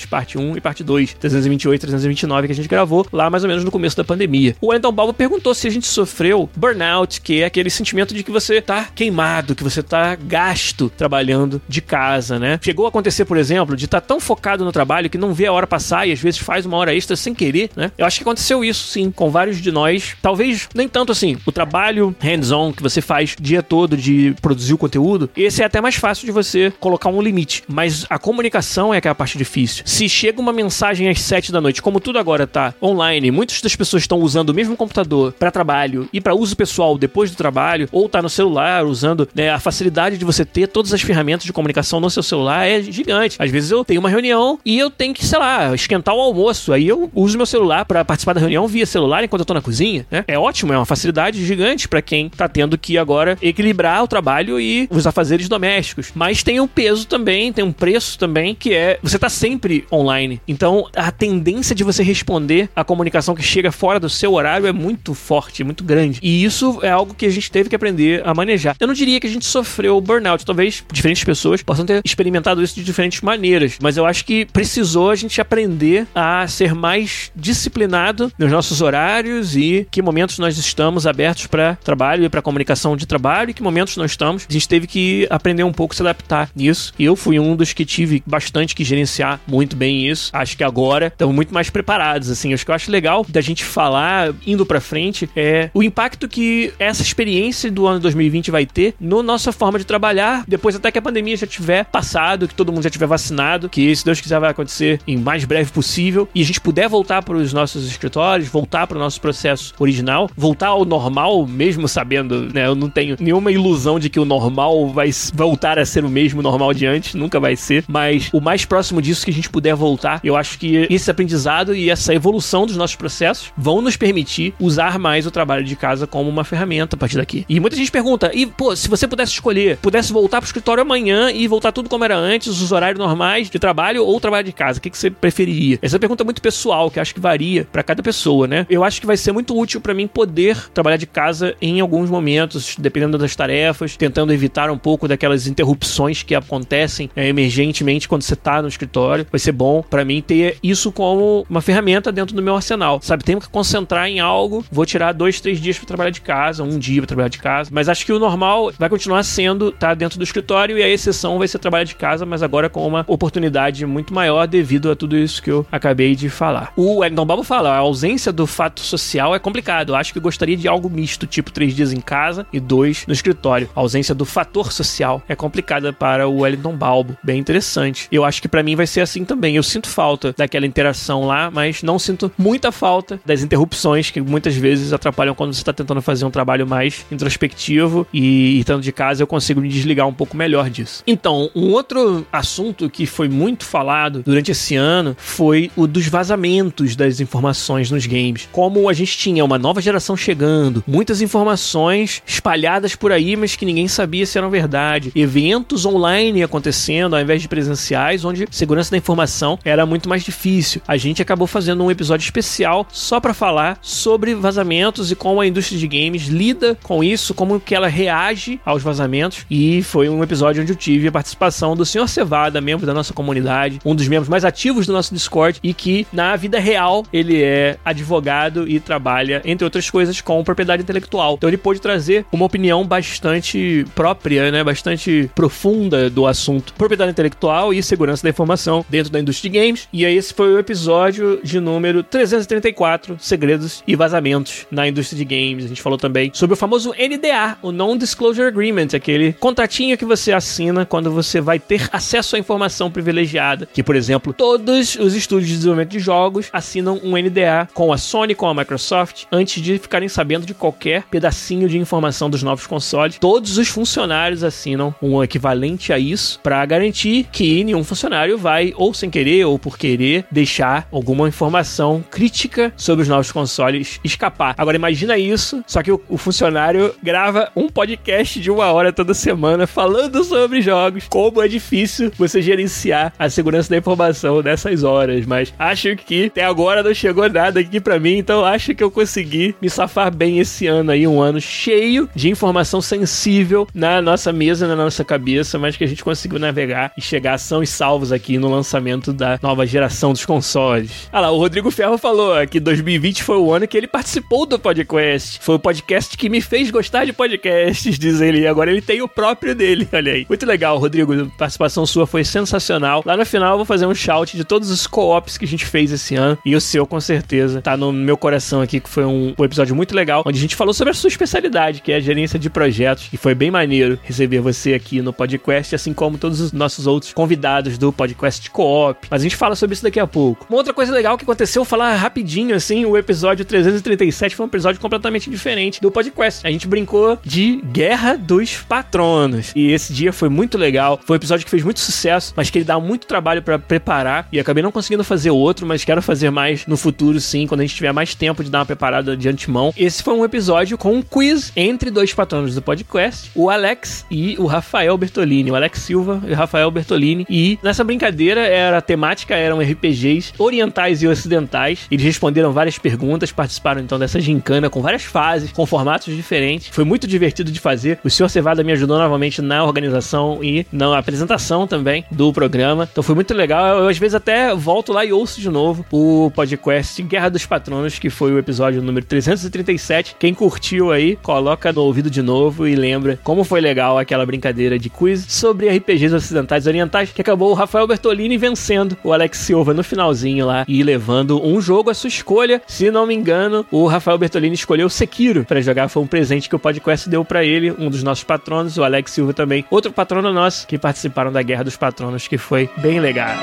parte 0.09 0.37
1 0.37 0.57
e 0.57 0.61
parte 0.61 0.83
2, 0.83 1.13
328 1.15 1.79
e 1.79 1.87
329 1.87 2.47
que 2.47 2.53
a 2.53 2.55
gente 2.55 2.67
gravou 2.67 3.05
lá 3.11 3.29
mais 3.29 3.43
ou 3.43 3.49
menos 3.49 3.63
no 3.63 3.71
começo 3.71 3.97
da 3.97 4.03
pandemia. 4.03 4.55
O 4.61 4.67
Wellington 4.67 4.91
Balbo 4.91 5.13
perguntou 5.13 5.53
se 5.53 5.67
a 5.67 5.71
gente 5.71 5.87
sofreu 5.87 6.49
burnout, 6.55 7.21
que 7.21 7.41
é 7.41 7.45
aquele 7.45 7.69
sentimento 7.69 8.13
de 8.13 8.23
que 8.23 8.31
você 8.31 8.61
tá 8.61 8.87
queimado, 8.93 9.55
que 9.55 9.63
você 9.63 9.81
tá 9.81 10.15
gasto 10.15 10.91
trabalhando 10.95 11.61
de 11.67 11.81
casa, 11.81 12.39
né? 12.39 12.59
Chegou 12.61 12.85
a 12.85 12.89
acontecer, 12.89 13.25
por 13.25 13.37
exemplo, 13.37 13.75
de 13.75 13.85
estar 13.85 14.01
tá 14.01 14.07
tão 14.07 14.19
focado 14.19 14.63
no 14.63 14.71
trabalho 14.71 15.09
que 15.09 15.17
não 15.17 15.33
vê 15.33 15.45
a 15.45 15.53
hora 15.53 15.67
passar 15.67 16.07
e 16.07 16.11
às 16.11 16.19
vezes 16.19 16.39
faz 16.39 16.65
uma 16.65 16.77
hora 16.77 16.93
extra 16.93 17.15
sem 17.15 17.33
querer, 17.33 17.69
né? 17.75 17.91
Eu 17.97 18.05
acho 18.05 18.17
que 18.17 18.23
aconteceu 18.23 18.63
isso 18.63 18.87
sim 18.87 19.11
com 19.11 19.29
vários 19.29 19.61
de 19.61 19.71
nós. 19.71 20.15
Talvez 20.21 20.69
nem 20.73 20.87
tanto 20.87 21.11
assim. 21.11 21.37
O 21.45 21.51
trabalho 21.51 22.15
hands-on 22.19 22.71
que 22.71 22.83
você 22.83 23.01
faz 23.01 23.35
dia 23.39 23.63
todo 23.63 23.97
de 23.97 24.35
produzir 24.41 24.73
o 24.73 24.77
conteúdo, 24.77 25.29
esse 25.35 25.61
é 25.61 25.65
até 25.65 25.81
mais 25.81 25.95
fácil 25.95 26.25
de 26.25 26.31
você 26.31 26.71
colocar 26.79 27.09
um 27.09 27.21
limite. 27.21 27.63
Mas 27.67 28.05
a 28.09 28.17
comunicação 28.17 28.93
é 28.93 29.01
que 29.01 29.07
é 29.07 29.11
a 29.11 29.15
parte 29.15 29.37
difícil. 29.43 29.83
Se 29.85 30.07
chega 30.07 30.41
uma 30.41 30.53
mensagem 30.53 31.09
às 31.09 31.21
7 31.21 31.51
da 31.51 31.61
noite, 31.61 31.81
como 31.81 31.99
tudo 31.99 32.17
agora 32.17 32.47
tá 32.47 32.73
online, 32.81 33.29
muitas 33.29 33.61
das 33.61 33.75
pessoas 33.75 34.03
estão 34.03 34.19
usando 34.19 34.49
o 34.49 34.53
mesmo 34.53 34.75
computador 34.75 35.33
para 35.33 35.51
trabalho 35.51 36.07
e 36.11 36.19
para 36.19 36.33
uso 36.33 36.55
pessoal 36.55 36.97
depois 36.97 37.29
do 37.29 37.37
trabalho, 37.37 37.87
ou 37.91 38.07
tá 38.07 38.21
no 38.21 38.29
celular 38.29 38.85
usando 38.85 39.27
né, 39.35 39.49
a 39.49 39.59
facilidade 39.59 40.17
de 40.17 40.25
você 40.25 40.45
ter 40.45 40.67
todas 40.67 40.93
as 40.93 41.01
ferramentas 41.01 41.45
de 41.45 41.53
comunicação 41.53 41.99
no 41.99 42.09
seu 42.09 42.23
celular 42.23 42.65
é 42.65 42.81
gigante. 42.81 43.37
Às 43.39 43.51
vezes 43.51 43.71
eu 43.71 43.83
tenho 43.83 43.99
uma 43.99 44.09
reunião 44.09 44.59
e 44.65 44.79
eu 44.79 44.89
tenho 44.89 45.13
que, 45.13 45.25
sei 45.25 45.39
lá, 45.39 45.73
esquentar 45.73 46.15
o 46.15 46.19
almoço. 46.19 46.71
Aí 46.73 46.87
eu 46.87 47.11
uso 47.13 47.37
meu 47.37 47.45
celular 47.45 47.85
para 47.85 48.05
participar 48.05 48.33
da 48.33 48.39
reunião 48.39 48.67
via 48.67 48.85
celular 48.85 49.23
enquanto 49.23 49.41
eu 49.41 49.45
tô 49.45 49.53
na 49.53 49.61
cozinha, 49.61 50.05
né? 50.09 50.23
É 50.27 50.37
ótimo, 50.37 50.73
é 50.73 50.77
uma 50.77 50.85
facilidade 50.85 51.45
gigante 51.45 51.87
para 51.87 52.01
quem 52.01 52.29
tá 52.29 52.47
tendo 52.47 52.77
que 52.77 52.97
agora 52.97 53.37
equilibrar 53.41 54.03
o 54.03 54.07
trabalho 54.07 54.59
e 54.59 54.87
os 54.89 55.05
afazeres 55.05 55.49
domésticos. 55.49 56.11
Mas 56.15 56.43
tem 56.43 56.59
um 56.59 56.67
peso 56.67 57.05
também, 57.07 57.51
tem 57.51 57.63
um 57.63 57.71
preço 57.71 58.17
também, 58.17 58.55
que 58.55 58.73
é 58.73 58.99
você 59.01 59.19
tá 59.19 59.29
sempre 59.33 59.85
online. 59.91 60.41
Então 60.47 60.87
a 60.95 61.11
tendência 61.11 61.75
de 61.75 61.83
você 61.83 62.03
responder 62.03 62.69
a 62.75 62.83
comunicação 62.83 63.35
que 63.35 63.43
chega 63.43 63.71
fora 63.71 63.99
do 63.99 64.09
seu 64.09 64.33
horário 64.33 64.67
é 64.67 64.71
muito 64.71 65.13
forte, 65.13 65.63
muito 65.63 65.83
grande. 65.83 66.19
E 66.21 66.43
isso 66.43 66.79
é 66.81 66.89
algo 66.89 67.13
que 67.13 67.25
a 67.25 67.29
gente 67.29 67.51
teve 67.51 67.69
que 67.69 67.75
aprender 67.75 68.21
a 68.25 68.33
manejar. 68.33 68.75
Eu 68.79 68.87
não 68.87 68.93
diria 68.93 69.19
que 69.19 69.27
a 69.27 69.29
gente 69.29 69.45
sofreu 69.45 69.99
burnout, 69.99 70.45
talvez 70.45 70.83
diferentes 70.91 71.23
pessoas 71.23 71.61
possam 71.61 71.85
ter 71.85 72.01
experimentado 72.03 72.61
isso 72.61 72.75
de 72.75 72.83
diferentes 72.83 73.21
maneiras, 73.21 73.77
mas 73.81 73.97
eu 73.97 74.05
acho 74.05 74.25
que 74.25 74.45
precisou 74.45 75.09
a 75.09 75.15
gente 75.15 75.39
aprender 75.41 76.07
a 76.13 76.47
ser 76.47 76.73
mais 76.73 77.31
disciplinado 77.35 78.31
nos 78.37 78.51
nossos 78.51 78.81
horários 78.81 79.55
e 79.55 79.87
que 79.89 80.01
momentos 80.01 80.37
nós 80.39 80.57
estamos 80.57 81.07
abertos 81.07 81.47
para 81.47 81.75
trabalho 81.75 82.25
e 82.25 82.29
para 82.29 82.41
comunicação 82.41 82.95
de 82.95 83.05
trabalho 83.05 83.49
e 83.49 83.53
que 83.53 83.63
momentos 83.63 83.97
não 83.97 84.05
estamos. 84.05 84.45
A 84.49 84.53
gente 84.53 84.67
teve 84.67 84.87
que 84.87 85.27
aprender 85.29 85.63
um 85.63 85.71
pouco 85.71 85.95
se 85.95 86.01
adaptar 86.01 86.49
nisso. 86.55 86.93
E 86.97 87.05
eu 87.05 87.15
fui 87.15 87.39
um 87.39 87.55
dos 87.55 87.73
que 87.73 87.85
tive 87.85 88.23
bastante 88.25 88.75
que 88.75 88.83
gerenciar 88.83 89.22
muito 89.47 89.75
bem 89.75 90.07
isso. 90.07 90.29
Acho 90.33 90.55
que 90.55 90.63
agora 90.63 91.07
estamos 91.07 91.35
muito 91.35 91.53
mais 91.53 91.69
preparados, 91.69 92.29
assim. 92.29 92.53
Acho 92.53 92.65
que 92.65 92.71
eu 92.71 92.75
acho 92.75 92.91
legal 92.91 93.25
da 93.27 93.41
gente 93.41 93.63
falar 93.63 94.33
indo 94.45 94.65
para 94.65 94.79
frente 94.79 95.29
é 95.35 95.69
o 95.73 95.83
impacto 95.83 96.27
que 96.27 96.73
essa 96.79 97.01
experiência 97.01 97.71
do 97.71 97.87
ano 97.87 97.99
2020 97.99 98.51
vai 98.51 98.65
ter 98.65 98.95
no 98.99 99.23
nossa 99.23 99.51
forma 99.51 99.79
de 99.79 99.85
trabalhar, 99.85 100.43
depois 100.47 100.75
até 100.75 100.91
que 100.91 100.97
a 100.97 101.01
pandemia 101.01 101.35
já 101.37 101.47
tiver 101.47 101.85
passado, 101.85 102.47
que 102.47 102.55
todo 102.55 102.71
mundo 102.71 102.83
já 102.83 102.89
tiver 102.89 103.07
vacinado, 103.07 103.69
que 103.69 103.95
se 103.95 104.05
Deus 104.05 104.19
quiser 104.19 104.39
vai 104.39 104.51
acontecer 104.51 104.99
em 105.07 105.17
mais 105.17 105.45
breve 105.45 105.71
possível 105.71 106.27
e 106.35 106.41
a 106.41 106.45
gente 106.45 106.59
puder 106.59 106.87
voltar 106.87 107.23
para 107.23 107.37
os 107.37 107.53
nossos 107.53 107.87
escritórios, 107.87 108.49
voltar 108.49 108.87
para 108.87 108.97
o 108.97 108.99
nosso 108.99 109.19
processo 109.19 109.73
original, 109.79 110.29
voltar 110.35 110.67
ao 110.67 110.85
normal, 110.85 111.45
mesmo 111.47 111.87
sabendo, 111.87 112.53
né, 112.53 112.67
eu 112.67 112.75
não 112.75 112.89
tenho 112.89 113.15
nenhuma 113.19 113.51
ilusão 113.51 113.99
de 113.99 114.09
que 114.09 114.19
o 114.19 114.25
normal 114.25 114.89
vai 114.89 115.09
voltar 115.33 115.79
a 115.79 115.85
ser 115.85 116.03
o 116.03 116.09
mesmo 116.09 116.41
normal 116.41 116.73
de 116.73 116.85
antes, 116.85 117.13
nunca 117.13 117.39
vai 117.39 117.55
ser, 117.55 117.83
mas 117.87 118.29
o 118.33 118.41
mais 118.41 118.65
próximo 118.65 119.01
disso 119.13 119.25
que 119.25 119.31
a 119.31 119.33
gente 119.33 119.49
puder 119.49 119.75
voltar, 119.75 120.19
eu 120.23 120.35
acho 120.35 120.57
que 120.57 120.87
esse 120.89 121.09
aprendizado 121.09 121.75
e 121.75 121.89
essa 121.89 122.13
evolução 122.13 122.65
dos 122.65 122.75
nossos 122.75 122.95
processos 122.95 123.51
vão 123.55 123.81
nos 123.81 123.95
permitir 123.95 124.53
usar 124.59 124.97
mais 124.97 125.25
o 125.25 125.31
trabalho 125.31 125.63
de 125.63 125.75
casa 125.75 126.07
como 126.07 126.29
uma 126.29 126.43
ferramenta 126.43 126.95
a 126.95 126.99
partir 126.99 127.17
daqui. 127.17 127.45
E 127.47 127.59
muita 127.59 127.75
gente 127.75 127.91
pergunta: 127.91 128.31
e 128.33 128.45
pô, 128.45 128.75
se 128.75 128.89
você 128.89 129.07
pudesse 129.07 129.31
escolher, 129.33 129.77
pudesse 129.77 130.11
voltar 130.11 130.39
pro 130.39 130.47
escritório 130.47 130.81
amanhã 130.81 131.31
e 131.31 131.47
voltar 131.47 131.71
tudo 131.71 131.89
como 131.89 132.03
era 132.03 132.17
antes, 132.17 132.47
os 132.61 132.71
horários 132.71 132.99
normais 132.99 133.49
de 133.49 133.59
trabalho 133.59 134.03
ou 134.05 134.19
trabalho 134.19 134.45
de 134.45 134.53
casa, 134.53 134.79
o 134.79 134.81
que, 134.81 134.89
que 134.89 134.97
você 134.97 135.09
preferiria? 135.09 135.77
Essa 135.81 135.99
pergunta 135.99 136.23
é 136.23 136.25
muito 136.25 136.41
pessoal, 136.41 136.89
que 136.89 136.99
acho 136.99 137.13
que 137.13 137.19
varia 137.19 137.67
para 137.71 137.83
cada 137.83 138.01
pessoa, 138.01 138.47
né? 138.47 138.65
Eu 138.69 138.83
acho 138.83 138.99
que 138.99 139.07
vai 139.07 139.17
ser 139.17 139.31
muito 139.31 139.57
útil 139.57 139.79
para 139.79 139.93
mim 139.93 140.07
poder 140.07 140.69
trabalhar 140.73 140.97
de 140.97 141.05
casa 141.05 141.55
em 141.61 141.79
alguns 141.79 142.09
momentos, 142.09 142.75
dependendo 142.77 143.17
das 143.17 143.35
tarefas, 143.35 143.95
tentando 143.95 144.33
evitar 144.33 144.71
um 144.71 144.77
pouco 144.77 145.07
daquelas 145.07 145.47
interrupções 145.47 146.23
que 146.23 146.33
acontecem 146.33 147.09
é, 147.15 147.27
emergentemente 147.27 148.07
quando 148.07 148.23
você 148.23 148.35
tá 148.35 148.61
no 148.61 148.67
escritório 148.67 149.02
Vai 149.31 149.39
ser 149.39 149.51
bom 149.51 149.83
para 149.87 150.05
mim 150.05 150.21
ter 150.21 150.57
isso 150.63 150.91
como 150.91 151.45
uma 151.49 151.61
ferramenta 151.61 152.11
dentro 152.11 152.35
do 152.35 152.41
meu 152.41 152.55
arsenal. 152.55 152.99
Sabe, 153.01 153.23
tenho 153.23 153.39
que 153.39 153.49
concentrar 153.49 154.07
em 154.07 154.19
algo, 154.19 154.65
vou 154.71 154.85
tirar 154.85 155.11
dois, 155.11 155.39
três 155.39 155.59
dias 155.59 155.77
para 155.77 155.87
trabalhar 155.87 156.09
de 156.09 156.21
casa, 156.21 156.63
um 156.63 156.77
dia 156.77 157.01
para 157.01 157.07
trabalhar 157.07 157.29
de 157.29 157.39
casa. 157.39 157.69
Mas 157.73 157.89
acho 157.89 158.05
que 158.05 158.13
o 158.13 158.19
normal 158.19 158.71
vai 158.77 158.89
continuar 158.89 159.23
sendo 159.23 159.71
tá 159.71 159.93
dentro 159.93 160.17
do 160.17 160.23
escritório 160.23 160.77
e 160.77 160.83
a 160.83 160.89
exceção 160.89 161.37
vai 161.37 161.47
ser 161.47 161.59
trabalhar 161.59 161.83
de 161.83 161.95
casa, 161.95 162.25
mas 162.25 162.43
agora 162.43 162.69
com 162.69 162.85
uma 162.85 163.03
oportunidade 163.07 163.85
muito 163.85 164.13
maior 164.13 164.47
devido 164.47 164.91
a 164.91 164.95
tudo 164.95 165.17
isso 165.17 165.41
que 165.41 165.51
eu 165.51 165.65
acabei 165.71 166.15
de 166.15 166.29
falar. 166.29 166.71
O 166.75 166.99
Wellington 166.99 167.25
Balbo 167.25 167.43
fala, 167.43 167.71
a 167.71 167.77
ausência 167.77 168.31
do 168.31 168.47
fato 168.47 168.81
social 168.81 169.35
é 169.35 169.39
complicado. 169.39 169.95
Acho 169.95 170.13
que 170.13 170.19
gostaria 170.19 170.57
de 170.57 170.67
algo 170.67 170.89
misto, 170.89 171.27
tipo 171.27 171.51
três 171.51 171.75
dias 171.75 171.91
em 171.91 172.01
casa 172.01 172.45
e 172.51 172.59
dois 172.59 173.05
no 173.07 173.13
escritório. 173.13 173.69
A 173.75 173.79
ausência 173.79 174.15
do 174.15 174.25
fator 174.25 174.71
social 174.71 175.21
é 175.27 175.35
complicada 175.35 175.91
para 175.91 176.27
o 176.27 176.39
Wellington 176.39 176.75
Balbo. 176.75 177.17
Bem 177.23 177.39
interessante. 177.39 178.07
Eu 178.11 178.23
acho 178.23 178.41
que 178.41 178.47
para 178.47 178.63
mim 178.63 178.75
vai 178.75 178.87
ser 178.93 179.01
assim 179.01 179.25
também. 179.25 179.55
Eu 179.55 179.63
sinto 179.63 179.89
falta 179.89 180.33
daquela 180.37 180.65
interação 180.65 181.25
lá, 181.25 181.49
mas 181.51 181.81
não 181.83 181.97
sinto 181.97 182.31
muita 182.37 182.71
falta 182.71 183.19
das 183.25 183.41
interrupções 183.41 184.11
que 184.11 184.21
muitas 184.21 184.55
vezes 184.55 184.93
atrapalham 184.93 185.33
quando 185.33 185.53
você 185.53 185.61
está 185.61 185.73
tentando 185.73 186.01
fazer 186.01 186.25
um 186.25 186.31
trabalho 186.31 186.67
mais 186.67 187.05
introspectivo 187.11 188.05
e 188.13 188.59
estando 188.59 188.81
de 188.81 188.91
casa 188.91 189.23
eu 189.23 189.27
consigo 189.27 189.59
me 189.59 189.67
desligar 189.67 190.07
um 190.07 190.13
pouco 190.13 190.37
melhor 190.37 190.69
disso. 190.69 191.03
Então, 191.07 191.49
um 191.55 191.71
outro 191.71 192.25
assunto 192.31 192.89
que 192.89 193.05
foi 193.05 193.27
muito 193.27 193.65
falado 193.65 194.21
durante 194.23 194.51
esse 194.51 194.75
ano 194.75 195.15
foi 195.17 195.71
o 195.75 195.87
dos 195.87 196.07
vazamentos 196.07 196.95
das 196.95 197.19
informações 197.19 197.89
nos 197.89 198.05
games. 198.05 198.47
Como 198.51 198.87
a 198.87 198.93
gente 198.93 199.17
tinha 199.17 199.43
uma 199.43 199.57
nova 199.57 199.81
geração 199.81 200.15
chegando, 200.15 200.83
muitas 200.85 201.21
informações 201.21 202.21
espalhadas 202.25 202.95
por 202.95 203.11
aí, 203.11 203.35
mas 203.35 203.55
que 203.55 203.65
ninguém 203.65 203.87
sabia 203.87 204.25
se 204.25 204.37
eram 204.37 204.49
verdade. 204.49 205.11
Eventos 205.15 205.85
online 205.85 206.43
acontecendo 206.43 207.15
ao 207.15 207.21
invés 207.21 207.41
de 207.41 207.47
presenciais, 207.47 208.23
onde 208.23 208.47
segurança 208.51 208.82
da 208.91 208.97
informação 208.97 209.57
era 209.63 209.85
muito 209.85 210.09
mais 210.09 210.23
difícil. 210.23 210.81
A 210.87 210.97
gente 210.97 211.21
acabou 211.21 211.47
fazendo 211.47 211.83
um 211.83 211.91
episódio 211.91 212.23
especial 212.25 212.85
só 212.91 213.19
para 213.19 213.33
falar 213.33 213.77
sobre 213.81 214.35
vazamentos 214.35 215.11
e 215.11 215.15
como 215.15 215.41
a 215.41 215.47
indústria 215.47 215.79
de 215.79 215.87
games 215.87 216.27
lida 216.27 216.77
com 216.83 217.03
isso, 217.03 217.33
como 217.33 217.59
que 217.59 217.75
ela 217.75 217.87
reage 217.87 218.59
aos 218.65 218.83
vazamentos. 218.83 219.45
E 219.49 219.81
foi 219.83 220.09
um 220.09 220.23
episódio 220.23 220.61
onde 220.61 220.71
eu 220.71 220.75
tive 220.75 221.07
a 221.07 221.11
participação 221.11 221.75
do 221.75 221.85
Sr. 221.85 222.07
Cevada, 222.07 222.61
membro 222.61 222.85
da 222.85 222.93
nossa 222.93 223.13
comunidade, 223.13 223.79
um 223.85 223.95
dos 223.95 224.07
membros 224.07 224.29
mais 224.29 224.45
ativos 224.45 224.85
do 224.85 224.93
nosso 224.93 225.13
Discord 225.13 225.59
e 225.63 225.73
que 225.73 226.05
na 226.11 226.35
vida 226.35 226.59
real 226.59 227.05
ele 227.11 227.41
é 227.41 227.77
advogado 227.83 228.67
e 228.67 228.79
trabalha, 228.79 229.41
entre 229.45 229.63
outras 229.63 229.89
coisas, 229.89 230.21
com 230.21 230.43
propriedade 230.43 230.83
intelectual. 230.83 231.35
Então 231.35 231.49
ele 231.49 231.57
pôde 231.57 231.79
trazer 231.79 232.25
uma 232.31 232.45
opinião 232.45 232.85
bastante 232.85 233.85
própria, 233.95 234.51
né, 234.51 234.63
bastante 234.63 235.29
profunda 235.33 236.09
do 236.09 236.25
assunto 236.25 236.73
propriedade 236.73 237.11
intelectual 237.11 237.73
e 237.73 237.81
segurança 237.81 238.23
da 238.23 238.29
informação 238.29 238.62
dentro 238.89 239.11
da 239.11 239.19
indústria 239.19 239.49
de 239.49 239.59
games. 239.59 239.87
E 239.91 240.05
esse 240.05 240.33
foi 240.33 240.53
o 240.53 240.59
episódio 240.59 241.39
de 241.43 241.59
número 241.59 242.03
334, 242.03 243.17
segredos 243.19 243.83
e 243.87 243.95
vazamentos 243.95 244.65
na 244.71 244.87
indústria 244.87 245.17
de 245.17 245.25
games. 245.25 245.65
A 245.65 245.67
gente 245.67 245.81
falou 245.81 245.97
também 245.97 246.31
sobre 246.33 246.53
o 246.53 246.57
famoso 246.57 246.91
NDA, 246.91 247.57
o 247.61 247.71
Non-Disclosure 247.71 248.47
Agreement, 248.47 248.89
aquele 248.93 249.33
contratinho 249.33 249.97
que 249.97 250.05
você 250.05 250.31
assina 250.31 250.85
quando 250.85 251.11
você 251.11 251.41
vai 251.41 251.59
ter 251.59 251.89
acesso 251.91 252.35
à 252.35 252.39
informação 252.39 252.91
privilegiada, 252.91 253.67
que 253.71 253.83
por 253.83 253.95
exemplo, 253.95 254.33
todos 254.33 254.95
os 254.95 255.13
estúdios 255.13 255.49
de 255.49 255.55
desenvolvimento 255.55 255.91
de 255.91 255.99
jogos 255.99 256.49
assinam 256.51 256.99
um 257.03 257.17
NDA 257.17 257.67
com 257.73 257.91
a 257.91 257.97
Sony, 257.97 258.35
com 258.35 258.47
a 258.47 258.53
Microsoft, 258.53 259.25
antes 259.31 259.61
de 259.61 259.77
ficarem 259.77 260.09
sabendo 260.09 260.45
de 260.45 260.53
qualquer 260.53 261.03
pedacinho 261.03 261.67
de 261.67 261.77
informação 261.77 262.29
dos 262.29 262.43
novos 262.43 262.67
consoles. 262.67 263.17
Todos 263.19 263.57
os 263.57 263.67
funcionários 263.67 264.43
assinam 264.43 264.93
um 265.01 265.23
equivalente 265.23 265.91
a 265.91 265.99
isso 265.99 266.39
para 266.41 266.65
garantir 266.65 267.27
que 267.31 267.63
nenhum 267.63 267.83
funcionário 267.83 268.37
vai, 268.53 268.73
ou 268.75 268.93
sem 268.93 269.09
querer 269.09 269.45
ou 269.45 269.57
por 269.57 269.77
querer, 269.77 270.25
deixar 270.29 270.87
alguma 270.91 271.27
informação 271.27 272.03
crítica 272.11 272.71
sobre 272.77 273.01
os 273.01 273.09
novos 273.09 273.31
consoles 273.31 273.99
escapar. 274.03 274.53
Agora 274.57 274.77
imagina 274.77 275.17
isso, 275.17 275.63
só 275.65 275.81
que 275.81 275.91
o, 275.91 275.99
o 276.07 276.17
funcionário 276.17 276.93
grava 277.01 277.51
um 277.55 277.67
podcast 277.67 278.39
de 278.39 278.51
uma 278.51 278.71
hora 278.71 278.93
toda 278.93 279.13
semana 279.15 279.65
falando 279.65 280.23
sobre 280.23 280.61
jogos, 280.61 281.07
como 281.09 281.41
é 281.41 281.47
difícil 281.47 282.11
você 282.15 282.41
gerenciar 282.41 283.11
a 283.17 283.27
segurança 283.27 283.71
da 283.71 283.77
informação 283.77 284.41
nessas 284.43 284.83
horas, 284.83 285.25
mas 285.25 285.51
acho 285.57 285.95
que 285.95 286.25
até 286.25 286.43
agora 286.43 286.83
não 286.83 286.93
chegou 286.93 287.27
nada 287.27 287.59
aqui 287.59 287.79
para 287.79 287.99
mim, 287.99 288.17
então 288.17 288.45
acho 288.45 288.75
que 288.75 288.83
eu 288.83 288.91
consegui 288.91 289.55
me 289.59 289.69
safar 289.69 290.13
bem 290.13 290.37
esse 290.37 290.67
ano 290.67 290.91
aí, 290.91 291.07
um 291.07 291.19
ano 291.19 291.41
cheio 291.41 292.07
de 292.13 292.29
informação 292.29 292.81
sensível 292.81 293.67
na 293.73 294.01
nossa 294.01 294.31
mesa, 294.31 294.67
na 294.67 294.75
nossa 294.75 295.03
cabeça, 295.03 295.57
mas 295.57 295.75
que 295.75 295.83
a 295.83 295.87
gente 295.87 296.03
conseguiu 296.03 296.37
navegar 296.37 296.91
e 296.95 297.01
chegar 297.01 297.37
são 297.39 297.63
e 297.63 297.67
salvos 297.67 298.11
aqui 298.11 298.42
no 298.43 298.49
lançamento 298.49 299.13
da 299.13 299.39
nova 299.41 299.65
geração 299.65 300.11
dos 300.11 300.25
consoles. 300.25 301.09
Ah 301.11 301.19
lá, 301.19 301.31
o 301.31 301.37
Rodrigo 301.37 301.71
Ferro 301.71 301.97
falou 301.97 302.35
que 302.47 302.59
2020 302.59 303.23
foi 303.23 303.37
o 303.37 303.51
ano 303.51 303.67
que 303.67 303.77
ele 303.77 303.87
participou 303.87 304.45
do 304.45 304.59
podcast. 304.59 305.39
Foi 305.41 305.55
o 305.55 305.59
podcast 305.59 306.17
que 306.17 306.29
me 306.29 306.41
fez 306.41 306.69
gostar 306.69 307.05
de 307.05 307.13
podcasts, 307.13 307.97
diz 307.97 308.21
ele. 308.21 308.41
E 308.41 308.47
agora 308.47 308.71
ele 308.71 308.81
tem 308.81 309.01
o 309.01 309.07
próprio 309.07 309.55
dele, 309.55 309.87
olha 309.93 310.13
aí. 310.13 310.25
Muito 310.27 310.45
legal, 310.45 310.77
Rodrigo. 310.77 311.13
A 311.13 311.25
participação 311.37 311.85
sua 311.85 312.05
foi 312.05 312.23
sensacional. 312.23 313.01
Lá 313.05 313.15
no 313.15 313.25
final 313.25 313.53
eu 313.53 313.57
vou 313.57 313.65
fazer 313.65 313.85
um 313.85 313.95
shout 313.95 314.35
de 314.35 314.43
todos 314.43 314.69
os 314.69 314.85
co-ops 314.85 315.37
que 315.37 315.45
a 315.45 315.47
gente 315.47 315.65
fez 315.65 315.91
esse 315.91 316.15
ano. 316.15 316.37
E 316.45 316.55
o 316.55 316.61
seu, 316.61 316.85
com 316.85 316.99
certeza, 316.99 317.61
tá 317.61 317.77
no 317.77 317.93
meu 317.93 318.17
coração 318.17 318.61
aqui, 318.61 318.79
que 318.79 318.89
foi 318.89 319.05
um, 319.05 319.33
um 319.37 319.43
episódio 319.43 319.75
muito 319.75 319.95
legal, 319.95 320.23
onde 320.25 320.37
a 320.37 320.41
gente 320.41 320.55
falou 320.55 320.73
sobre 320.73 320.91
a 320.91 320.93
sua 320.93 321.07
especialidade, 321.07 321.81
que 321.81 321.91
é 321.91 321.95
a 321.95 321.99
gerência 321.99 322.37
de 322.37 322.49
projetos. 322.49 323.07
E 323.13 323.17
foi 323.17 323.33
bem 323.33 323.49
maneiro 323.49 323.97
receber 324.03 324.39
você 324.39 324.73
aqui 324.73 325.01
no 325.01 325.13
podcast, 325.13 325.75
assim 325.75 325.93
como 325.93 326.17
todos 326.17 326.41
os 326.41 326.51
nossos 326.51 326.87
outros 326.87 327.13
convidados 327.13 327.77
do 327.77 327.93
podcast 327.93 328.32
Co-op. 328.49 329.07
Mas 329.09 329.21
a 329.21 329.23
gente 329.23 329.35
fala 329.35 329.55
sobre 329.55 329.73
isso 329.73 329.83
daqui 329.83 329.99
a 329.99 330.07
pouco. 330.07 330.45
Uma 330.49 330.57
outra 330.57 330.73
coisa 330.73 330.93
legal 330.93 331.17
que 331.17 331.23
aconteceu, 331.23 331.63
falar 331.65 331.95
rapidinho 331.95 332.55
assim, 332.55 332.85
o 332.85 332.97
episódio 332.97 333.45
337 333.45 334.35
foi 334.35 334.45
um 334.45 334.49
episódio 334.49 334.79
completamente 334.79 335.29
diferente 335.29 335.81
do 335.81 335.91
podcast. 335.91 336.45
A 336.45 336.51
gente 336.51 336.67
brincou 336.67 337.17
de 337.23 337.61
Guerra 337.71 338.15
dos 338.15 338.57
Patronos. 338.57 339.51
E 339.55 339.71
esse 339.71 339.93
dia 339.93 340.13
foi 340.13 340.29
muito 340.29 340.57
legal. 340.57 340.99
Foi 341.05 341.15
um 341.15 341.17
episódio 341.17 341.45
que 341.45 341.51
fez 341.51 341.63
muito 341.63 341.79
sucesso, 341.79 342.33
mas 342.35 342.49
que 342.49 342.57
ele 342.57 342.65
dá 342.65 342.79
muito 342.79 343.07
trabalho 343.07 343.41
para 343.41 343.59
preparar. 343.59 344.27
E 344.31 344.39
acabei 344.39 344.63
não 344.63 344.71
conseguindo 344.71 345.03
fazer 345.03 345.31
outro, 345.31 345.65
mas 345.65 345.83
quero 345.83 346.01
fazer 346.01 346.29
mais 346.29 346.65
no 346.65 346.77
futuro, 346.77 347.19
sim, 347.19 347.47
quando 347.47 347.61
a 347.61 347.63
gente 347.63 347.75
tiver 347.75 347.91
mais 347.91 348.15
tempo 348.15 348.43
de 348.43 348.49
dar 348.49 348.59
uma 348.59 348.65
preparada 348.65 349.15
de 349.15 349.29
antemão. 349.29 349.73
Esse 349.77 350.01
foi 350.01 350.13
um 350.13 350.25
episódio 350.25 350.77
com 350.77 350.93
um 350.93 351.01
quiz 351.01 351.51
entre 351.55 351.91
dois 351.91 352.13
patronos 352.13 352.55
do 352.55 352.61
podcast, 352.61 353.31
o 353.35 353.49
Alex 353.49 354.05
e 354.09 354.35
o 354.39 354.45
Rafael 354.45 354.97
Bertolini. 354.97 355.51
O 355.51 355.55
Alex 355.55 355.79
Silva 355.79 356.21
e 356.27 356.31
o 356.31 356.35
Rafael 356.35 356.69
Bertolini. 356.71 357.25
E 357.29 357.59
nessa 357.61 357.83
brincadeira 357.83 358.22
era 358.29 358.77
a 358.77 358.81
temática 358.81 359.35
eram 359.35 359.59
RPGs 359.59 360.33
orientais 360.37 361.01
e 361.01 361.07
ocidentais. 361.07 361.87
Eles 361.89 362.05
responderam 362.05 362.51
várias 362.51 362.77
perguntas, 362.77 363.31
participaram 363.31 363.81
então 363.81 363.99
dessa 363.99 364.19
gincana 364.19 364.69
com 364.69 364.81
várias 364.81 365.03
fases, 365.03 365.51
com 365.51 365.65
formatos 365.65 366.15
diferentes. 366.15 366.69
Foi 366.69 366.83
muito 366.83 367.07
divertido 367.07 367.51
de 367.51 367.59
fazer. 367.59 367.99
O 368.03 368.09
senhor 368.09 368.29
Cevada 368.29 368.63
me 368.63 368.71
ajudou 368.71 368.97
novamente 368.97 369.41
na 369.41 369.63
organização 369.63 370.43
e 370.43 370.65
na 370.71 370.97
apresentação 370.97 371.67
também 371.67 372.05
do 372.11 372.31
programa. 372.33 372.87
Então 372.91 373.03
foi 373.03 373.15
muito 373.15 373.33
legal. 373.33 373.79
Eu 373.79 373.87
às 373.87 373.97
vezes 373.97 374.15
até 374.15 374.53
volto 374.55 374.93
lá 374.93 375.05
e 375.05 375.13
ouço 375.13 375.39
de 375.39 375.49
novo 375.49 375.85
o 375.91 376.31
podcast 376.31 377.01
Guerra 377.03 377.29
dos 377.29 377.45
Patronos, 377.45 377.99
que 377.99 378.09
foi 378.09 378.31
o 378.31 378.39
episódio 378.39 378.81
número 378.81 379.05
337. 379.05 380.15
Quem 380.17 380.33
curtiu 380.33 380.91
aí, 380.91 381.15
coloca 381.17 381.71
no 381.71 381.81
ouvido 381.81 382.09
de 382.09 382.21
novo 382.21 382.67
e 382.67 382.75
lembra 382.75 383.19
como 383.23 383.43
foi 383.43 383.61
legal 383.61 383.97
aquela 383.97 384.25
brincadeira 384.25 384.79
de 384.79 384.89
quiz 384.89 385.25
sobre 385.27 385.69
RPGs 385.69 386.15
ocidentais 386.15 386.65
e 386.65 386.69
orientais, 386.69 387.11
que 387.11 387.21
acabou 387.21 387.51
o 387.51 387.53
Rafael 387.53 387.87
Bertolini 387.87 388.12
vencendo 388.37 388.97
o 389.03 389.11
Alex 389.11 389.39
Silva 389.39 389.73
no 389.73 389.83
finalzinho 389.83 390.45
lá 390.45 390.65
e 390.67 390.83
levando 390.83 391.43
um 391.45 391.59
jogo 391.59 391.89
à 391.89 391.93
sua 391.93 392.07
escolha. 392.07 392.61
Se 392.67 392.89
não 392.91 393.05
me 393.05 393.13
engano, 393.13 393.65
o 393.71 393.87
Rafael 393.87 394.17
Bertolini 394.17 394.55
escolheu 394.55 394.89
Sekiro 394.89 395.43
para 395.45 395.61
jogar. 395.61 395.89
Foi 395.89 396.01
um 396.01 396.07
presente 396.07 396.47
que 396.47 396.55
o 396.55 396.59
podcast 396.59 397.09
deu 397.09 397.25
para 397.25 397.43
ele, 397.43 397.71
um 397.71 397.89
dos 397.89 398.03
nossos 398.03 398.23
patronos, 398.23 398.77
o 398.77 398.83
Alex 398.83 399.11
Silva 399.11 399.33
também, 399.33 399.65
outro 399.69 399.91
patrono 399.91 400.31
nosso 400.31 400.67
que 400.67 400.77
participaram 400.77 401.31
da 401.31 401.41
Guerra 401.41 401.63
dos 401.63 401.77
Patronos, 401.77 402.27
que 402.27 402.37
foi 402.37 402.69
bem 402.77 402.99
legal. 402.99 403.33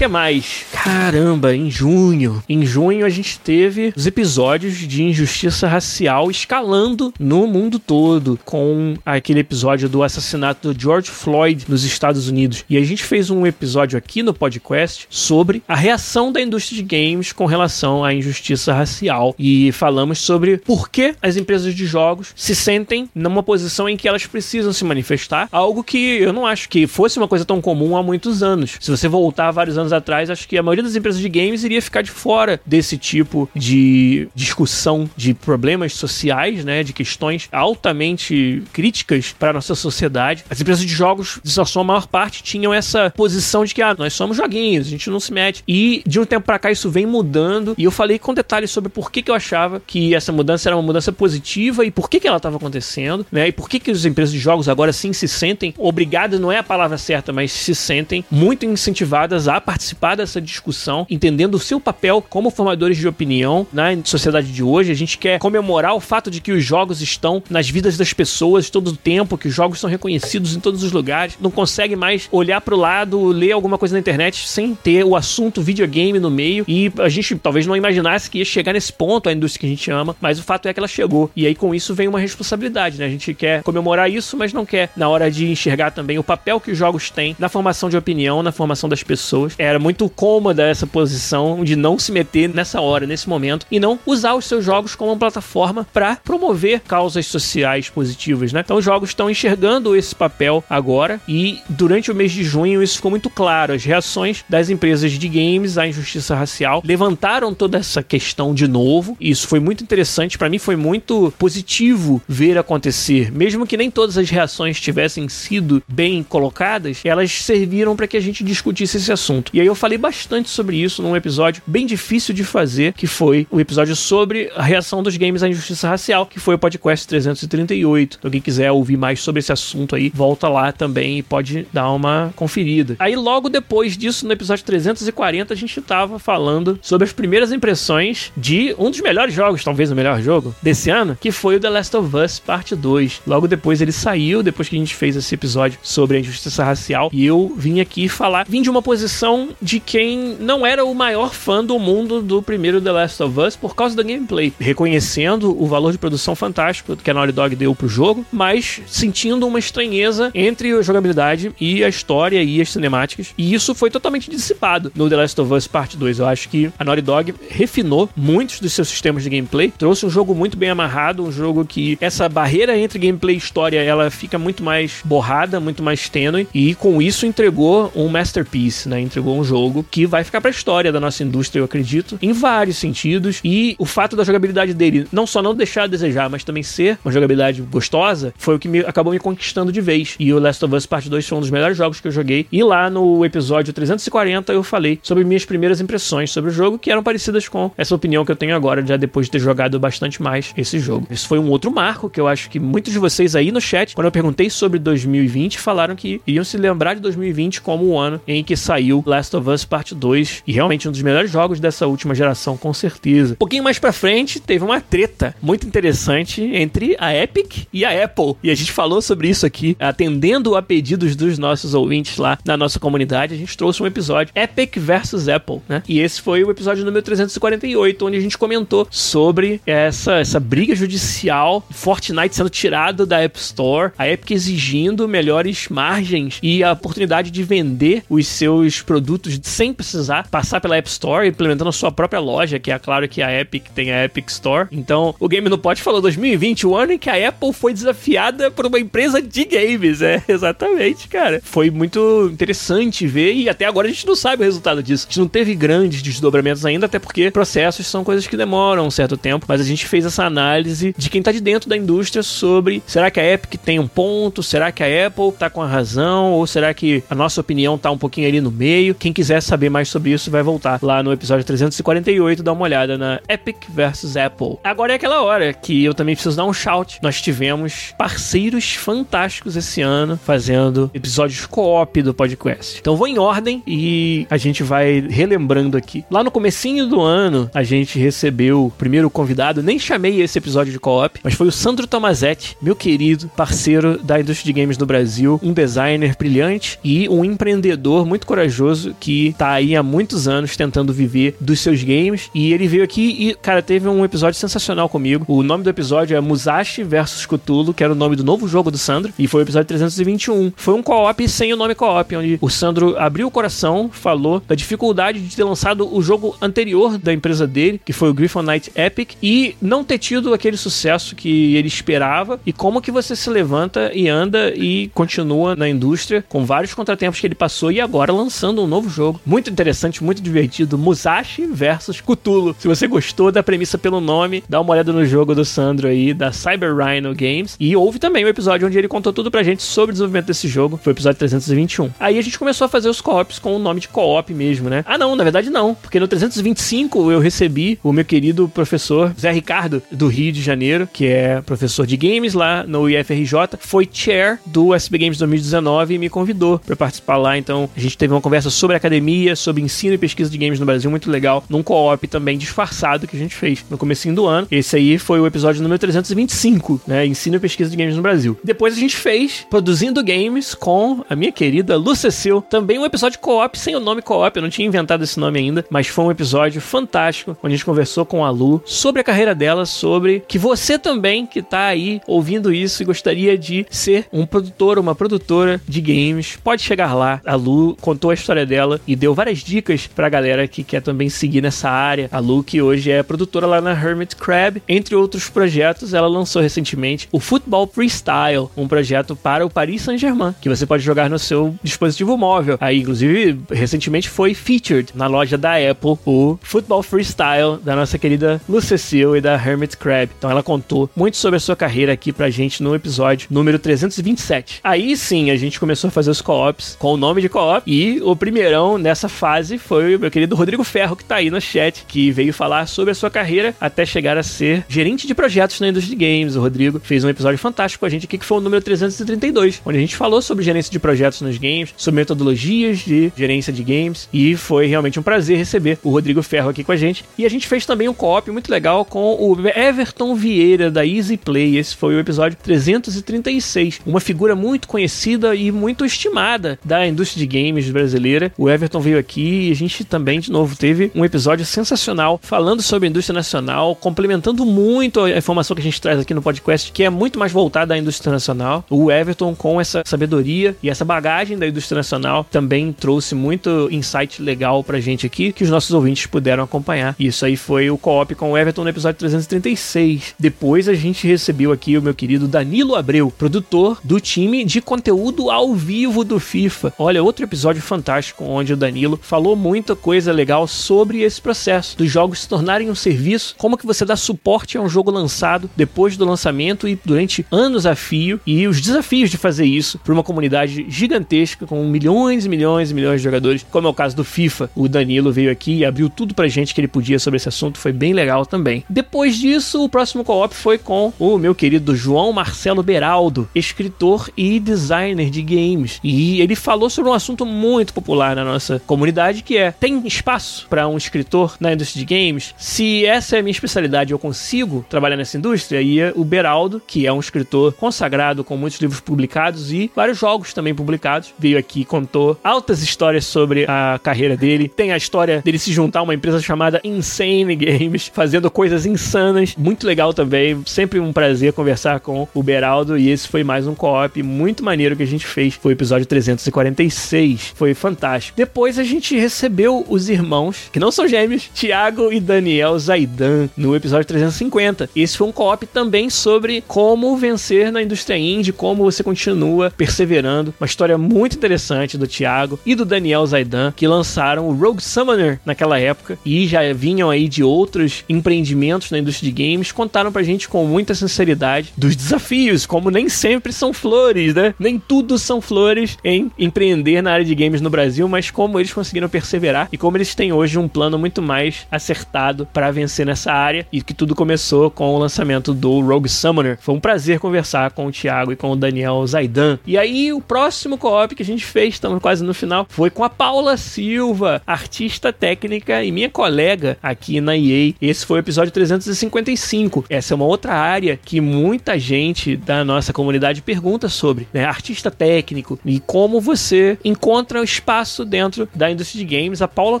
Que 0.00 0.08
mais? 0.08 0.64
Caramba, 0.72 1.54
em 1.54 1.70
junho. 1.70 2.42
Em 2.48 2.64
junho 2.64 3.04
a 3.04 3.10
gente 3.10 3.38
teve 3.38 3.92
os 3.94 4.06
episódios 4.06 4.78
de 4.78 5.02
injustiça 5.02 5.68
racial 5.68 6.30
escalando 6.30 7.12
no 7.20 7.46
mundo 7.46 7.78
todo, 7.78 8.40
com 8.42 8.94
aquele 9.04 9.40
episódio 9.40 9.90
do 9.90 10.02
assassinato 10.02 10.72
do 10.72 10.80
George 10.80 11.10
Floyd 11.10 11.66
nos 11.68 11.84
Estados 11.84 12.28
Unidos. 12.28 12.64
E 12.70 12.78
a 12.78 12.82
gente 12.82 13.04
fez 13.04 13.28
um 13.28 13.46
episódio 13.46 13.98
aqui 13.98 14.22
no 14.22 14.32
podcast 14.32 15.06
sobre 15.10 15.62
a 15.68 15.76
reação 15.76 16.32
da 16.32 16.40
indústria 16.40 16.82
de 16.82 16.82
games 16.82 17.30
com 17.30 17.44
relação 17.44 18.02
à 18.02 18.14
injustiça 18.14 18.72
racial. 18.72 19.34
E 19.38 19.70
falamos 19.72 20.18
sobre 20.20 20.56
por 20.56 20.88
que 20.88 21.14
as 21.20 21.36
empresas 21.36 21.74
de 21.74 21.84
jogos 21.84 22.32
se 22.34 22.56
sentem 22.56 23.06
numa 23.14 23.42
posição 23.42 23.86
em 23.86 23.98
que 23.98 24.08
elas 24.08 24.24
precisam 24.24 24.72
se 24.72 24.82
manifestar, 24.82 25.46
algo 25.52 25.84
que 25.84 25.98
eu 25.98 26.32
não 26.32 26.46
acho 26.46 26.70
que 26.70 26.86
fosse 26.86 27.18
uma 27.18 27.28
coisa 27.28 27.44
tão 27.44 27.60
comum 27.60 27.98
há 27.98 28.02
muitos 28.02 28.42
anos. 28.42 28.78
Se 28.80 28.90
você 28.90 29.06
voltar 29.06 29.50
vários 29.50 29.76
anos 29.76 29.89
anos 29.90 29.92
atrás, 29.92 30.30
acho 30.30 30.48
que 30.48 30.56
a 30.56 30.62
maioria 30.62 30.84
das 30.84 30.96
empresas 30.96 31.20
de 31.20 31.28
games 31.28 31.64
iria 31.64 31.82
ficar 31.82 32.02
de 32.02 32.10
fora 32.10 32.60
desse 32.64 32.96
tipo 32.96 33.48
de 33.54 34.28
discussão 34.34 35.10
de 35.16 35.34
problemas 35.34 35.92
sociais, 35.94 36.64
né, 36.64 36.82
de 36.82 36.92
questões 36.92 37.48
altamente 37.52 38.62
críticas 38.72 39.34
para 39.38 39.50
a 39.50 39.52
nossa 39.54 39.74
sociedade. 39.74 40.44
As 40.48 40.60
empresas 40.60 40.84
de 40.84 40.92
jogos, 40.92 41.40
de 41.42 41.50
sua 41.50 41.84
maior 41.84 42.06
parte, 42.06 42.42
tinham 42.42 42.72
essa 42.72 43.12
posição 43.16 43.64
de 43.64 43.74
que 43.74 43.82
ah, 43.82 43.94
nós 43.96 44.12
somos 44.12 44.36
joguinhos, 44.36 44.86
a 44.86 44.90
gente 44.90 45.10
não 45.10 45.20
se 45.20 45.32
mete. 45.32 45.62
E 45.66 46.02
de 46.06 46.18
um 46.18 46.24
tempo 46.24 46.46
para 46.46 46.58
cá 46.58 46.70
isso 46.70 46.90
vem 46.90 47.06
mudando. 47.06 47.74
E 47.76 47.84
eu 47.84 47.90
falei 47.90 48.18
com 48.18 48.32
detalhes 48.32 48.70
sobre 48.70 48.90
por 48.90 49.10
que, 49.10 49.22
que 49.22 49.30
eu 49.30 49.34
achava 49.34 49.82
que 49.86 50.14
essa 50.14 50.32
mudança 50.32 50.68
era 50.68 50.76
uma 50.76 50.82
mudança 50.82 51.12
positiva 51.12 51.84
e 51.84 51.90
por 51.90 52.08
que, 52.08 52.20
que 52.20 52.28
ela 52.28 52.36
estava 52.36 52.56
acontecendo, 52.56 53.26
né? 53.30 53.48
E 53.48 53.52
por 53.52 53.68
que, 53.68 53.78
que 53.78 53.90
as 53.90 54.04
empresas 54.04 54.32
de 54.32 54.38
jogos 54.38 54.68
agora 54.68 54.92
sim 54.92 55.12
se 55.12 55.28
sentem 55.28 55.74
obrigadas, 55.78 56.40
não 56.40 56.50
é 56.50 56.58
a 56.58 56.62
palavra 56.62 56.98
certa, 56.98 57.32
mas 57.32 57.52
se 57.52 57.74
sentem 57.74 58.24
muito 58.30 58.64
incentivadas 58.64 59.48
a 59.48 59.60
participar 59.60 59.79
dessa 60.16 60.40
discussão, 60.40 61.06
entendendo 61.08 61.54
o 61.54 61.58
seu 61.58 61.80
papel 61.80 62.24
como 62.28 62.50
formadores 62.50 62.96
de 62.96 63.06
opinião 63.06 63.66
na 63.72 63.90
sociedade 64.04 64.52
de 64.52 64.62
hoje. 64.62 64.90
A 64.90 64.94
gente 64.94 65.18
quer 65.18 65.38
comemorar 65.38 65.94
o 65.94 66.00
fato 66.00 66.30
de 66.30 66.40
que 66.40 66.52
os 66.52 66.64
jogos 66.64 67.00
estão 67.00 67.42
nas 67.48 67.68
vidas 67.68 67.96
das 67.96 68.12
pessoas 68.12 68.70
todo 68.70 68.88
o 68.88 68.96
tempo, 68.96 69.38
que 69.38 69.48
os 69.48 69.54
jogos 69.54 69.80
são 69.80 69.88
reconhecidos 69.88 70.54
em 70.54 70.60
todos 70.60 70.82
os 70.82 70.92
lugares. 70.92 71.36
Não 71.40 71.50
consegue 71.50 71.96
mais 71.96 72.28
olhar 72.32 72.60
para 72.60 72.74
o 72.74 72.78
lado, 72.78 73.26
ler 73.28 73.52
alguma 73.52 73.78
coisa 73.78 73.94
na 73.94 74.00
internet 74.00 74.48
sem 74.48 74.74
ter 74.74 75.04
o 75.04 75.16
assunto 75.16 75.62
videogame 75.62 76.18
no 76.18 76.30
meio. 76.30 76.64
E 76.66 76.92
a 76.98 77.08
gente 77.08 77.36
talvez 77.36 77.66
não 77.66 77.76
imaginasse 77.76 78.30
que 78.30 78.38
ia 78.38 78.44
chegar 78.44 78.72
nesse 78.72 78.92
ponto 78.92 79.28
a 79.28 79.32
indústria 79.32 79.60
que 79.60 79.66
a 79.66 79.70
gente 79.70 79.90
ama, 79.90 80.16
mas 80.20 80.38
o 80.38 80.42
fato 80.42 80.66
é 80.66 80.72
que 80.72 80.80
ela 80.80 80.88
chegou. 80.88 81.30
E 81.34 81.46
aí 81.46 81.54
com 81.54 81.74
isso 81.74 81.94
vem 81.94 82.08
uma 82.08 82.20
responsabilidade, 82.20 82.98
né? 82.98 83.06
A 83.06 83.08
gente 83.08 83.32
quer 83.34 83.62
comemorar 83.62 84.10
isso, 84.10 84.36
mas 84.36 84.52
não 84.52 84.66
quer 84.66 84.90
na 84.96 85.08
hora 85.08 85.30
de 85.30 85.50
enxergar 85.50 85.90
também 85.90 86.18
o 86.18 86.24
papel 86.24 86.60
que 86.60 86.70
os 86.70 86.78
jogos 86.78 87.10
têm 87.10 87.36
na 87.38 87.48
formação 87.48 87.88
de 87.88 87.96
opinião, 87.96 88.42
na 88.42 88.52
formação 88.52 88.88
das 88.88 89.02
pessoas. 89.02 89.54
Era 89.70 89.78
muito 89.78 90.08
cômoda 90.08 90.66
essa 90.66 90.84
posição 90.84 91.62
de 91.62 91.76
não 91.76 91.96
se 91.96 92.10
meter 92.10 92.48
nessa 92.48 92.80
hora, 92.80 93.06
nesse 93.06 93.28
momento, 93.28 93.64
e 93.70 93.78
não 93.78 94.00
usar 94.04 94.34
os 94.34 94.44
seus 94.44 94.64
jogos 94.64 94.96
como 94.96 95.12
uma 95.12 95.16
plataforma 95.16 95.86
para 95.92 96.16
promover 96.16 96.80
causas 96.80 97.26
sociais 97.26 97.88
positivas, 97.88 98.52
né? 98.52 98.62
Então 98.64 98.78
os 98.78 98.84
jogos 98.84 99.10
estão 99.10 99.30
enxergando 99.30 99.94
esse 99.94 100.12
papel 100.12 100.64
agora 100.68 101.20
e 101.28 101.60
durante 101.68 102.10
o 102.10 102.14
mês 102.16 102.32
de 102.32 102.42
junho 102.42 102.82
isso 102.82 102.96
ficou 102.96 103.12
muito 103.12 103.30
claro. 103.30 103.72
As 103.72 103.84
reações 103.84 104.44
das 104.48 104.70
empresas 104.70 105.12
de 105.12 105.28
games 105.28 105.78
à 105.78 105.86
injustiça 105.86 106.34
racial 106.34 106.82
levantaram 106.84 107.54
toda 107.54 107.78
essa 107.78 108.02
questão 108.02 108.52
de 108.52 108.66
novo. 108.66 109.16
Isso 109.20 109.46
foi 109.46 109.60
muito 109.60 109.84
interessante, 109.84 110.36
para 110.36 110.48
mim 110.48 110.58
foi 110.58 110.74
muito 110.74 111.32
positivo 111.38 112.20
ver 112.28 112.58
acontecer, 112.58 113.30
mesmo 113.30 113.64
que 113.64 113.76
nem 113.76 113.88
todas 113.88 114.18
as 114.18 114.28
reações 114.28 114.80
tivessem 114.80 115.28
sido 115.28 115.80
bem 115.86 116.24
colocadas, 116.24 117.02
elas 117.04 117.30
serviram 117.30 117.94
para 117.94 118.08
que 118.08 118.16
a 118.16 118.20
gente 118.20 118.42
discutisse 118.42 118.96
esse 118.96 119.12
assunto. 119.12 119.49
E 119.52 119.60
aí 119.60 119.66
eu 119.66 119.74
falei 119.74 119.98
bastante 119.98 120.48
sobre 120.48 120.76
isso 120.76 121.02
num 121.02 121.16
episódio 121.16 121.62
bem 121.66 121.86
difícil 121.86 122.34
de 122.34 122.44
fazer, 122.44 122.92
que 122.92 123.06
foi 123.06 123.46
o 123.50 123.60
episódio 123.60 123.96
sobre 123.96 124.50
a 124.54 124.62
reação 124.62 125.02
dos 125.02 125.16
games 125.16 125.42
à 125.42 125.48
injustiça 125.48 125.88
racial, 125.88 126.26
que 126.26 126.38
foi 126.38 126.54
o 126.54 126.58
podcast 126.58 127.06
338. 127.08 128.16
Então, 128.18 128.30
quem 128.30 128.40
quiser 128.40 128.70
ouvir 128.70 128.96
mais 128.96 129.20
sobre 129.20 129.40
esse 129.40 129.52
assunto 129.52 129.96
aí, 129.96 130.10
volta 130.14 130.48
lá 130.48 130.70
também 130.72 131.18
e 131.18 131.22
pode 131.22 131.66
dar 131.72 131.90
uma 131.90 132.32
conferida. 132.36 132.96
Aí, 132.98 133.16
logo 133.16 133.48
depois 133.48 133.96
disso, 133.96 134.26
no 134.26 134.32
episódio 134.32 134.64
340, 134.64 135.52
a 135.52 135.56
gente 135.56 135.80
tava 135.80 136.18
falando 136.18 136.78
sobre 136.82 137.04
as 137.04 137.12
primeiras 137.12 137.52
impressões 137.52 138.32
de 138.36 138.74
um 138.78 138.90
dos 138.90 139.00
melhores 139.00 139.34
jogos, 139.34 139.64
talvez 139.64 139.90
o 139.90 139.96
melhor 139.96 140.20
jogo 140.22 140.54
desse 140.62 140.90
ano, 140.90 141.16
que 141.20 141.32
foi 141.32 141.56
o 141.56 141.60
The 141.60 141.70
Last 141.70 141.96
of 141.96 142.16
Us 142.16 142.38
Parte 142.38 142.76
2. 142.76 143.22
Logo 143.26 143.48
depois 143.48 143.80
ele 143.80 143.92
saiu, 143.92 144.42
depois 144.42 144.68
que 144.68 144.76
a 144.76 144.78
gente 144.78 144.94
fez 144.94 145.16
esse 145.16 145.34
episódio 145.34 145.78
sobre 145.82 146.16
a 146.16 146.20
injustiça 146.20 146.62
racial, 146.62 147.10
e 147.12 147.24
eu 147.24 147.52
vim 147.56 147.80
aqui 147.80 148.08
falar, 148.08 148.46
vim 148.48 148.62
de 148.62 148.70
uma 148.70 148.82
posição 148.82 149.39
de 149.60 149.80
quem 149.80 150.36
não 150.38 150.66
era 150.66 150.84
o 150.84 150.94
maior 150.94 151.32
fã 151.32 151.64
do 151.64 151.78
mundo 151.78 152.20
do 152.22 152.42
primeiro 152.42 152.80
The 152.80 152.92
Last 152.92 153.22
of 153.22 153.38
Us 153.40 153.56
por 153.56 153.74
causa 153.74 153.96
da 153.96 154.02
gameplay, 154.02 154.52
reconhecendo 154.58 155.60
o 155.60 155.66
valor 155.66 155.92
de 155.92 155.98
produção 155.98 156.34
fantástico 156.34 156.96
que 156.96 157.10
a 157.10 157.14
Naughty 157.14 157.32
Dog 157.32 157.56
deu 157.56 157.74
pro 157.74 157.88
jogo, 157.88 158.24
mas 158.32 158.80
sentindo 158.86 159.46
uma 159.46 159.58
estranheza 159.58 160.30
entre 160.34 160.72
a 160.72 160.82
jogabilidade 160.82 161.52
e 161.60 161.84
a 161.84 161.88
história 161.88 162.42
e 162.42 162.60
as 162.60 162.70
cinemáticas. 162.70 163.34
E 163.36 163.54
isso 163.54 163.74
foi 163.74 163.90
totalmente 163.90 164.30
dissipado 164.30 164.92
no 164.94 165.08
The 165.08 165.16
Last 165.16 165.40
of 165.40 165.52
Us 165.52 165.66
Part 165.66 165.96
2. 165.96 166.18
Eu 166.18 166.26
acho 166.26 166.48
que 166.48 166.70
a 166.78 166.84
Naughty 166.84 167.02
Dog 167.02 167.34
refinou 167.48 168.08
muitos 168.16 168.60
dos 168.60 168.72
seus 168.72 168.88
sistemas 168.88 169.22
de 169.22 169.30
gameplay, 169.30 169.72
trouxe 169.76 170.04
um 170.06 170.10
jogo 170.10 170.34
muito 170.34 170.56
bem 170.56 170.70
amarrado, 170.70 171.24
um 171.24 171.32
jogo 171.32 171.64
que 171.64 171.96
essa 172.00 172.28
barreira 172.28 172.76
entre 172.78 172.98
gameplay 172.98 173.34
e 173.34 173.38
história 173.38 173.82
ela 173.82 174.10
fica 174.10 174.38
muito 174.38 174.62
mais 174.62 175.00
borrada, 175.04 175.60
muito 175.60 175.82
mais 175.82 176.08
tênue, 176.08 176.48
e 176.54 176.74
com 176.74 177.00
isso 177.00 177.26
entregou 177.26 177.90
um 177.94 178.08
masterpiece, 178.08 178.88
né? 178.88 179.00
Entregou 179.00 179.29
um 179.36 179.44
jogo 179.44 179.84
que 179.90 180.06
vai 180.06 180.24
ficar 180.24 180.40
pra 180.40 180.50
história 180.50 180.92
da 180.92 181.00
nossa 181.00 181.22
indústria, 181.22 181.60
eu 181.60 181.64
acredito, 181.64 182.18
em 182.22 182.32
vários 182.32 182.76
sentidos. 182.76 183.40
E 183.44 183.74
o 183.78 183.84
fato 183.84 184.16
da 184.16 184.24
jogabilidade 184.24 184.74
dele 184.74 185.06
não 185.12 185.26
só 185.26 185.42
não 185.42 185.54
deixar 185.54 185.84
a 185.84 185.86
desejar, 185.86 186.28
mas 186.28 186.44
também 186.44 186.62
ser 186.62 186.98
uma 187.04 187.12
jogabilidade 187.12 187.62
gostosa, 187.62 188.32
foi 188.36 188.56
o 188.56 188.58
que 188.58 188.68
me, 188.68 188.80
acabou 188.80 189.12
me 189.12 189.18
conquistando 189.18 189.72
de 189.72 189.80
vez. 189.80 190.16
E 190.18 190.32
o 190.32 190.38
Last 190.38 190.64
of 190.64 190.74
Us 190.74 190.86
Part 190.86 191.08
2 191.08 191.26
foi 191.26 191.38
um 191.38 191.40
dos 191.40 191.50
melhores 191.50 191.76
jogos 191.76 192.00
que 192.00 192.08
eu 192.08 192.12
joguei. 192.12 192.46
E 192.50 192.62
lá 192.62 192.90
no 192.90 193.24
episódio 193.24 193.72
340 193.72 194.52
eu 194.52 194.62
falei 194.62 194.98
sobre 195.02 195.24
minhas 195.24 195.44
primeiras 195.44 195.80
impressões 195.80 196.30
sobre 196.30 196.50
o 196.50 196.52
jogo, 196.52 196.78
que 196.78 196.90
eram 196.90 197.02
parecidas 197.02 197.48
com 197.48 197.70
essa 197.76 197.94
opinião 197.94 198.24
que 198.24 198.32
eu 198.32 198.36
tenho 198.36 198.54
agora, 198.54 198.84
já 198.84 198.96
depois 198.96 199.26
de 199.26 199.32
ter 199.32 199.38
jogado 199.38 199.78
bastante 199.78 200.22
mais 200.22 200.52
esse 200.56 200.78
jogo. 200.78 201.06
Isso 201.10 201.26
foi 201.26 201.38
um 201.38 201.50
outro 201.50 201.70
marco 201.70 202.08
que 202.08 202.20
eu 202.20 202.26
acho 202.26 202.50
que 202.50 202.58
muitos 202.58 202.92
de 202.92 202.98
vocês 202.98 203.34
aí 203.34 203.52
no 203.52 203.60
chat, 203.60 203.94
quando 203.94 204.06
eu 204.06 204.12
perguntei 204.12 204.50
sobre 204.50 204.78
2020, 204.78 205.58
falaram 205.58 205.94
que 205.94 206.20
iriam 206.26 206.44
se 206.44 206.56
lembrar 206.56 206.94
de 206.94 207.00
2020 207.00 207.60
como 207.60 207.86
o 207.86 207.98
ano 207.98 208.20
em 208.26 208.42
que 208.42 208.56
saiu 208.56 209.02
Last 209.06 209.19
of 209.34 209.48
Us 209.48 209.64
Part 209.64 209.94
2 209.94 210.42
e 210.46 210.52
realmente 210.52 210.88
um 210.88 210.92
dos 210.92 211.02
melhores 211.02 211.30
jogos 211.30 211.60
dessa 211.60 211.86
última 211.86 212.14
geração, 212.14 212.56
com 212.56 212.72
certeza. 212.72 213.34
Um 213.34 213.36
pouquinho 213.36 213.64
mais 213.64 213.78
pra 213.78 213.92
frente, 213.92 214.40
teve 214.40 214.64
uma 214.64 214.80
treta 214.80 215.34
muito 215.40 215.66
interessante 215.66 216.42
entre 216.42 216.96
a 216.98 217.14
Epic 217.14 217.66
e 217.72 217.84
a 217.84 218.04
Apple. 218.04 218.34
E 218.42 218.50
a 218.50 218.54
gente 218.54 218.72
falou 218.72 219.02
sobre 219.02 219.28
isso 219.28 219.44
aqui, 219.44 219.76
atendendo 219.78 220.56
a 220.56 220.62
pedidos 220.62 221.14
dos 221.14 221.38
nossos 221.38 221.74
ouvintes 221.74 222.16
lá 222.16 222.38
na 222.44 222.56
nossa 222.56 222.78
comunidade. 222.78 223.34
A 223.34 223.38
gente 223.38 223.56
trouxe 223.56 223.82
um 223.82 223.86
episódio 223.86 224.32
Epic 224.34 224.76
versus 224.76 225.28
Apple, 225.28 225.60
né? 225.68 225.82
E 225.88 226.00
esse 226.00 226.20
foi 226.20 226.42
o 226.44 226.50
episódio 226.50 226.84
número 226.84 227.02
348, 227.02 228.06
onde 228.06 228.16
a 228.16 228.20
gente 228.20 228.38
comentou 228.38 228.86
sobre 228.90 229.60
essa, 229.66 230.14
essa 230.14 230.40
briga 230.40 230.74
judicial, 230.74 231.66
Fortnite 231.70 232.34
sendo 232.34 232.50
tirado 232.50 233.06
da 233.06 233.20
App 233.20 233.38
Store, 233.38 233.92
a 233.98 234.08
Epic 234.08 234.30
exigindo 234.30 235.08
melhores 235.08 235.68
margens 235.68 236.38
e 236.42 236.62
a 236.62 236.72
oportunidade 236.72 237.30
de 237.30 237.42
vender 237.42 238.02
os 238.08 238.26
seus 238.26 238.80
produtos 238.80 239.09
sem 239.42 239.72
precisar 239.72 240.28
passar 240.28 240.60
pela 240.60 240.76
App 240.76 240.88
Store, 240.88 241.26
implementando 241.26 241.70
a 241.70 241.72
sua 241.72 241.90
própria 241.90 242.20
loja, 242.20 242.58
que 242.58 242.70
é 242.70 242.78
claro 242.78 243.08
que 243.08 243.22
a 243.22 243.40
Epic 243.40 243.66
tem 243.74 243.90
a 243.92 244.04
Epic 244.04 244.28
Store. 244.28 244.68
Então, 244.70 245.14
o 245.18 245.28
Game 245.28 245.48
no 245.48 245.58
Pod 245.58 245.80
falou 245.80 246.00
2020, 246.00 246.66
o 246.66 246.76
ano 246.76 246.92
em 246.92 246.98
que 246.98 247.08
a 247.08 247.28
Apple 247.28 247.52
foi 247.52 247.72
desafiada 247.72 248.50
por 248.50 248.66
uma 248.66 248.78
empresa 248.78 249.20
de 249.22 249.44
games. 249.44 250.00
É, 250.10 250.22
exatamente, 250.26 251.06
cara. 251.06 251.40
Foi 251.44 251.70
muito 251.70 252.28
interessante 252.32 253.06
ver 253.06 253.32
e 253.32 253.48
até 253.48 253.64
agora 253.64 253.86
a 253.86 253.90
gente 253.90 254.06
não 254.06 254.16
sabe 254.16 254.42
o 254.42 254.44
resultado 254.44 254.82
disso. 254.82 255.06
A 255.06 255.10
gente 255.10 255.20
não 255.20 255.28
teve 255.28 255.54
grandes 255.54 256.02
desdobramentos 256.02 256.64
ainda, 256.64 256.86
até 256.86 256.98
porque 256.98 257.30
processos 257.30 257.86
são 257.86 258.02
coisas 258.02 258.26
que 258.26 258.36
demoram 258.36 258.86
um 258.86 258.90
certo 258.90 259.16
tempo, 259.16 259.46
mas 259.46 259.60
a 259.60 259.64
gente 259.64 259.86
fez 259.86 260.04
essa 260.04 260.24
análise 260.24 260.94
de 260.96 261.10
quem 261.10 261.22
tá 261.22 261.30
de 261.30 261.40
dentro 261.40 261.68
da 261.68 261.76
indústria 261.76 262.22
sobre 262.22 262.82
será 262.86 263.10
que 263.10 263.20
a 263.20 263.32
Epic 263.32 263.60
tem 263.60 263.78
um 263.78 263.86
ponto, 263.86 264.42
será 264.42 264.72
que 264.72 264.82
a 264.82 265.06
Apple 265.06 265.32
tá 265.38 265.48
com 265.48 265.62
a 265.62 265.66
razão, 265.66 266.32
ou 266.32 266.46
será 266.46 266.72
que 266.74 267.04
a 267.08 267.14
nossa 267.14 267.40
opinião 267.40 267.78
tá 267.78 267.90
um 267.90 267.98
pouquinho 267.98 268.26
ali 268.26 268.40
no 268.40 268.50
meio. 268.50 268.94
Quem 269.00 269.14
quiser 269.14 269.40
saber 269.40 269.70
mais 269.70 269.88
sobre 269.88 270.10
isso 270.10 270.30
vai 270.30 270.42
voltar 270.42 270.78
lá 270.82 271.02
no 271.02 271.10
episódio 271.10 271.42
348, 271.42 272.42
dar 272.42 272.52
uma 272.52 272.64
olhada 272.64 272.98
na 272.98 273.18
Epic 273.26 273.56
versus 273.70 274.14
Apple. 274.14 274.58
Agora 274.62 274.92
é 274.92 274.96
aquela 274.96 275.22
hora 275.22 275.54
que 275.54 275.82
eu 275.82 275.94
também 275.94 276.14
preciso 276.14 276.36
dar 276.36 276.44
um 276.44 276.52
shout. 276.52 276.98
Nós 277.02 277.18
tivemos 277.18 277.94
parceiros 277.96 278.74
fantásticos 278.74 279.56
esse 279.56 279.80
ano 279.80 280.20
fazendo 280.22 280.90
episódios 280.92 281.46
co-op 281.46 282.02
do 282.02 282.12
podcast. 282.12 282.78
Então 282.78 282.94
vou 282.94 283.08
em 283.08 283.18
ordem 283.18 283.62
e 283.66 284.26
a 284.28 284.36
gente 284.36 284.62
vai 284.62 285.00
relembrando 285.00 285.78
aqui. 285.78 286.04
Lá 286.10 286.22
no 286.22 286.30
comecinho 286.30 286.86
do 286.86 287.00
ano, 287.00 287.50
a 287.54 287.62
gente 287.62 287.98
recebeu 287.98 288.66
o 288.66 288.70
primeiro 288.70 289.08
convidado, 289.08 289.62
nem 289.62 289.78
chamei 289.78 290.20
esse 290.20 290.36
episódio 290.36 290.74
de 290.74 290.78
co-op, 290.78 291.20
mas 291.24 291.32
foi 291.32 291.46
o 291.46 291.52
Sandro 291.52 291.86
Tomazetti, 291.86 292.54
meu 292.60 292.76
querido 292.76 293.30
parceiro 293.34 293.96
da 293.96 294.20
indústria 294.20 294.52
de 294.52 294.60
games 294.60 294.76
do 294.76 294.84
Brasil, 294.84 295.40
um 295.42 295.54
designer 295.54 296.14
brilhante 296.18 296.78
e 296.84 297.08
um 297.08 297.24
empreendedor 297.24 298.04
muito 298.04 298.26
corajoso 298.26 298.89
que 298.98 299.34
tá 299.38 299.50
aí 299.50 299.76
há 299.76 299.82
muitos 299.82 300.26
anos 300.26 300.56
tentando 300.56 300.92
viver 300.92 301.36
dos 301.40 301.60
seus 301.60 301.82
games. 301.82 302.30
E 302.34 302.52
ele 302.52 302.66
veio 302.66 302.82
aqui 302.82 303.16
e, 303.18 303.34
cara, 303.34 303.62
teve 303.62 303.88
um 303.88 304.04
episódio 304.04 304.38
sensacional 304.38 304.88
comigo. 304.88 305.24
O 305.28 305.42
nome 305.42 305.64
do 305.64 305.70
episódio 305.70 306.16
é 306.16 306.20
Musashi 306.20 306.82
vs 306.82 307.26
Cthulhu, 307.26 307.74
que 307.74 307.84
era 307.84 307.92
o 307.92 307.96
nome 307.96 308.16
do 308.16 308.24
novo 308.24 308.48
jogo 308.48 308.70
do 308.70 308.78
Sandro, 308.78 309.12
e 309.18 309.26
foi 309.26 309.42
o 309.42 309.44
episódio 309.44 309.68
321. 309.68 310.52
Foi 310.56 310.74
um 310.74 310.82
co-op 310.82 311.28
sem 311.28 311.52
o 311.52 311.56
nome 311.56 311.74
co-op, 311.74 312.16
onde 312.16 312.38
o 312.40 312.48
Sandro 312.48 312.96
abriu 312.98 313.26
o 313.26 313.30
coração, 313.30 313.90
falou 313.92 314.42
da 314.46 314.54
dificuldade 314.54 315.20
de 315.20 315.36
ter 315.36 315.44
lançado 315.44 315.92
o 315.94 316.02
jogo 316.02 316.36
anterior 316.40 316.98
da 316.98 317.12
empresa 317.12 317.46
dele, 317.46 317.80
que 317.84 317.92
foi 317.92 318.10
o 318.10 318.14
Griffon 318.14 318.42
Knight 318.42 318.70
Epic, 318.74 319.12
e 319.22 319.54
não 319.60 319.84
ter 319.84 319.98
tido 319.98 320.32
aquele 320.32 320.56
sucesso 320.56 321.14
que 321.14 321.54
ele 321.56 321.68
esperava, 321.68 322.40
e 322.46 322.52
como 322.52 322.80
que 322.80 322.90
você 322.90 323.14
se 323.14 323.28
levanta 323.28 323.90
e 323.94 324.08
anda 324.08 324.52
e 324.54 324.88
continua 324.94 325.54
na 325.54 325.68
indústria 325.68 326.24
com 326.28 326.44
vários 326.44 326.74
contratempos 326.74 327.20
que 327.20 327.26
ele 327.26 327.34
passou 327.34 327.70
e 327.70 327.80
agora 327.80 328.12
lançando 328.12 328.62
um 328.62 328.66
novo 328.66 328.79
jogo. 328.88 329.20
Muito 329.24 329.50
interessante, 329.50 330.02
muito 330.02 330.22
divertido, 330.22 330.78
Musashi 330.78 331.46
versus 331.46 332.00
Cthulhu. 332.00 332.54
Se 332.58 332.68
você 332.68 332.86
gostou 332.86 333.30
da 333.30 333.42
premissa 333.42 333.76
pelo 333.76 334.00
nome, 334.00 334.42
dá 334.48 334.60
uma 334.60 334.72
olhada 334.72 334.92
no 334.92 335.04
jogo 335.04 335.34
do 335.34 335.44
Sandro 335.44 335.88
aí, 335.88 336.14
da 336.14 336.32
Cyber 336.32 336.74
Rhino 336.74 337.14
Games. 337.14 337.56
E 337.58 337.74
houve 337.76 337.98
também 337.98 338.24
o 338.24 338.26
um 338.26 338.30
episódio 338.30 338.66
onde 338.66 338.78
ele 338.78 338.88
contou 338.88 339.12
tudo 339.12 339.30
pra 339.30 339.42
gente 339.42 339.62
sobre 339.62 339.90
o 339.90 339.92
desenvolvimento 339.92 340.26
desse 340.26 340.48
jogo. 340.48 340.78
Foi 340.82 340.92
o 340.92 340.94
episódio 340.94 341.18
321. 341.18 341.90
Aí 341.98 342.18
a 342.18 342.22
gente 342.22 342.38
começou 342.38 342.64
a 342.64 342.68
fazer 342.68 342.88
os 342.88 343.00
co-ops 343.00 343.38
com 343.38 343.54
o 343.54 343.58
nome 343.58 343.80
de 343.80 343.88
co-op 343.88 344.32
mesmo, 344.32 344.68
né? 344.68 344.84
Ah, 344.86 344.96
não, 344.96 345.14
na 345.16 345.24
verdade 345.24 345.50
não. 345.50 345.74
Porque 345.74 346.00
no 346.00 346.08
325 346.08 347.10
eu 347.10 347.20
recebi 347.20 347.78
o 347.82 347.92
meu 347.92 348.04
querido 348.04 348.48
professor 348.48 349.12
Zé 349.18 349.30
Ricardo, 349.30 349.82
do 349.90 350.08
Rio 350.08 350.32
de 350.32 350.42
Janeiro, 350.42 350.88
que 350.92 351.06
é 351.06 351.40
professor 351.42 351.86
de 351.86 351.96
games 351.96 352.34
lá 352.34 352.64
no 352.64 352.88
IFRJ, 352.88 353.58
foi 353.58 353.88
chair 353.90 354.38
do 354.46 354.74
SB 354.74 354.98
Games 354.98 355.18
2019 355.18 355.94
e 355.94 355.98
me 355.98 356.08
convidou 356.08 356.58
para 356.58 356.76
participar 356.76 357.16
lá. 357.16 357.36
Então 357.36 357.68
a 357.76 357.80
gente 357.80 357.96
teve 357.96 358.12
uma 358.12 358.20
conversa 358.20 358.50
sobre 358.60 358.76
academia, 358.76 359.34
sobre 359.34 359.62
ensino 359.62 359.94
e 359.94 359.98
pesquisa 359.98 360.30
de 360.30 360.36
games 360.36 360.60
no 360.60 360.66
Brasil, 360.66 360.90
muito 360.90 361.10
legal, 361.10 361.42
num 361.48 361.62
co-op 361.62 362.06
também 362.06 362.36
disfarçado 362.36 363.06
que 363.06 363.16
a 363.16 363.18
gente 363.18 363.34
fez 363.34 363.64
no 363.70 363.78
comecinho 363.78 364.14
do 364.14 364.26
ano. 364.26 364.46
Esse 364.50 364.76
aí 364.76 364.98
foi 364.98 365.18
o 365.18 365.26
episódio 365.26 365.62
número 365.62 365.78
325, 365.78 366.82
né? 366.86 367.06
Ensino 367.06 367.36
e 367.36 367.40
pesquisa 367.40 367.70
de 367.70 367.76
games 367.76 367.96
no 367.96 368.02
Brasil. 368.02 368.38
Depois 368.44 368.76
a 368.76 368.80
gente 368.80 368.96
fez 368.96 369.46
Produzindo 369.48 370.04
Games 370.04 370.54
com 370.54 371.02
a 371.08 371.16
minha 371.16 371.32
querida 371.32 371.78
Lu 371.78 371.96
Cecil, 371.96 372.42
também 372.50 372.78
um 372.78 372.84
episódio 372.84 373.18
co-op 373.18 373.58
sem 373.58 373.74
o 373.74 373.80
nome 373.80 374.02
co-op, 374.02 374.36
eu 374.36 374.42
não 374.42 374.50
tinha 374.50 374.68
inventado 374.68 375.02
esse 375.02 375.18
nome 375.18 375.38
ainda, 375.38 375.64
mas 375.70 375.86
foi 375.86 376.04
um 376.04 376.10
episódio 376.10 376.60
fantástico, 376.60 377.34
onde 377.42 377.54
a 377.54 377.56
gente 377.56 377.64
conversou 377.64 378.04
com 378.04 378.22
a 378.24 378.30
Lu 378.30 378.62
sobre 378.66 379.00
a 379.00 379.04
carreira 379.04 379.34
dela, 379.34 379.64
sobre 379.64 380.22
que 380.28 380.38
você 380.38 380.78
também 380.78 381.24
que 381.24 381.40
tá 381.40 381.66
aí 381.66 381.98
ouvindo 382.06 382.52
isso 382.52 382.82
e 382.82 382.86
gostaria 382.86 383.38
de 383.38 383.64
ser 383.70 384.06
um 384.12 384.26
produtor, 384.26 384.78
uma 384.78 384.94
produtora 384.94 385.60
de 385.66 385.80
games, 385.80 386.36
pode 386.44 386.60
chegar 386.60 386.92
lá. 386.92 387.22
A 387.24 387.34
Lu 387.34 387.74
contou 387.80 388.10
a 388.10 388.14
história 388.14 388.49
dela 388.50 388.80
e 388.86 388.94
deu 388.94 389.14
várias 389.14 389.38
dicas 389.38 389.86
pra 389.86 390.08
galera 390.08 390.46
que 390.46 390.62
quer 390.62 390.82
também 390.82 391.08
seguir 391.08 391.40
nessa 391.40 391.70
área. 391.70 392.08
A 392.12 392.18
Lu, 392.18 392.42
que 392.42 392.60
hoje 392.60 392.90
é 392.90 393.02
produtora 393.02 393.46
lá 393.46 393.60
na 393.60 393.72
Hermit 393.72 394.16
Crab, 394.16 394.62
entre 394.68 394.94
outros 394.94 395.30
projetos, 395.30 395.94
ela 395.94 396.08
lançou 396.08 396.42
recentemente 396.42 397.08
o 397.12 397.20
Football 397.20 397.70
Freestyle, 397.72 398.48
um 398.56 398.68
projeto 398.68 399.16
para 399.16 399.46
o 399.46 399.50
Paris 399.50 399.82
Saint-Germain, 399.82 400.34
que 400.40 400.48
você 400.48 400.66
pode 400.66 400.82
jogar 400.82 401.08
no 401.08 401.18
seu 401.18 401.54
dispositivo 401.62 402.16
móvel. 402.16 402.58
Aí, 402.60 402.80
inclusive, 402.80 403.40
recentemente 403.50 404.08
foi 404.08 404.34
featured 404.34 404.90
na 404.94 405.06
loja 405.06 405.38
da 405.38 405.54
Apple 405.56 405.96
o 406.04 406.38
Football 406.42 406.82
Freestyle 406.82 407.58
da 407.62 407.76
nossa 407.76 407.98
querida 407.98 408.40
Lu 408.48 408.60
Cecil 408.60 409.16
e 409.16 409.20
da 409.20 409.34
Hermit 409.34 409.76
Crab. 409.76 410.10
Então 410.18 410.30
ela 410.30 410.42
contou 410.42 410.90
muito 410.94 411.16
sobre 411.16 411.36
a 411.36 411.40
sua 411.40 411.54
carreira 411.54 411.92
aqui 411.92 412.12
pra 412.12 412.30
gente 412.30 412.62
no 412.62 412.74
episódio 412.74 413.28
número 413.30 413.58
327. 413.58 414.60
Aí 414.64 414.96
sim, 414.96 415.30
a 415.30 415.36
gente 415.36 415.60
começou 415.60 415.88
a 415.88 415.90
fazer 415.90 416.10
os 416.10 416.20
co-ops 416.20 416.76
com 416.78 416.94
o 416.94 416.96
nome 416.96 417.22
de 417.22 417.28
co-op 417.28 417.62
e 417.70 418.00
o 418.02 418.16
primeirão 418.40 418.78
nessa 418.78 419.06
fase 419.06 419.58
foi 419.58 419.94
o 419.94 420.00
meu 420.00 420.10
querido 420.10 420.34
Rodrigo 420.34 420.64
Ferro, 420.64 420.96
que 420.96 421.04
tá 421.04 421.16
aí 421.16 421.30
no 421.30 421.38
chat, 421.38 421.84
que 421.86 422.10
veio 422.10 422.32
falar 422.32 422.64
sobre 422.66 422.92
a 422.92 422.94
sua 422.94 423.10
carreira 423.10 423.54
até 423.60 423.84
chegar 423.84 424.16
a 424.16 424.22
ser 424.22 424.64
gerente 424.66 425.06
de 425.06 425.14
projetos 425.14 425.60
na 425.60 425.68
indústria 425.68 425.94
de 425.94 426.02
games. 426.02 426.36
O 426.36 426.40
Rodrigo 426.40 426.80
fez 426.82 427.04
um 427.04 427.10
episódio 427.10 427.38
fantástico 427.38 427.80
com 427.80 427.86
a 427.86 427.90
gente 427.90 428.06
aqui, 428.06 428.16
que 428.16 428.24
foi 428.24 428.38
o 428.38 428.40
número 428.40 428.64
332, 428.64 429.60
onde 429.62 429.76
a 429.76 429.80
gente 429.80 429.94
falou 429.94 430.22
sobre 430.22 430.42
gerência 430.42 430.72
de 430.72 430.78
projetos 430.78 431.20
nos 431.20 431.36
games, 431.36 431.74
sobre 431.76 432.00
metodologias 432.00 432.78
de 432.78 433.12
gerência 433.14 433.52
de 433.52 433.62
games, 433.62 434.08
e 434.10 434.34
foi 434.36 434.66
realmente 434.66 434.98
um 434.98 435.02
prazer 435.02 435.36
receber 435.36 435.78
o 435.82 435.90
Rodrigo 435.90 436.22
Ferro 436.22 436.48
aqui 436.48 436.64
com 436.64 436.72
a 436.72 436.76
gente. 436.76 437.04
E 437.18 437.26
a 437.26 437.28
gente 437.28 437.46
fez 437.46 437.66
também 437.66 437.90
um 437.90 437.94
co-op 437.94 438.30
muito 438.30 438.50
legal 438.50 438.86
com 438.86 439.16
o 439.20 439.36
Everton 439.48 440.14
Vieira 440.14 440.70
da 440.70 440.86
Easy 440.86 441.18
Play. 441.18 441.58
Esse 441.58 441.76
foi 441.76 441.94
o 441.94 442.00
episódio 442.00 442.38
336, 442.42 443.82
uma 443.84 444.00
figura 444.00 444.34
muito 444.34 444.66
conhecida 444.66 445.34
e 445.34 445.52
muito 445.52 445.84
estimada 445.84 446.58
da 446.64 446.86
indústria 446.86 447.26
de 447.26 447.38
games 447.38 447.68
brasileira. 447.68 448.29
O 448.36 448.48
Everton 448.48 448.80
veio 448.80 448.98
aqui 448.98 449.48
e 449.48 449.52
a 449.52 449.54
gente 449.54 449.84
também, 449.84 450.20
de 450.20 450.30
novo, 450.30 450.56
teve 450.56 450.90
um 450.94 451.04
episódio 451.04 451.44
sensacional 451.44 452.18
falando 452.22 452.62
sobre 452.62 452.86
a 452.86 452.90
indústria 452.90 453.14
nacional, 453.14 453.74
complementando 453.74 454.44
muito 454.44 455.00
a 455.00 455.16
informação 455.16 455.54
que 455.54 455.60
a 455.60 455.64
gente 455.64 455.80
traz 455.80 455.98
aqui 455.98 456.14
no 456.14 456.22
podcast, 456.22 456.72
que 456.72 456.82
é 456.82 456.90
muito 456.90 457.18
mais 457.18 457.32
voltada 457.32 457.74
à 457.74 457.78
indústria 457.78 458.12
nacional. 458.12 458.64
O 458.70 458.90
Everton, 458.90 459.34
com 459.34 459.60
essa 459.60 459.82
sabedoria 459.84 460.56
e 460.62 460.70
essa 460.70 460.84
bagagem 460.84 461.38
da 461.38 461.46
indústria 461.46 461.76
nacional, 461.76 462.26
também 462.30 462.72
trouxe 462.72 463.14
muito 463.14 463.68
insight 463.70 464.22
legal 464.22 464.62
pra 464.62 464.80
gente 464.80 465.06
aqui, 465.06 465.32
que 465.32 465.44
os 465.44 465.50
nossos 465.50 465.72
ouvintes 465.72 466.06
puderam 466.06 466.44
acompanhar. 466.44 466.94
Isso 466.98 467.24
aí 467.24 467.36
foi 467.36 467.70
o 467.70 467.78
co-op 467.78 468.14
com 468.14 468.32
o 468.32 468.38
Everton 468.38 468.62
no 468.62 468.70
episódio 468.70 468.98
336. 468.98 470.14
Depois 470.18 470.68
a 470.68 470.74
gente 470.74 471.06
recebeu 471.06 471.52
aqui 471.52 471.76
o 471.76 471.82
meu 471.82 471.94
querido 471.94 472.28
Danilo 472.28 472.74
Abreu, 472.74 473.10
produtor 473.10 473.80
do 473.82 474.00
time 474.00 474.44
de 474.44 474.60
conteúdo 474.60 475.30
ao 475.30 475.54
vivo 475.54 476.04
do 476.04 476.20
FIFA. 476.20 476.72
Olha, 476.78 477.02
outro 477.02 477.24
episódio 477.24 477.62
fantástico 477.62 478.19
onde 478.20 478.52
o 478.52 478.56
Danilo 478.56 478.98
falou 479.00 479.34
muita 479.36 479.74
coisa 479.74 480.12
legal 480.12 480.46
sobre 480.46 481.02
esse 481.02 481.20
processo 481.20 481.76
dos 481.76 481.90
jogos 481.90 482.20
se 482.20 482.28
tornarem 482.28 482.70
um 482.70 482.74
serviço, 482.74 483.34
como 483.38 483.56
que 483.56 483.66
você 483.66 483.84
dá 483.84 483.96
suporte 483.96 484.56
a 484.56 484.60
um 484.60 484.68
jogo 484.68 484.90
lançado 484.90 485.50
depois 485.56 485.96
do 485.96 486.04
lançamento 486.04 486.68
e 486.68 486.78
durante 486.84 487.26
anos 487.30 487.66
a 487.66 487.74
fio 487.74 488.20
e 488.26 488.46
os 488.46 488.60
desafios 488.60 489.10
de 489.10 489.16
fazer 489.16 489.44
isso 489.44 489.78
para 489.78 489.92
uma 489.92 490.02
comunidade 490.02 490.66
gigantesca 490.68 491.46
com 491.46 491.64
milhões 491.64 492.24
e 492.24 492.28
milhões 492.28 492.70
e 492.70 492.74
milhões 492.74 493.00
de 493.00 493.04
jogadores, 493.04 493.46
como 493.50 493.66
é 493.66 493.70
o 493.70 493.74
caso 493.74 493.96
do 493.96 494.04
FIFA. 494.04 494.50
O 494.54 494.68
Danilo 494.68 495.12
veio 495.12 495.30
aqui 495.30 495.58
e 495.58 495.64
abriu 495.64 495.88
tudo 495.88 496.14
pra 496.14 496.28
gente 496.28 496.54
que 496.54 496.60
ele 496.60 496.68
podia 496.68 496.98
sobre 496.98 497.16
esse 497.16 497.28
assunto, 497.28 497.58
foi 497.58 497.72
bem 497.72 497.92
legal 497.92 498.26
também. 498.26 498.64
Depois 498.68 499.16
disso, 499.16 499.64
o 499.64 499.68
próximo 499.68 500.04
co-op 500.04 500.34
foi 500.34 500.58
com 500.58 500.92
o 500.98 501.18
meu 501.18 501.34
querido 501.34 501.74
João 501.74 502.12
Marcelo 502.12 502.62
Beraldo, 502.62 503.28
escritor 503.34 504.10
e 504.16 504.38
designer 504.38 505.10
de 505.10 505.22
games. 505.22 505.80
E 505.82 506.20
ele 506.20 506.34
falou 506.34 506.70
sobre 506.70 506.90
um 506.90 506.94
assunto 506.94 507.24
muito 507.24 507.72
popular 507.72 508.09
na 508.14 508.24
nossa 508.24 508.60
comunidade 508.66 509.22
que 509.22 509.36
é: 509.36 509.50
tem 509.50 509.86
espaço 509.86 510.46
para 510.48 510.68
um 510.68 510.76
escritor 510.76 511.36
na 511.40 511.52
indústria 511.52 511.84
de 511.84 511.94
games? 511.94 512.34
Se 512.36 512.84
essa 512.84 513.16
é 513.16 513.20
a 513.20 513.22
minha 513.22 513.32
especialidade, 513.32 513.92
eu 513.92 513.98
consigo 513.98 514.64
trabalhar 514.68 514.96
nessa 514.96 515.16
indústria? 515.16 515.60
E 515.60 515.80
o 515.94 516.04
Beraldo, 516.04 516.60
que 516.66 516.86
é 516.86 516.92
um 516.92 517.00
escritor 517.00 517.52
consagrado 517.54 518.24
com 518.24 518.36
muitos 518.36 518.60
livros 518.60 518.80
publicados 518.80 519.52
e 519.52 519.70
vários 519.74 519.98
jogos 519.98 520.32
também 520.32 520.54
publicados, 520.54 521.14
veio 521.18 521.38
aqui 521.38 521.64
contou 521.64 522.18
altas 522.22 522.62
histórias 522.62 523.04
sobre 523.04 523.44
a 523.48 523.78
carreira 523.82 524.16
dele. 524.16 524.48
Tem 524.48 524.72
a 524.72 524.76
história 524.76 525.20
dele 525.22 525.38
se 525.38 525.52
juntar 525.52 525.80
a 525.80 525.82
uma 525.82 525.94
empresa 525.94 526.20
chamada 526.20 526.60
Insane 526.64 527.36
Games, 527.36 527.90
fazendo 527.92 528.30
coisas 528.30 528.66
insanas. 528.66 529.34
Muito 529.36 529.66
legal 529.66 529.92
também. 529.92 530.40
Sempre 530.46 530.80
um 530.80 530.92
prazer 530.92 531.32
conversar 531.32 531.80
com 531.80 532.08
o 532.14 532.22
Beraldo. 532.22 532.76
E 532.76 532.88
esse 532.88 533.08
foi 533.08 533.22
mais 533.22 533.46
um 533.46 533.54
co-op 533.54 534.02
muito 534.02 534.44
maneiro 534.44 534.76
que 534.76 534.82
a 534.82 534.86
gente 534.86 535.06
fez. 535.06 535.34
Foi 535.34 535.52
o 535.52 535.56
episódio 535.56 535.86
346. 535.86 537.32
Foi 537.34 537.54
fantástico. 537.54 537.99
Depois 538.16 538.58
a 538.58 538.64
gente 538.64 538.96
recebeu 538.96 539.64
os 539.68 539.88
irmãos, 539.88 540.48
que 540.52 540.58
não 540.58 540.70
são 540.70 540.88
gêmeos, 540.88 541.28
Thiago 541.34 541.92
e 541.92 542.00
Daniel 542.00 542.58
Zaidan, 542.58 543.28
no 543.36 543.54
episódio 543.54 543.86
350. 543.86 544.70
Esse 544.74 544.96
foi 544.96 545.06
um 545.08 545.12
co-op 545.12 545.46
também 545.46 545.90
sobre 545.90 546.42
como 546.46 546.96
vencer 546.96 547.52
na 547.52 547.62
indústria 547.62 547.96
indie, 547.96 548.32
como 548.32 548.64
você 548.64 548.82
continua 548.82 549.50
perseverando. 549.50 550.34
Uma 550.40 550.46
história 550.46 550.78
muito 550.78 551.16
interessante 551.16 551.76
do 551.76 551.86
Thiago 551.86 552.38
e 552.44 552.54
do 552.54 552.64
Daniel 552.64 553.06
Zaidan, 553.06 553.52
que 553.54 553.66
lançaram 553.66 554.28
o 554.28 554.32
Rogue 554.32 554.62
Summoner 554.62 555.20
naquela 555.24 555.58
época 555.58 555.98
e 556.04 556.26
já 556.26 556.40
vinham 556.52 556.90
aí 556.90 557.08
de 557.08 557.22
outros 557.22 557.84
empreendimentos 557.88 558.70
na 558.70 558.78
indústria 558.78 559.12
de 559.12 559.22
games, 559.22 559.52
contaram 559.52 559.92
pra 559.92 560.02
gente 560.02 560.28
com 560.28 560.44
muita 560.44 560.74
sinceridade 560.74 561.52
dos 561.56 561.76
desafios, 561.76 562.46
como 562.46 562.70
nem 562.70 562.88
sempre 562.88 563.32
são 563.32 563.52
flores, 563.52 564.14
né? 564.14 564.34
Nem 564.38 564.58
tudo 564.58 564.98
são 564.98 565.20
flores 565.20 565.76
em 565.84 566.10
empreender 566.18 566.82
na 566.82 566.92
área 566.92 567.04
de 567.04 567.14
games 567.14 567.40
no 567.40 567.50
Brasil, 567.50 567.88
mas 567.90 568.10
como 568.10 568.38
eles 568.38 568.52
conseguiram 568.52 568.88
perseverar 568.88 569.48
e 569.52 569.58
como 569.58 569.76
eles 569.76 569.94
têm 569.94 570.12
hoje 570.12 570.38
um 570.38 570.48
plano 570.48 570.78
muito 570.78 571.02
mais 571.02 571.46
acertado 571.50 572.26
para 572.32 572.50
vencer 572.50 572.86
nessa 572.86 573.12
área 573.12 573.46
e 573.52 573.60
que 573.60 573.74
tudo 573.74 573.94
começou 573.94 574.50
com 574.50 574.74
o 574.74 574.78
lançamento 574.78 575.34
do 575.34 575.60
Rogue 575.60 575.88
Summoner. 575.88 576.38
Foi 576.40 576.54
um 576.54 576.60
prazer 576.60 576.98
conversar 576.98 577.50
com 577.50 577.66
o 577.66 577.72
Thiago 577.72 578.12
e 578.12 578.16
com 578.16 578.30
o 578.30 578.36
Daniel 578.36 578.86
Zaidan. 578.86 579.38
E 579.46 579.58
aí 579.58 579.92
o 579.92 580.00
próximo 580.00 580.56
co-op 580.56 580.94
que 580.94 581.02
a 581.02 581.06
gente 581.06 581.24
fez, 581.24 581.54
estamos 581.54 581.80
quase 581.80 582.04
no 582.04 582.14
final, 582.14 582.46
foi 582.48 582.70
com 582.70 582.84
a 582.84 582.90
Paula 582.90 583.36
Silva, 583.36 584.22
artista 584.26 584.92
técnica 584.92 585.62
e 585.64 585.72
minha 585.72 585.90
colega 585.90 586.56
aqui 586.62 587.00
na 587.00 587.16
EA. 587.16 587.54
Esse 587.60 587.84
foi 587.84 587.98
o 587.98 588.00
episódio 588.00 588.32
355. 588.32 589.64
Essa 589.68 589.94
é 589.94 589.96
uma 589.96 590.04
outra 590.04 590.34
área 590.34 590.78
que 590.82 591.00
muita 591.00 591.58
gente 591.58 592.16
da 592.16 592.44
nossa 592.44 592.72
comunidade 592.72 593.22
pergunta 593.22 593.68
sobre, 593.68 594.06
né? 594.12 594.24
Artista 594.24 594.70
técnico 594.70 595.38
e 595.44 595.58
como 595.60 596.00
você 596.00 596.58
encontra 596.64 597.20
o 597.20 597.24
espaço 597.24 597.79
dentro 597.84 598.28
da 598.34 598.50
indústria 598.50 598.84
de 598.84 598.96
games. 598.96 599.22
A 599.22 599.28
Paula 599.28 599.60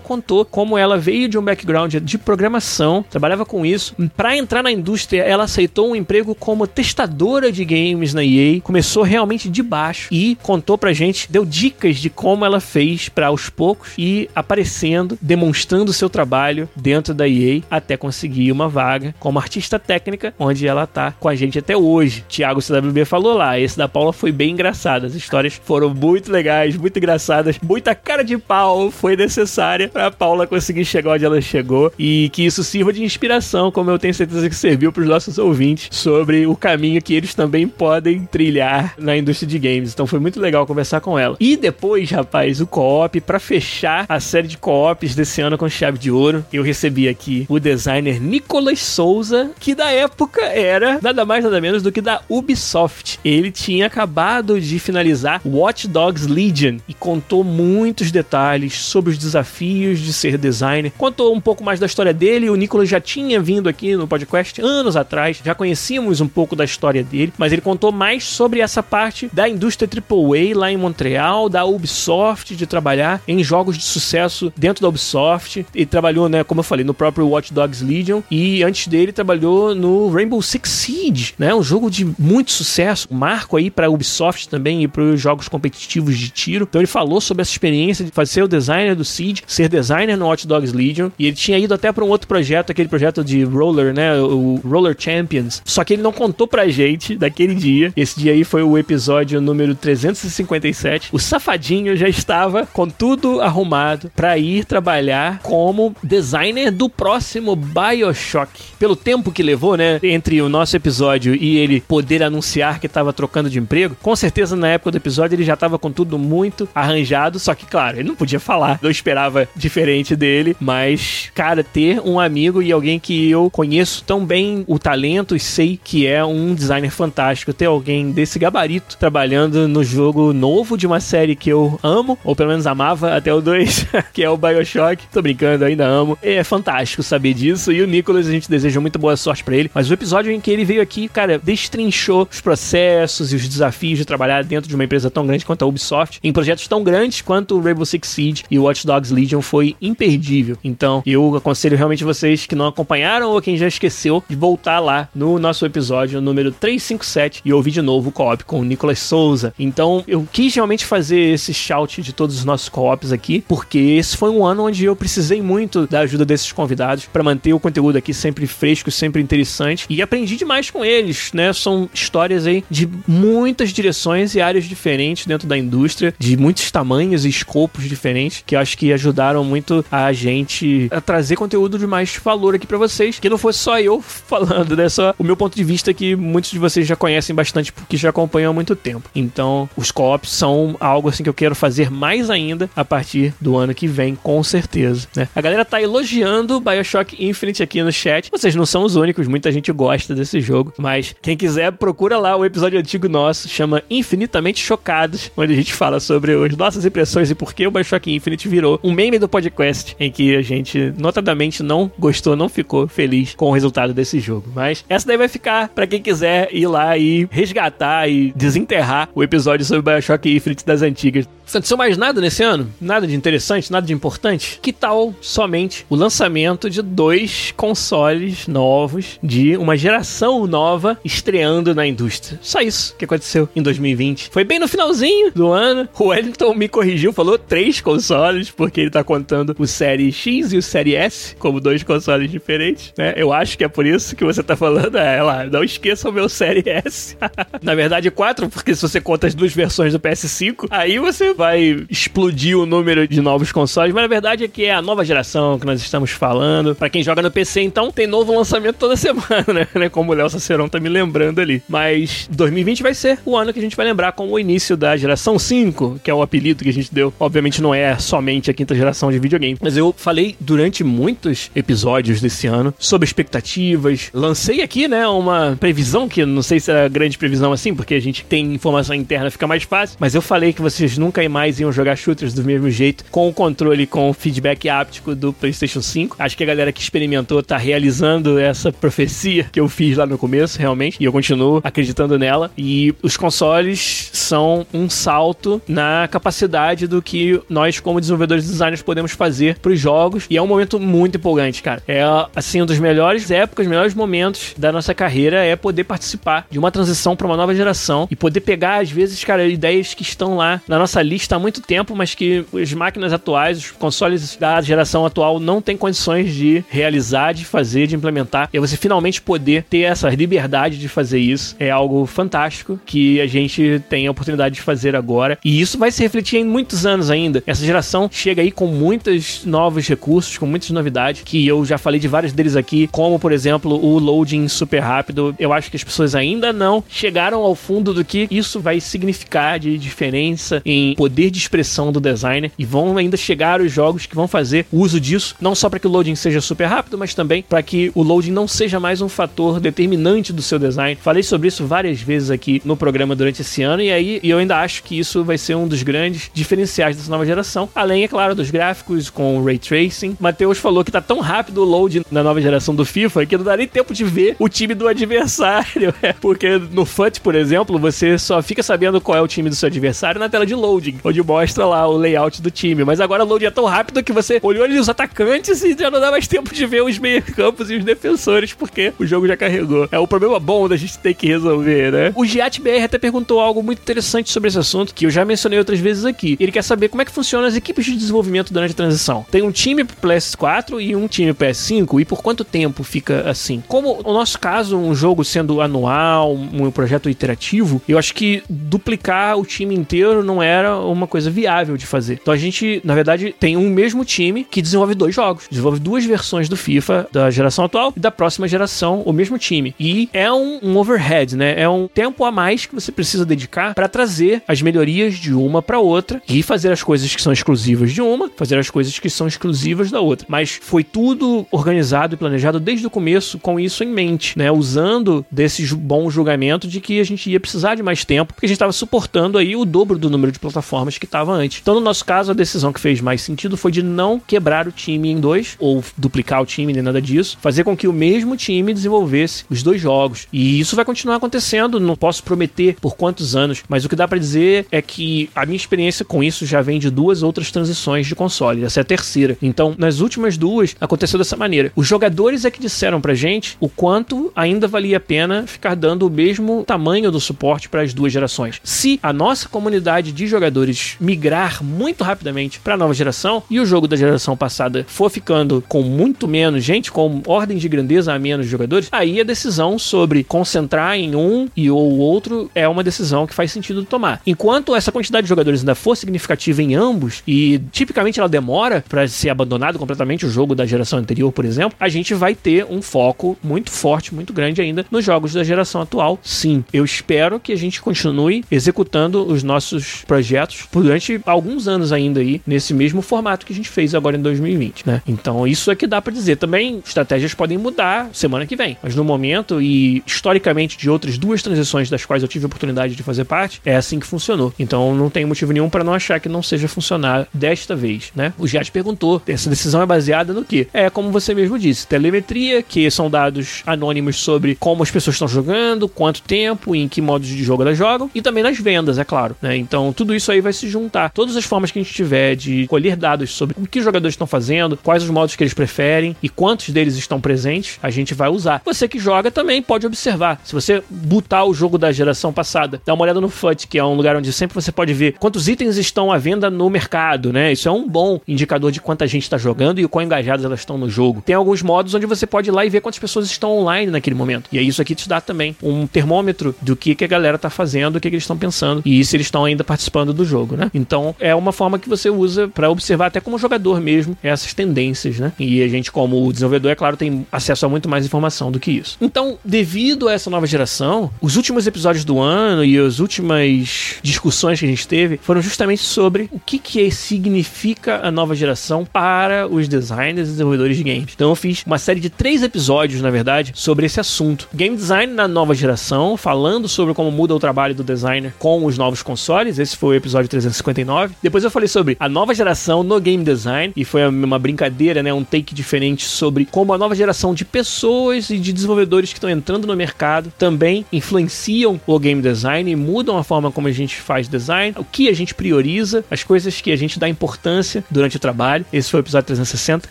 contou 0.00 0.44
como 0.44 0.76
ela 0.76 0.98
veio 0.98 1.28
de 1.28 1.38
um 1.38 1.42
background 1.42 1.94
de 1.96 2.18
programação, 2.18 3.04
trabalhava 3.08 3.44
com 3.44 3.64
isso. 3.64 3.94
Para 4.16 4.36
entrar 4.36 4.62
na 4.62 4.70
indústria, 4.72 5.22
ela 5.22 5.44
aceitou 5.44 5.90
um 5.90 5.96
emprego 5.96 6.34
como 6.34 6.66
testadora 6.66 7.50
de 7.52 7.64
games 7.64 8.14
na 8.14 8.24
EA, 8.24 8.60
começou 8.60 9.02
realmente 9.02 9.48
de 9.48 9.62
baixo 9.62 10.08
e 10.12 10.36
contou 10.42 10.76
pra 10.76 10.92
gente, 10.92 11.30
deu 11.30 11.44
dicas 11.44 11.96
de 11.96 12.10
como 12.10 12.44
ela 12.44 12.60
fez 12.60 13.08
para 13.08 13.28
aos 13.28 13.48
poucos 13.48 13.92
ir 13.96 14.28
aparecendo, 14.34 15.18
demonstrando 15.20 15.90
o 15.90 15.94
seu 15.94 16.08
trabalho 16.08 16.68
dentro 16.76 17.14
da 17.14 17.28
EA 17.28 17.62
até 17.70 17.96
conseguir 17.96 18.52
uma 18.52 18.68
vaga 18.68 19.14
como 19.18 19.38
artista 19.38 19.78
técnica, 19.78 20.34
onde 20.38 20.66
ela 20.66 20.86
tá 20.86 21.12
com 21.18 21.28
a 21.28 21.34
gente 21.34 21.58
até 21.58 21.76
hoje. 21.76 22.24
Thiago 22.28 22.60
CWB 22.60 23.04
falou 23.04 23.34
lá, 23.34 23.58
esse 23.58 23.76
da 23.76 23.88
Paula 23.88 24.12
foi 24.12 24.32
bem 24.32 24.52
engraçado. 24.52 25.06
As 25.06 25.14
histórias 25.14 25.60
foram 25.64 25.92
muito 25.94 26.30
legais, 26.30 26.76
muito 26.76 26.96
engraçadas, 26.98 27.58
muita 27.62 27.94
cara 28.04 28.22
de 28.22 28.36
pau, 28.38 28.90
foi 28.90 29.16
necessária 29.16 29.88
para 29.88 30.10
Paula 30.10 30.46
conseguir 30.46 30.84
chegar 30.84 31.12
onde 31.12 31.24
ela 31.24 31.40
chegou 31.40 31.92
e 31.98 32.28
que 32.32 32.44
isso 32.44 32.62
sirva 32.64 32.92
de 32.92 33.02
inspiração, 33.02 33.70
como 33.70 33.90
eu 33.90 33.98
tenho 33.98 34.14
certeza 34.14 34.48
que 34.48 34.54
serviu 34.54 34.92
para 34.92 35.02
os 35.02 35.08
nossos 35.08 35.38
ouvintes, 35.38 35.88
sobre 35.90 36.46
o 36.46 36.56
caminho 36.56 37.00
que 37.02 37.14
eles 37.14 37.34
também 37.34 37.66
podem 37.68 38.26
trilhar 38.26 38.94
na 38.98 39.16
indústria 39.16 39.48
de 39.48 39.58
games. 39.58 39.92
Então 39.92 40.06
foi 40.06 40.18
muito 40.18 40.40
legal 40.40 40.66
conversar 40.66 41.00
com 41.00 41.18
ela. 41.18 41.36
E 41.40 41.56
depois, 41.56 42.10
rapaz, 42.10 42.60
o 42.60 42.66
co-op, 42.66 43.20
para 43.20 43.38
fechar 43.38 44.06
a 44.08 44.20
série 44.20 44.48
de 44.48 44.58
co-ops 44.58 45.14
desse 45.14 45.40
ano 45.40 45.56
com 45.56 45.68
chave 45.68 45.98
de 45.98 46.10
ouro, 46.10 46.44
eu 46.52 46.62
recebi 46.62 47.08
aqui 47.08 47.46
o 47.48 47.58
designer 47.58 48.20
Nicolas 48.20 48.80
Souza, 48.80 49.50
que 49.58 49.74
da 49.74 49.90
época 49.90 50.42
era 50.42 50.98
nada 51.02 51.24
mais 51.24 51.44
nada 51.44 51.60
menos 51.60 51.82
do 51.82 51.92
que 51.92 52.00
da 52.00 52.20
Ubisoft. 52.28 53.18
Ele 53.24 53.50
tinha 53.50 53.86
acabado 53.86 54.60
de 54.60 54.78
finalizar 54.78 55.40
Watch 55.44 55.88
Dogs 55.88 56.26
Legion 56.26 56.78
e 56.88 56.94
contou 56.94 57.44
muitos 57.90 58.12
detalhes 58.12 58.74
sobre 58.74 59.10
os 59.10 59.18
desafios 59.18 59.98
de 59.98 60.12
ser 60.12 60.38
designer. 60.38 60.92
Contou 60.96 61.34
um 61.34 61.40
pouco 61.40 61.64
mais 61.64 61.80
da 61.80 61.86
história 61.86 62.14
dele. 62.14 62.48
O 62.48 62.54
Nicolas 62.54 62.88
já 62.88 63.00
tinha 63.00 63.40
vindo 63.40 63.68
aqui 63.68 63.96
no 63.96 64.06
podcast 64.06 64.62
anos 64.62 64.96
atrás, 64.96 65.40
já 65.44 65.56
conhecíamos 65.56 66.20
um 66.20 66.28
pouco 66.28 66.54
da 66.54 66.64
história 66.64 67.02
dele, 67.02 67.32
mas 67.36 67.52
ele 67.52 67.60
contou 67.60 67.90
mais 67.90 68.22
sobre 68.22 68.60
essa 68.60 68.80
parte 68.80 69.28
da 69.32 69.48
indústria 69.48 69.90
AAA 69.92 70.56
lá 70.56 70.70
em 70.70 70.76
Montreal, 70.76 71.48
da 71.48 71.64
Ubisoft, 71.64 72.54
de 72.54 72.64
trabalhar 72.64 73.20
em 73.26 73.42
jogos 73.42 73.76
de 73.76 73.82
sucesso 73.82 74.52
dentro 74.56 74.82
da 74.82 74.88
Ubisoft. 74.88 75.66
Ele 75.74 75.86
trabalhou, 75.86 76.28
né, 76.28 76.44
como 76.44 76.60
eu 76.60 76.64
falei, 76.64 76.84
no 76.84 76.94
próprio 76.94 77.26
Watch 77.26 77.52
Dogs 77.52 77.84
Legion 77.84 78.20
e 78.30 78.62
antes 78.62 78.86
dele 78.86 79.10
trabalhou 79.10 79.74
no 79.74 80.10
Rainbow 80.10 80.40
Six 80.40 80.70
Siege, 80.70 81.34
né, 81.36 81.52
um 81.52 81.62
jogo 81.62 81.90
de 81.90 82.06
muito 82.16 82.52
sucesso, 82.52 83.08
um 83.10 83.16
marco 83.16 83.56
aí 83.56 83.68
para 83.68 83.90
Ubisoft 83.90 84.48
também 84.48 84.84
e 84.84 84.86
para 84.86 85.02
os 85.02 85.20
jogos 85.20 85.48
competitivos 85.48 86.16
de 86.16 86.30
tiro. 86.30 86.68
Então 86.70 86.80
ele 86.80 86.86
falou 86.86 87.20
sobre 87.20 87.42
essa 87.42 87.50
experiência 87.50 87.79
de 87.88 88.10
fazer 88.10 88.42
o 88.42 88.48
designer 88.48 88.94
do 88.94 89.04
Siege, 89.04 89.42
ser 89.46 89.68
designer 89.68 90.16
no 90.16 90.26
Watch 90.26 90.46
Dogs 90.46 90.74
Legion 90.74 91.10
e 91.18 91.26
ele 91.26 91.36
tinha 91.36 91.58
ido 91.58 91.74
até 91.74 91.92
para 91.92 92.04
um 92.04 92.08
outro 92.08 92.28
projeto, 92.28 92.70
aquele 92.70 92.88
projeto 92.88 93.24
de 93.24 93.42
roller, 93.44 93.92
né, 93.94 94.20
o 94.20 94.60
Roller 94.64 94.94
Champions. 94.98 95.62
Só 95.64 95.84
que 95.84 95.94
ele 95.94 96.02
não 96.02 96.12
contou 96.12 96.46
pra 96.46 96.68
gente 96.68 97.16
daquele 97.16 97.54
dia. 97.54 97.92
Esse 97.96 98.18
dia 98.20 98.32
aí 98.32 98.44
foi 98.44 98.62
o 98.62 98.76
episódio 98.76 99.40
número 99.40 99.74
357. 99.74 101.08
O 101.12 101.18
safadinho 101.18 101.96
já 101.96 102.08
estava 102.08 102.66
com 102.66 102.88
tudo 102.88 103.40
arrumado 103.40 104.10
para 104.14 104.36
ir 104.38 104.64
trabalhar 104.64 105.40
como 105.42 105.94
designer 106.02 106.70
do 106.70 106.88
próximo 106.88 107.56
BioShock. 107.56 108.50
Pelo 108.78 108.96
tempo 108.96 109.32
que 109.32 109.42
levou, 109.42 109.76
né, 109.76 109.98
entre 110.02 110.40
o 110.42 110.48
nosso 110.48 110.76
episódio 110.76 111.34
e 111.34 111.58
ele 111.58 111.80
poder 111.80 112.22
anunciar 112.22 112.78
que 112.78 112.86
estava 112.86 113.12
trocando 113.12 113.50
de 113.50 113.58
emprego, 113.58 113.96
com 114.02 114.14
certeza 114.14 114.56
na 114.56 114.68
época 114.68 114.90
do 114.90 114.96
episódio 114.96 115.36
ele 115.36 115.44
já 115.44 115.54
estava 115.54 115.78
com 115.78 115.90
tudo 115.90 116.18
muito 116.18 116.68
arranjado, 116.74 117.38
só 117.38 117.54
que 117.54 117.66
claro, 117.70 117.98
ele 117.98 118.08
não 118.08 118.16
podia 118.16 118.40
falar. 118.40 118.78
Eu 118.82 118.90
esperava 118.90 119.48
diferente 119.54 120.16
dele, 120.16 120.56
mas 120.60 121.30
cara, 121.34 121.62
ter 121.62 122.00
um 122.00 122.18
amigo 122.18 122.62
e 122.62 122.72
alguém 122.72 122.98
que 122.98 123.30
eu 123.30 123.48
conheço 123.50 124.02
tão 124.04 124.24
bem 124.24 124.64
o 124.66 124.78
talento 124.78 125.36
e 125.36 125.40
sei 125.40 125.78
que 125.82 126.06
é 126.06 126.24
um 126.24 126.54
designer 126.54 126.90
fantástico, 126.90 127.52
ter 127.52 127.66
alguém 127.66 128.10
desse 128.10 128.38
gabarito 128.38 128.96
trabalhando 128.96 129.68
no 129.68 129.84
jogo 129.84 130.32
novo 130.32 130.76
de 130.76 130.86
uma 130.86 131.00
série 131.00 131.36
que 131.36 131.50
eu 131.50 131.78
amo, 131.82 132.18
ou 132.24 132.34
pelo 132.34 132.50
menos 132.50 132.66
amava 132.66 133.14
até 133.14 133.32
o 133.32 133.40
2, 133.40 133.86
que 134.12 134.22
é 134.22 134.30
o 134.30 134.36
BioShock. 134.36 135.04
Tô 135.12 135.22
brincando, 135.22 135.64
ainda 135.64 135.86
amo. 135.86 136.18
É 136.22 136.42
fantástico 136.42 137.02
saber 137.02 137.34
disso. 137.34 137.72
E 137.72 137.82
o 137.82 137.86
Nicolas, 137.86 138.26
a 138.26 138.30
gente 138.30 138.50
deseja 138.50 138.80
muito 138.80 138.98
boa 138.98 139.16
sorte 139.16 139.44
para 139.44 139.56
ele. 139.56 139.70
Mas 139.74 139.90
o 139.90 139.94
episódio 139.94 140.32
em 140.32 140.40
que 140.40 140.50
ele 140.50 140.64
veio 140.64 140.82
aqui, 140.82 141.08
cara, 141.08 141.38
destrinchou 141.38 142.26
os 142.30 142.40
processos 142.40 143.32
e 143.32 143.36
os 143.36 143.48
desafios 143.48 143.98
de 143.98 144.04
trabalhar 144.04 144.44
dentro 144.44 144.68
de 144.68 144.74
uma 144.74 144.84
empresa 144.84 145.10
tão 145.10 145.26
grande 145.26 145.44
quanto 145.44 145.64
a 145.64 145.68
Ubisoft, 145.68 146.18
em 146.22 146.32
projetos 146.32 146.66
tão 146.66 146.82
grandes 146.82 147.20
quanto 147.20 147.59
Rainbow 147.62 147.84
Six 147.84 148.08
Siege 148.08 148.44
e 148.50 148.58
o 148.58 148.64
Watch 148.64 148.86
Dogs 148.86 149.12
Legion 149.12 149.40
foi 149.40 149.76
imperdível. 149.80 150.56
Então, 150.62 151.02
eu 151.06 151.36
aconselho 151.36 151.76
realmente 151.76 152.04
vocês 152.04 152.46
que 152.46 152.54
não 152.54 152.66
acompanharam 152.66 153.30
ou 153.30 153.40
quem 153.40 153.56
já 153.56 153.66
esqueceu 153.66 154.22
de 154.28 154.36
voltar 154.36 154.78
lá 154.78 155.08
no 155.14 155.38
nosso 155.38 155.64
episódio 155.66 156.20
número 156.20 156.50
357 156.52 157.42
e 157.44 157.52
ouvir 157.52 157.70
de 157.70 157.82
novo 157.82 158.08
o 158.10 158.12
co-op 158.12 158.44
com 158.44 158.60
o 158.60 158.64
Nicolas 158.64 158.98
Souza. 158.98 159.54
Então, 159.58 160.04
eu 160.06 160.26
quis 160.32 160.54
realmente 160.54 160.84
fazer 160.84 161.34
esse 161.34 161.52
shout 161.52 162.02
de 162.02 162.12
todos 162.12 162.36
os 162.36 162.44
nossos 162.44 162.68
co-ops 162.68 163.12
aqui, 163.12 163.44
porque 163.46 163.78
esse 163.78 164.16
foi 164.16 164.30
um 164.30 164.44
ano 164.44 164.64
onde 164.64 164.84
eu 164.84 164.96
precisei 164.96 165.42
muito 165.42 165.86
da 165.86 166.00
ajuda 166.00 166.24
desses 166.24 166.52
convidados 166.52 167.06
para 167.06 167.22
manter 167.22 167.52
o 167.52 167.60
conteúdo 167.60 167.96
aqui 167.96 168.12
sempre 168.12 168.46
fresco, 168.46 168.90
sempre 168.90 169.22
interessante 169.22 169.86
e 169.88 170.02
aprendi 170.02 170.36
demais 170.36 170.70
com 170.70 170.84
eles, 170.84 171.32
né? 171.32 171.52
São 171.52 171.88
histórias 171.92 172.46
aí 172.46 172.64
de 172.70 172.88
muitas 173.06 173.70
direções 173.72 174.34
e 174.34 174.40
áreas 174.40 174.64
diferentes 174.64 175.26
dentro 175.26 175.48
da 175.48 175.56
indústria, 175.56 176.14
de 176.18 176.36
muitos 176.36 176.70
tamanhos 176.70 177.24
e 177.24 177.28
escopos 177.50 177.88
diferentes, 177.88 178.44
que 178.46 178.54
eu 178.54 178.60
acho 178.60 178.78
que 178.78 178.92
ajudaram 178.92 179.42
muito 179.42 179.84
a 179.90 180.12
gente 180.12 180.88
a 180.92 181.00
trazer 181.00 181.34
conteúdo 181.34 181.78
de 181.78 181.86
mais 181.86 182.16
valor 182.16 182.54
aqui 182.54 182.66
para 182.66 182.78
vocês, 182.78 183.18
que 183.18 183.28
não 183.28 183.36
fosse 183.36 183.58
só 183.58 183.80
eu 183.80 184.00
falando, 184.00 184.76
né? 184.76 184.88
Só 184.88 185.12
o 185.18 185.24
meu 185.24 185.36
ponto 185.36 185.56
de 185.56 185.64
vista 185.64 185.92
que 185.92 186.14
muitos 186.14 186.52
de 186.52 186.58
vocês 186.58 186.86
já 186.86 186.94
conhecem 186.94 187.34
bastante 187.34 187.72
porque 187.72 187.96
já 187.96 188.10
acompanham 188.10 188.52
há 188.52 188.54
muito 188.54 188.76
tempo. 188.76 189.10
Então, 189.14 189.68
os 189.76 189.90
co-ops 189.90 190.30
são 190.30 190.76
algo 190.78 191.08
assim 191.08 191.24
que 191.24 191.28
eu 191.28 191.34
quero 191.34 191.54
fazer 191.56 191.90
mais 191.90 192.30
ainda 192.30 192.70
a 192.76 192.84
partir 192.84 193.34
do 193.40 193.56
ano 193.56 193.74
que 193.74 193.88
vem, 193.88 194.14
com 194.14 194.42
certeza, 194.44 195.08
né? 195.16 195.28
A 195.34 195.40
galera 195.40 195.64
tá 195.64 195.82
elogiando 195.82 196.60
BioShock 196.60 197.16
Infinite 197.18 197.62
aqui 197.62 197.82
no 197.82 197.92
chat. 197.92 198.30
Vocês 198.30 198.54
não 198.54 198.64
são 198.64 198.84
os 198.84 198.94
únicos, 198.94 199.26
muita 199.26 199.50
gente 199.50 199.72
gosta 199.72 200.14
desse 200.14 200.40
jogo, 200.40 200.72
mas 200.78 201.16
quem 201.20 201.36
quiser 201.36 201.72
procura 201.72 202.16
lá 202.16 202.36
o 202.36 202.44
episódio 202.44 202.78
antigo 202.78 203.08
nosso, 203.08 203.48
chama 203.48 203.82
Infinitamente 203.90 204.62
Chocados, 204.62 205.32
onde 205.36 205.52
a 205.52 205.56
gente 205.56 205.74
fala 205.74 205.98
sobre 205.98 206.32
as 206.32 206.56
nossas 206.56 206.84
impressões 206.84 207.30
e 207.30 207.39
por 207.40 207.54
que 207.54 207.66
o 207.66 207.70
BioShock 207.70 208.14
Infinite 208.14 208.46
virou 208.46 208.78
um 208.84 208.92
meme 208.92 209.18
do 209.18 209.26
podcast 209.26 209.96
em 209.98 210.12
que 210.12 210.36
a 210.36 210.42
gente 210.42 210.92
notadamente 210.98 211.62
não 211.62 211.90
gostou, 211.98 212.36
não 212.36 212.50
ficou 212.50 212.86
feliz 212.86 213.34
com 213.34 213.46
o 213.46 213.52
resultado 213.52 213.94
desse 213.94 214.20
jogo. 214.20 214.52
Mas 214.54 214.84
essa 214.86 215.06
daí 215.06 215.16
vai 215.16 215.26
ficar 215.26 215.70
para 215.70 215.86
quem 215.86 216.02
quiser 216.02 216.50
ir 216.52 216.66
lá 216.66 216.98
e 216.98 217.26
resgatar 217.30 218.06
e 218.10 218.30
desenterrar 218.36 219.08
o 219.14 219.22
episódio 219.22 219.64
sobre 219.64 219.90
BioShock 219.90 220.36
Infinite 220.36 220.66
das 220.66 220.82
antigas. 220.82 221.26
Aconteceu 221.48 221.76
mais 221.76 221.96
nada 221.96 222.20
nesse 222.20 222.44
ano? 222.44 222.70
Nada 222.80 223.06
de 223.06 223.14
interessante, 223.14 223.72
nada 223.72 223.84
de 223.84 223.92
importante? 223.92 224.60
Que 224.62 224.72
tal 224.72 225.12
somente 225.20 225.84
o 225.90 225.96
lançamento 225.96 226.70
de 226.70 226.80
dois 226.80 227.52
consoles 227.56 228.46
novos 228.46 229.18
de 229.20 229.56
uma 229.56 229.76
geração 229.76 230.46
nova 230.46 230.96
estreando 231.04 231.74
na 231.74 231.84
indústria? 231.84 232.38
Só 232.40 232.60
isso 232.60 232.94
que 232.96 233.04
aconteceu 233.04 233.48
em 233.56 233.62
2020. 233.62 234.28
Foi 234.30 234.44
bem 234.44 234.60
no 234.60 234.68
finalzinho 234.68 235.32
do 235.32 235.48
ano. 235.48 235.88
O 235.98 236.04
Wellington 236.04 236.54
me 236.54 236.68
corrigiu, 236.68 237.12
falou 237.12 237.29
três 237.38 237.80
consoles, 237.80 238.50
porque 238.50 238.80
ele 238.80 238.90
tá 238.90 239.02
contando 239.02 239.54
o 239.58 239.66
Série 239.66 240.12
X 240.12 240.52
e 240.52 240.56
o 240.56 240.62
Série 240.62 240.94
S 240.94 241.34
como 241.36 241.60
dois 241.60 241.82
consoles 241.82 242.30
diferentes, 242.30 242.92
né? 242.96 243.14
Eu 243.16 243.32
acho 243.32 243.56
que 243.56 243.64
é 243.64 243.68
por 243.68 243.86
isso 243.86 244.14
que 244.16 244.24
você 244.24 244.42
tá 244.42 244.56
falando, 244.56 244.96
é 244.96 245.22
lá, 245.22 245.44
não 245.44 245.64
esqueça 245.64 246.08
o 246.08 246.12
meu 246.12 246.28
Série 246.28 246.62
S. 246.66 247.16
na 247.62 247.74
verdade, 247.74 248.10
quatro, 248.10 248.48
porque 248.48 248.74
se 248.74 248.82
você 248.82 249.00
conta 249.00 249.26
as 249.26 249.34
duas 249.34 249.52
versões 249.52 249.92
do 249.92 250.00
PS5, 250.00 250.66
aí 250.70 250.98
você 250.98 251.34
vai 251.34 251.84
explodir 251.88 252.58
o 252.58 252.66
número 252.66 253.06
de 253.06 253.20
novos 253.20 253.52
consoles, 253.52 253.92
mas 253.92 254.02
na 254.02 254.08
verdade 254.08 254.44
é 254.44 254.48
que 254.48 254.64
é 254.64 254.74
a 254.74 254.82
nova 254.82 255.04
geração 255.04 255.58
que 255.58 255.66
nós 255.66 255.80
estamos 255.80 256.10
falando. 256.10 256.74
Para 256.74 256.90
quem 256.90 257.02
joga 257.02 257.22
no 257.22 257.30
PC, 257.30 257.60
então, 257.62 257.90
tem 257.90 258.06
novo 258.06 258.36
lançamento 258.36 258.76
toda 258.76 258.96
semana, 258.96 259.68
né? 259.74 259.88
Como 259.88 260.12
o 260.12 260.14
Léo 260.14 260.28
Saceron 260.30 260.68
tá 260.68 260.80
me 260.80 260.88
lembrando 260.88 261.40
ali. 261.40 261.62
Mas 261.68 262.28
2020 262.30 262.82
vai 262.82 262.94
ser 262.94 263.18
o 263.24 263.36
ano 263.36 263.52
que 263.52 263.58
a 263.58 263.62
gente 263.62 263.76
vai 263.76 263.86
lembrar 263.86 264.12
como 264.12 264.32
o 264.32 264.38
início 264.38 264.76
da 264.76 264.96
geração 264.96 265.38
5, 265.38 266.00
que 266.02 266.10
é 266.10 266.14
o 266.14 266.22
apelido 266.22 266.64
que 266.64 266.70
a 266.70 266.72
gente 266.72 266.92
deu. 266.92 267.09
Obviamente 267.18 267.62
não 267.62 267.74
é 267.74 267.96
somente 267.98 268.50
a 268.50 268.54
quinta 268.54 268.74
geração 268.74 269.10
de 269.10 269.18
videogame, 269.18 269.56
mas 269.60 269.76
eu 269.76 269.94
falei 269.96 270.36
durante 270.40 270.84
muitos 270.84 271.50
episódios 271.54 272.20
desse 272.20 272.46
ano 272.46 272.74
sobre 272.78 273.06
expectativas. 273.06 274.10
Lancei 274.12 274.62
aqui, 274.62 274.88
né, 274.88 275.06
uma 275.06 275.56
previsão 275.58 276.08
que 276.08 276.24
não 276.24 276.42
sei 276.42 276.60
se 276.60 276.70
era 276.70 276.88
grande 276.88 277.18
previsão 277.18 277.52
assim, 277.52 277.74
porque 277.74 277.94
a 277.94 278.00
gente 278.00 278.24
tem 278.24 278.54
informação 278.54 278.94
interna, 278.94 279.30
fica 279.30 279.46
mais 279.46 279.62
fácil, 279.62 279.96
mas 280.00 280.14
eu 280.14 280.22
falei 280.22 280.52
que 280.52 280.62
vocês 280.62 280.98
nunca 280.98 281.26
mais 281.28 281.60
iam 281.60 281.72
jogar 281.72 281.96
shooters 281.96 282.34
do 282.34 282.42
mesmo 282.42 282.70
jeito, 282.70 283.04
com 283.10 283.28
o 283.28 283.32
controle, 283.32 283.86
com 283.86 284.10
o 284.10 284.12
feedback 284.12 284.68
áptico 284.68 285.14
do 285.14 285.32
PlayStation 285.32 285.80
5. 285.80 286.16
Acho 286.18 286.36
que 286.36 286.42
a 286.42 286.46
galera 286.46 286.72
que 286.72 286.80
experimentou 286.80 287.42
tá 287.42 287.56
realizando 287.56 288.38
essa 288.38 288.72
profecia 288.72 289.44
que 289.52 289.60
eu 289.60 289.68
fiz 289.68 289.96
lá 289.96 290.06
no 290.06 290.18
começo, 290.18 290.58
realmente, 290.58 290.96
e 291.00 291.04
eu 291.04 291.12
continuo 291.12 291.60
acreditando 291.62 292.18
nela. 292.18 292.50
E 292.56 292.94
os 293.02 293.16
consoles 293.16 294.10
são 294.12 294.66
um 294.72 294.88
salto 294.88 295.60
na 295.68 296.08
capacidade 296.08 296.86
do 296.86 296.99
que 297.02 297.40
nós, 297.48 297.80
como 297.80 298.00
desenvolvedores 298.00 298.44
e 298.44 298.48
designers, 298.48 298.82
podemos 298.82 299.12
fazer 299.12 299.58
para 299.58 299.72
os 299.72 299.80
jogos, 299.80 300.26
e 300.28 300.36
é 300.36 300.42
um 300.42 300.46
momento 300.46 300.78
muito 300.78 301.16
empolgante, 301.16 301.62
cara. 301.62 301.82
É, 301.86 302.02
assim, 302.34 302.62
um 302.62 302.66
dos 302.66 302.78
melhores 302.78 303.30
épocas, 303.30 303.66
melhores 303.66 303.94
momentos 303.94 304.54
da 304.56 304.72
nossa 304.72 304.94
carreira 304.94 305.44
é 305.44 305.56
poder 305.56 305.84
participar 305.84 306.46
de 306.50 306.58
uma 306.58 306.70
transição 306.70 307.16
para 307.16 307.26
uma 307.26 307.36
nova 307.36 307.54
geração 307.54 308.08
e 308.10 308.16
poder 308.16 308.40
pegar, 308.40 308.80
às 308.80 308.90
vezes, 308.90 309.22
cara, 309.24 309.46
ideias 309.46 309.94
que 309.94 310.02
estão 310.02 310.36
lá 310.36 310.60
na 310.66 310.78
nossa 310.78 311.02
lista 311.02 311.36
há 311.36 311.38
muito 311.38 311.60
tempo, 311.60 311.94
mas 311.94 312.14
que 312.14 312.44
as 312.60 312.72
máquinas 312.72 313.12
atuais, 313.12 313.58
os 313.58 313.70
consoles 313.70 314.36
da 314.36 314.60
geração 314.60 315.04
atual 315.06 315.40
não 315.40 315.60
têm 315.62 315.76
condições 315.76 316.34
de 316.34 316.64
realizar, 316.68 317.32
de 317.32 317.44
fazer, 317.44 317.86
de 317.86 317.96
implementar. 317.96 318.48
E 318.52 318.58
você 318.58 318.76
finalmente 318.76 319.20
poder 319.20 319.64
ter 319.68 319.80
essa 319.80 320.08
liberdade 320.08 320.78
de 320.78 320.88
fazer 320.88 321.18
isso 321.18 321.56
é 321.58 321.70
algo 321.70 322.06
fantástico 322.06 322.78
que 322.84 323.20
a 323.20 323.26
gente 323.26 323.82
tem 323.88 324.06
a 324.06 324.10
oportunidade 324.10 324.54
de 324.56 324.60
fazer 324.60 324.96
agora. 324.96 325.38
E 325.44 325.60
isso 325.60 325.78
vai 325.78 325.90
se 325.90 326.02
refletir 326.02 326.38
em 326.38 326.44
muitos 326.44 326.84
anos 326.84 326.89
ainda. 327.10 327.42
Essa 327.46 327.64
geração 327.64 327.80
geração 327.80 328.08
chega 328.12 328.42
aí 328.42 328.50
com 328.50 328.66
muitos 328.66 329.44
novos 329.44 329.88
recursos, 329.88 330.36
com 330.36 330.46
muitas 330.46 330.70
novidades, 330.70 331.22
que 331.24 331.46
eu 331.46 331.64
já 331.64 331.78
falei 331.78 331.98
de 331.98 332.06
vários 332.06 332.32
deles 332.32 332.56
aqui, 332.56 332.86
como, 332.88 333.18
por 333.18 333.32
exemplo, 333.32 333.72
o 333.72 333.98
loading 333.98 334.46
super 334.48 334.80
rápido. 334.80 335.34
Eu 335.38 335.52
acho 335.52 335.70
que 335.70 335.76
as 335.76 335.84
pessoas 335.84 336.14
ainda 336.14 336.52
não 336.52 336.84
chegaram 336.88 337.42
ao 337.42 337.54
fundo 337.54 337.92
do 337.92 338.04
que 338.04 338.28
isso 338.30 338.60
vai 338.60 338.80
significar 338.80 339.58
de 339.58 339.76
diferença 339.78 340.62
em 340.64 340.94
poder 340.94 341.30
de 341.30 341.38
expressão 341.38 341.90
do 341.90 342.00
designer 342.00 342.52
e 342.58 342.64
vão 342.64 342.96
ainda 342.96 343.16
chegar 343.16 343.60
os 343.60 343.72
jogos 343.72 344.06
que 344.06 344.14
vão 344.14 344.28
fazer 344.28 344.66
uso 344.70 345.00
disso, 345.00 345.34
não 345.40 345.54
só 345.54 345.68
para 345.68 345.78
que 345.78 345.86
o 345.86 345.90
loading 345.90 346.14
seja 346.14 346.40
super 346.40 346.66
rápido, 346.66 346.98
mas 346.98 347.14
também 347.14 347.42
para 347.42 347.62
que 347.62 347.90
o 347.94 348.02
loading 348.02 348.30
não 348.32 348.46
seja 348.46 348.78
mais 348.78 349.00
um 349.00 349.08
fator 349.08 349.58
determinante 349.58 350.32
do 350.32 350.42
seu 350.42 350.58
design. 350.58 350.98
Falei 351.00 351.22
sobre 351.22 351.48
isso 351.48 351.66
várias 351.66 352.00
vezes 352.00 352.30
aqui 352.30 352.60
no 352.64 352.76
programa 352.76 353.16
durante 353.16 353.40
esse 353.42 353.62
ano 353.62 353.82
e 353.82 353.90
aí 353.90 354.20
eu 354.22 354.38
ainda 354.38 354.58
acho 354.58 354.82
que 354.82 354.98
isso 354.98 355.24
vai 355.24 355.38
ser 355.38 355.54
um 355.54 355.66
dos 355.66 355.82
grandes 355.82 356.30
diferenciais 356.32 356.79
dessa 356.96 357.10
nova 357.10 357.24
geração, 357.26 357.68
além, 357.74 358.04
é 358.04 358.08
claro, 358.08 358.34
dos 358.34 358.50
gráficos 358.50 359.10
com 359.10 359.42
ray 359.42 359.58
tracing. 359.58 360.16
Matheus 360.18 360.58
falou 360.58 360.84
que 360.84 360.90
tá 360.90 361.00
tão 361.00 361.20
rápido 361.20 361.62
o 361.62 361.64
load 361.64 362.02
na 362.10 362.22
nova 362.22 362.40
geração 362.40 362.74
do 362.74 362.84
FIFA 362.84 363.26
que 363.26 363.36
não 363.36 363.44
dá 363.44 363.56
nem 363.56 363.66
tempo 363.66 363.92
de 363.92 364.04
ver 364.04 364.36
o 364.38 364.48
time 364.48 364.74
do 364.74 364.88
adversário. 364.88 365.94
É, 366.02 366.14
porque 366.14 366.58
no 366.72 366.86
FUT, 366.86 367.20
por 367.20 367.34
exemplo, 367.34 367.78
você 367.78 368.16
só 368.16 368.40
fica 368.42 368.62
sabendo 368.62 369.00
qual 369.00 369.18
é 369.18 369.20
o 369.20 369.28
time 369.28 369.50
do 369.50 369.54
seu 369.54 369.66
adversário 369.66 370.18
na 370.18 370.30
tela 370.30 370.46
de 370.46 370.54
loading, 370.54 370.98
onde 371.04 371.22
mostra 371.22 371.66
lá 371.66 371.86
o 371.86 371.96
layout 371.96 372.40
do 372.40 372.50
time. 372.50 372.84
Mas 372.84 373.00
agora 373.00 373.22
o 373.22 373.28
load 373.28 373.44
é 373.44 373.50
tão 373.50 373.66
rápido 373.66 374.02
que 374.02 374.12
você 374.12 374.40
olhou 374.42 374.64
ali 374.64 374.78
os 374.78 374.88
atacantes 374.88 375.62
e 375.62 375.76
já 375.78 375.90
não 375.90 376.00
dá 376.00 376.10
mais 376.10 376.26
tempo 376.26 376.54
de 376.54 376.64
ver 376.64 376.82
os 376.82 376.98
meio-campos 376.98 377.70
e 377.70 377.76
os 377.76 377.84
defensores, 377.84 378.54
porque 378.54 378.94
o 378.98 379.04
jogo 379.04 379.26
já 379.26 379.36
carregou. 379.36 379.88
É 379.92 379.98
o 379.98 380.06
problema 380.06 380.40
bom 380.40 380.68
da 380.68 380.76
gente 380.76 380.98
ter 380.98 381.12
que 381.12 381.26
resolver, 381.26 381.92
né? 381.92 382.12
O 382.14 382.24
Giat 382.24 382.60
BR 382.60 382.84
até 382.84 382.98
perguntou 382.98 383.40
algo 383.40 383.62
muito 383.62 383.80
interessante 383.80 384.30
sobre 384.30 384.48
esse 384.48 384.58
assunto, 384.58 384.94
que 384.94 385.06
eu 385.06 385.10
já 385.10 385.24
mencionei 385.24 385.58
outras 385.58 385.78
vezes 385.80 386.04
aqui. 386.04 386.36
Ele 386.40 386.52
quer 386.52 386.62
saber 386.70 386.88
como 386.88 387.02
é 387.02 387.04
que 387.04 387.10
funcionam 387.10 387.48
as 387.48 387.56
equipes 387.56 387.84
de 387.84 387.96
desenvolvimento 387.96 388.52
durante 388.52 388.70
a 388.70 388.74
transição. 388.74 389.26
Tem 389.28 389.42
um 389.42 389.50
time 389.50 389.82
pro 389.82 390.08
PS4 390.08 390.80
e 390.80 390.94
um 390.94 391.08
time 391.08 391.34
pro 391.34 391.46
PS5, 391.48 392.00
e 392.00 392.04
por 392.04 392.22
quanto 392.22 392.44
tempo 392.44 392.84
fica 392.84 393.28
assim? 393.28 393.60
Como 393.66 394.00
o 394.04 394.12
nosso 394.12 394.38
caso, 394.38 394.76
um 394.76 394.94
jogo 394.94 395.24
sendo 395.24 395.60
anual, 395.60 396.32
um 396.32 396.70
projeto 396.70 397.10
iterativo, 397.10 397.82
eu 397.88 397.98
acho 397.98 398.14
que 398.14 398.42
duplicar 398.48 399.36
o 399.36 399.44
time 399.44 399.74
inteiro 399.74 400.22
não 400.22 400.40
era 400.40 400.78
uma 400.78 401.08
coisa 401.08 401.28
viável 401.28 401.76
de 401.76 401.86
fazer. 401.86 402.20
Então 402.22 402.32
a 402.32 402.36
gente, 402.36 402.80
na 402.84 402.94
verdade, 402.94 403.34
tem 403.38 403.56
um 403.56 403.68
mesmo 403.68 404.04
time 404.04 404.44
que 404.44 404.62
desenvolve 404.62 404.94
dois 404.94 405.14
jogos, 405.14 405.46
desenvolve 405.50 405.80
duas 405.80 406.04
versões 406.04 406.48
do 406.48 406.56
FIFA 406.56 407.08
da 407.10 407.30
geração 407.30 407.64
atual 407.64 407.92
e 407.96 408.00
da 408.00 408.12
próxima 408.12 408.46
geração, 408.46 409.02
o 409.04 409.12
mesmo 409.12 409.38
time. 409.38 409.74
E 409.78 410.08
é 410.12 410.30
um, 410.30 410.60
um 410.62 410.76
overhead, 410.76 411.36
né? 411.36 411.60
É 411.60 411.68
um 411.68 411.88
tempo 411.88 412.24
a 412.24 412.30
mais 412.30 412.64
que 412.64 412.74
você 412.74 412.92
precisa 412.92 413.26
dedicar 413.26 413.74
para 413.74 413.88
trazer 413.88 414.42
as 414.46 414.62
melhorias 414.62 415.16
de 415.16 415.34
uma 415.34 415.60
para 415.60 415.80
outra 415.80 416.22
e 416.28 416.42
fazer 416.42 416.59
as 416.68 416.82
coisas 416.82 417.14
que 417.14 417.22
são 417.22 417.32
exclusivas 417.32 417.92
de 417.92 418.02
uma, 418.02 418.30
fazer 418.36 418.58
as 418.58 418.68
coisas 418.68 418.98
que 418.98 419.08
são 419.08 419.26
exclusivas 419.26 419.90
da 419.90 420.00
outra. 420.00 420.26
Mas 420.28 420.58
foi 420.60 420.84
tudo 420.84 421.46
organizado 421.50 422.14
e 422.14 422.18
planejado 422.18 422.60
desde 422.60 422.86
o 422.86 422.90
começo 422.90 423.38
com 423.38 423.58
isso 423.58 423.82
em 423.84 423.88
mente, 423.88 424.38
né? 424.38 424.50
Usando 424.50 425.24
desse 425.30 425.74
bom 425.74 426.10
julgamento 426.10 426.68
de 426.68 426.80
que 426.80 427.00
a 427.00 427.04
gente 427.04 427.30
ia 427.30 427.40
precisar 427.40 427.74
de 427.74 427.82
mais 427.82 428.04
tempo, 428.04 428.34
porque 428.34 428.46
a 428.46 428.48
gente 428.48 428.56
estava 428.56 428.72
suportando 428.72 429.38
aí 429.38 429.56
o 429.56 429.64
dobro 429.64 429.98
do 429.98 430.10
número 430.10 430.32
de 430.32 430.38
plataformas 430.38 430.98
que 430.98 431.04
estava 431.04 431.32
antes. 431.32 431.60
Então, 431.62 431.74
no 431.74 431.80
nosso 431.80 432.04
caso, 432.04 432.30
a 432.30 432.34
decisão 432.34 432.72
que 432.72 432.80
fez 432.80 433.00
mais 433.00 433.22
sentido 433.22 433.56
foi 433.56 433.70
de 433.70 433.82
não 433.82 434.18
quebrar 434.18 434.66
o 434.66 434.72
time 434.72 435.10
em 435.10 435.20
dois, 435.20 435.56
ou 435.58 435.82
duplicar 435.96 436.42
o 436.42 436.46
time, 436.46 436.72
nem 436.72 436.82
nada 436.82 437.00
disso, 437.00 437.38
fazer 437.40 437.64
com 437.64 437.76
que 437.76 437.88
o 437.88 437.92
mesmo 437.92 438.36
time 438.36 438.74
desenvolvesse 438.74 439.44
os 439.48 439.62
dois 439.62 439.80
jogos. 439.80 440.26
E 440.32 440.60
isso 440.60 440.76
vai 440.76 440.84
continuar 440.84 441.16
acontecendo, 441.16 441.80
não 441.80 441.96
posso 441.96 442.22
prometer 442.22 442.76
por 442.80 442.96
quantos 442.96 443.36
anos, 443.36 443.62
mas 443.68 443.84
o 443.84 443.88
que 443.88 443.96
dá 443.96 444.06
para 444.06 444.18
dizer 444.18 444.66
é 444.70 444.82
que 444.82 445.30
a 445.34 445.44
minha 445.44 445.56
experiência 445.56 446.04
com 446.04 446.22
isso 446.22 446.46
já 446.50 446.60
vem 446.60 446.78
de 446.78 446.90
duas 446.90 447.22
outras 447.22 447.50
transições 447.50 448.06
de 448.06 448.14
console, 448.14 448.64
essa 448.64 448.80
é 448.80 448.82
a 448.82 448.84
terceira. 448.84 449.36
Então, 449.40 449.74
nas 449.78 450.00
últimas 450.00 450.36
duas, 450.36 450.76
aconteceu 450.80 451.18
dessa 451.18 451.36
maneira. 451.36 451.72
Os 451.74 451.86
jogadores 451.86 452.44
é 452.44 452.50
que 452.50 452.60
disseram 452.60 453.00
pra 453.00 453.14
gente 453.14 453.56
o 453.60 453.68
quanto 453.68 454.32
ainda 454.34 454.66
valia 454.66 454.96
a 454.96 455.00
pena 455.00 455.46
ficar 455.46 455.74
dando 455.74 456.06
o 456.06 456.10
mesmo 456.10 456.64
tamanho 456.64 457.10
do 457.10 457.20
suporte 457.20 457.68
para 457.68 457.82
as 457.82 457.94
duas 457.94 458.12
gerações. 458.12 458.60
Se 458.64 458.98
a 459.02 459.12
nossa 459.12 459.48
comunidade 459.48 460.12
de 460.12 460.26
jogadores 460.26 460.96
migrar 461.00 461.62
muito 461.62 462.04
rapidamente 462.04 462.60
para 462.60 462.74
a 462.74 462.76
nova 462.76 462.94
geração 462.94 463.42
e 463.48 463.60
o 463.60 463.66
jogo 463.66 463.86
da 463.86 463.96
geração 463.96 464.36
passada 464.36 464.84
for 464.88 465.10
ficando 465.10 465.62
com 465.68 465.82
muito 465.82 466.26
menos 466.26 466.64
gente, 466.64 466.90
com 466.90 467.22
ordem 467.26 467.58
de 467.58 467.68
grandeza 467.68 468.12
a 468.12 468.18
menos 468.18 468.46
jogadores, 468.46 468.88
aí 468.90 469.20
a 469.20 469.24
decisão 469.24 469.78
sobre 469.78 470.24
concentrar 470.24 470.96
em 470.96 471.14
um 471.14 471.48
e 471.56 471.70
ou 471.70 471.98
outro 471.98 472.50
é 472.54 472.68
uma 472.68 472.82
decisão 472.82 473.26
que 473.26 473.34
faz 473.34 473.52
sentido 473.52 473.84
tomar. 473.84 474.20
Enquanto 474.26 474.74
essa 474.74 474.92
quantidade 474.92 475.24
de 475.24 475.28
jogadores 475.28 475.60
ainda 475.60 475.74
for 475.74 475.96
significativa 475.96 476.39
em 476.48 476.74
ambos 476.74 477.22
e 477.26 477.60
tipicamente 477.70 478.18
ela 478.18 478.28
demora 478.28 478.84
para 478.88 479.06
ser 479.08 479.30
abandonado 479.30 479.78
completamente 479.78 480.24
o 480.24 480.30
jogo 480.30 480.54
da 480.54 480.64
geração 480.64 480.98
anterior, 480.98 481.30
por 481.32 481.44
exemplo, 481.44 481.76
a 481.78 481.88
gente 481.88 482.14
vai 482.14 482.34
ter 482.34 482.64
um 482.64 482.80
foco 482.80 483.36
muito 483.42 483.70
forte, 483.70 484.14
muito 484.14 484.32
grande 484.32 484.60
ainda 484.60 484.84
nos 484.90 485.04
jogos 485.04 485.32
da 485.32 485.44
geração 485.44 485.80
atual. 485.80 486.18
Sim, 486.22 486.64
eu 486.72 486.84
espero 486.84 487.40
que 487.40 487.52
a 487.52 487.56
gente 487.56 487.80
continue 487.80 488.44
executando 488.50 489.26
os 489.26 489.42
nossos 489.42 490.04
projetos 490.06 490.66
durante 490.72 491.20
alguns 491.26 491.66
anos 491.66 491.92
ainda 491.92 492.20
aí 492.20 492.40
nesse 492.46 492.72
mesmo 492.72 493.02
formato 493.02 493.44
que 493.44 493.52
a 493.52 493.56
gente 493.56 493.68
fez 493.68 493.94
agora 493.94 494.16
em 494.16 494.22
2020, 494.22 494.86
né? 494.86 495.02
Então 495.06 495.46
isso 495.46 495.70
é 495.70 495.76
que 495.76 495.86
dá 495.86 496.00
para 496.00 496.12
dizer. 496.12 496.36
Também 496.36 496.82
estratégias 496.84 497.34
podem 497.34 497.58
mudar 497.58 498.10
semana 498.12 498.46
que 498.46 498.56
vem, 498.56 498.76
mas 498.82 498.94
no 498.94 499.04
momento 499.04 499.60
e 499.60 500.02
historicamente 500.06 500.78
de 500.78 500.88
outras 500.88 501.18
duas 501.18 501.42
transições 501.42 501.90
das 501.90 502.04
quais 502.04 502.22
eu 502.22 502.28
tive 502.28 502.44
a 502.44 502.48
oportunidade 502.48 502.94
de 502.94 503.02
fazer 503.02 503.24
parte, 503.24 503.60
é 503.64 503.76
assim 503.76 503.98
que 503.98 504.06
funcionou. 504.06 504.52
Então 504.58 504.94
não 504.94 505.10
tem 505.10 505.24
motivo 505.24 505.52
nenhum 505.52 505.70
para 505.70 505.82
não 505.82 505.94
achar 505.94 506.19
que 506.20 506.28
não 506.28 506.42
seja 506.42 506.68
funcionar 506.68 507.26
desta 507.32 507.74
vez, 507.74 508.12
né? 508.14 508.32
O 508.38 508.46
Giat 508.46 508.70
perguntou, 508.70 509.22
essa 509.26 509.50
decisão 509.50 509.82
é 509.82 509.86
baseada 509.86 510.32
no 510.32 510.44
que? 510.44 510.68
É 510.72 510.88
como 510.90 511.10
você 511.10 511.34
mesmo 511.34 511.58
disse, 511.58 511.86
telemetria, 511.86 512.62
que 512.62 512.90
são 512.90 513.10
dados 513.10 513.62
anônimos 513.66 514.16
sobre 514.16 514.54
como 514.54 514.82
as 514.82 514.90
pessoas 514.90 515.14
estão 515.14 515.28
jogando, 515.28 515.88
quanto 515.88 516.22
tempo, 516.22 516.74
em 516.74 516.88
que 516.88 517.00
modos 517.00 517.28
de 517.28 517.42
jogo 517.42 517.62
elas 517.62 517.76
jogam 517.76 518.10
e 518.14 518.22
também 518.22 518.42
nas 518.42 518.58
vendas, 518.58 518.98
é 518.98 519.04
claro, 519.04 519.36
né? 519.40 519.56
Então 519.56 519.92
tudo 519.92 520.14
isso 520.14 520.30
aí 520.30 520.40
vai 520.40 520.52
se 520.52 520.68
juntar. 520.68 521.10
Todas 521.10 521.36
as 521.36 521.44
formas 521.44 521.70
que 521.70 521.78
a 521.78 521.82
gente 521.82 521.94
tiver 521.94 522.36
de 522.36 522.66
colher 522.66 522.96
dados 522.96 523.30
sobre 523.30 523.56
o 523.58 523.66
que 523.66 523.78
os 523.78 523.84
jogadores 523.84 524.14
estão 524.14 524.26
fazendo, 524.26 524.76
quais 524.76 525.02
os 525.02 525.10
modos 525.10 525.36
que 525.36 525.42
eles 525.42 525.54
preferem 525.54 526.16
e 526.22 526.28
quantos 526.28 526.70
deles 526.70 526.96
estão 526.96 527.20
presentes, 527.20 527.78
a 527.82 527.90
gente 527.90 528.14
vai 528.14 528.28
usar. 528.28 528.62
Você 528.64 528.86
que 528.86 528.98
joga 528.98 529.30
também 529.30 529.62
pode 529.62 529.86
observar. 529.86 530.40
Se 530.44 530.52
você 530.52 530.82
botar 530.88 531.44
o 531.44 531.54
jogo 531.54 531.78
da 531.78 531.92
geração 531.92 532.32
passada, 532.32 532.80
dá 532.84 532.94
uma 532.94 533.02
olhada 533.04 533.20
no 533.20 533.28
FUT, 533.28 533.66
que 533.66 533.78
é 533.78 533.84
um 533.84 533.94
lugar 533.94 534.16
onde 534.16 534.32
sempre 534.32 534.54
você 534.54 534.70
pode 534.70 534.92
ver 534.92 535.14
quantos 535.18 535.48
itens 535.48 535.76
estão 535.76 536.09
à 536.12 536.18
venda 536.18 536.50
no 536.50 536.68
mercado, 536.70 537.32
né? 537.32 537.52
Isso 537.52 537.68
é 537.68 537.72
um 537.72 537.88
bom 537.88 538.20
indicador 538.26 538.70
de 538.70 538.80
quanta 538.80 539.06
gente 539.06 539.22
está 539.22 539.38
jogando 539.38 539.80
e 539.80 539.84
o 539.84 539.88
quão 539.88 540.04
engajadas 540.04 540.44
elas 540.44 540.60
estão 540.60 540.78
no 540.78 540.88
jogo. 540.88 541.22
Tem 541.24 541.34
alguns 541.34 541.62
modos 541.62 541.94
onde 541.94 542.06
você 542.06 542.26
pode 542.26 542.50
ir 542.50 542.52
lá 542.52 542.64
e 542.64 542.70
ver 542.70 542.80
quantas 542.80 542.98
pessoas 542.98 543.26
estão 543.26 543.58
online 543.58 543.90
naquele 543.90 544.16
momento. 544.16 544.48
E 544.52 544.58
aí 544.58 544.66
isso 544.66 544.82
aqui 544.82 544.94
te 544.94 545.08
dá 545.08 545.20
também 545.20 545.56
um 545.62 545.86
termômetro 545.86 546.54
do 546.60 546.76
que, 546.76 546.94
que 546.94 547.04
a 547.04 547.08
galera 547.08 547.38
tá 547.38 547.50
fazendo, 547.50 547.96
o 547.96 548.00
que, 548.00 548.08
que 548.08 548.16
eles 548.16 548.24
estão 548.24 548.38
pensando 548.38 548.82
e 548.84 549.04
se 549.04 549.16
eles 549.16 549.26
estão 549.26 549.44
ainda 549.44 549.64
participando 549.64 550.12
do 550.12 550.24
jogo, 550.24 550.56
né? 550.56 550.70
Então 550.74 551.14
é 551.18 551.34
uma 551.34 551.52
forma 551.52 551.78
que 551.78 551.88
você 551.88 552.10
usa 552.10 552.48
para 552.48 552.70
observar 552.70 553.06
até 553.06 553.20
como 553.20 553.38
jogador 553.38 553.80
mesmo 553.80 554.16
essas 554.22 554.54
tendências, 554.54 555.18
né? 555.18 555.32
E 555.38 555.62
a 555.62 555.68
gente 555.68 555.90
como 555.90 556.32
desenvolvedor, 556.32 556.70
é 556.70 556.74
claro, 556.74 556.96
tem 556.96 557.26
acesso 557.30 557.66
a 557.66 557.68
muito 557.68 557.88
mais 557.88 558.04
informação 558.04 558.50
do 558.50 558.60
que 558.60 558.70
isso. 558.70 558.96
Então, 559.00 559.38
devido 559.44 560.08
a 560.08 560.12
essa 560.12 560.30
nova 560.30 560.46
geração, 560.46 561.10
os 561.20 561.36
últimos 561.36 561.66
episódios 561.66 562.04
do 562.04 562.20
ano 562.20 562.64
e 562.64 562.78
as 562.78 562.98
últimas 562.98 563.96
discussões 564.02 564.58
que 564.58 564.66
a 564.66 564.68
gente 564.68 564.86
teve 564.86 565.18
foram 565.22 565.40
justamente 565.40 565.82
sobre 566.00 566.30
o 566.32 566.40
que 566.40 566.58
que 566.58 566.90
significa 566.90 568.00
a 568.02 568.10
nova 568.10 568.34
geração 568.34 568.86
para 568.86 569.46
os 569.46 569.68
designers 569.68 570.28
e 570.28 570.30
desenvolvedores 570.30 570.78
de 570.78 570.82
games. 570.82 571.12
Então 571.14 571.28
eu 571.28 571.36
fiz 571.36 571.62
uma 571.66 571.76
série 571.76 572.00
de 572.00 572.08
três 572.08 572.42
episódios, 572.42 573.02
na 573.02 573.10
verdade, 573.10 573.52
sobre 573.54 573.84
esse 573.84 574.00
assunto. 574.00 574.48
Game 574.54 574.74
design 574.74 575.12
na 575.12 575.28
nova 575.28 575.54
geração, 575.54 576.16
falando 576.16 576.68
sobre 576.68 576.94
como 576.94 577.10
muda 577.10 577.34
o 577.34 577.38
trabalho 577.38 577.74
do 577.74 577.84
designer 577.84 578.32
com 578.38 578.64
os 578.64 578.78
novos 578.78 579.02
consoles. 579.02 579.58
Esse 579.58 579.76
foi 579.76 579.96
o 579.96 579.98
episódio 579.98 580.30
359. 580.30 581.16
Depois 581.22 581.44
eu 581.44 581.50
falei 581.50 581.68
sobre 581.68 581.98
a 582.00 582.08
nova 582.08 582.34
geração 582.34 582.82
no 582.82 582.98
game 582.98 583.22
design 583.22 583.74
e 583.76 583.84
foi 583.84 584.06
uma 584.08 584.38
brincadeira, 584.38 585.02
né, 585.02 585.12
um 585.12 585.22
take 585.22 585.54
diferente 585.54 586.06
sobre 586.06 586.46
como 586.46 586.72
a 586.72 586.78
nova 586.78 586.94
geração 586.94 587.34
de 587.34 587.44
pessoas 587.44 588.30
e 588.30 588.38
de 588.38 588.54
desenvolvedores 588.54 589.10
que 589.10 589.18
estão 589.18 589.28
entrando 589.28 589.66
no 589.66 589.76
mercado 589.76 590.32
também 590.38 590.86
influenciam 590.90 591.78
o 591.86 591.98
game 591.98 592.22
design 592.22 592.70
e 592.70 592.74
mudam 592.74 593.18
a 593.18 593.22
forma 593.22 593.52
como 593.52 593.68
a 593.68 593.72
gente 593.72 593.96
faz 593.96 594.26
design, 594.26 594.74
o 594.78 594.84
que 594.84 595.06
a 595.06 595.12
gente 595.12 595.34
prioriza, 595.34 595.89
as 596.10 596.22
coisas 596.22 596.60
que 596.60 596.72
a 596.72 596.76
gente 596.76 596.98
dá 596.98 597.08
importância 597.08 597.84
durante 597.90 598.16
o 598.16 598.20
trabalho. 598.20 598.64
Esse 598.72 598.90
foi 598.90 599.00
o 599.00 599.02
episódio 599.02 599.26
360 599.26 599.88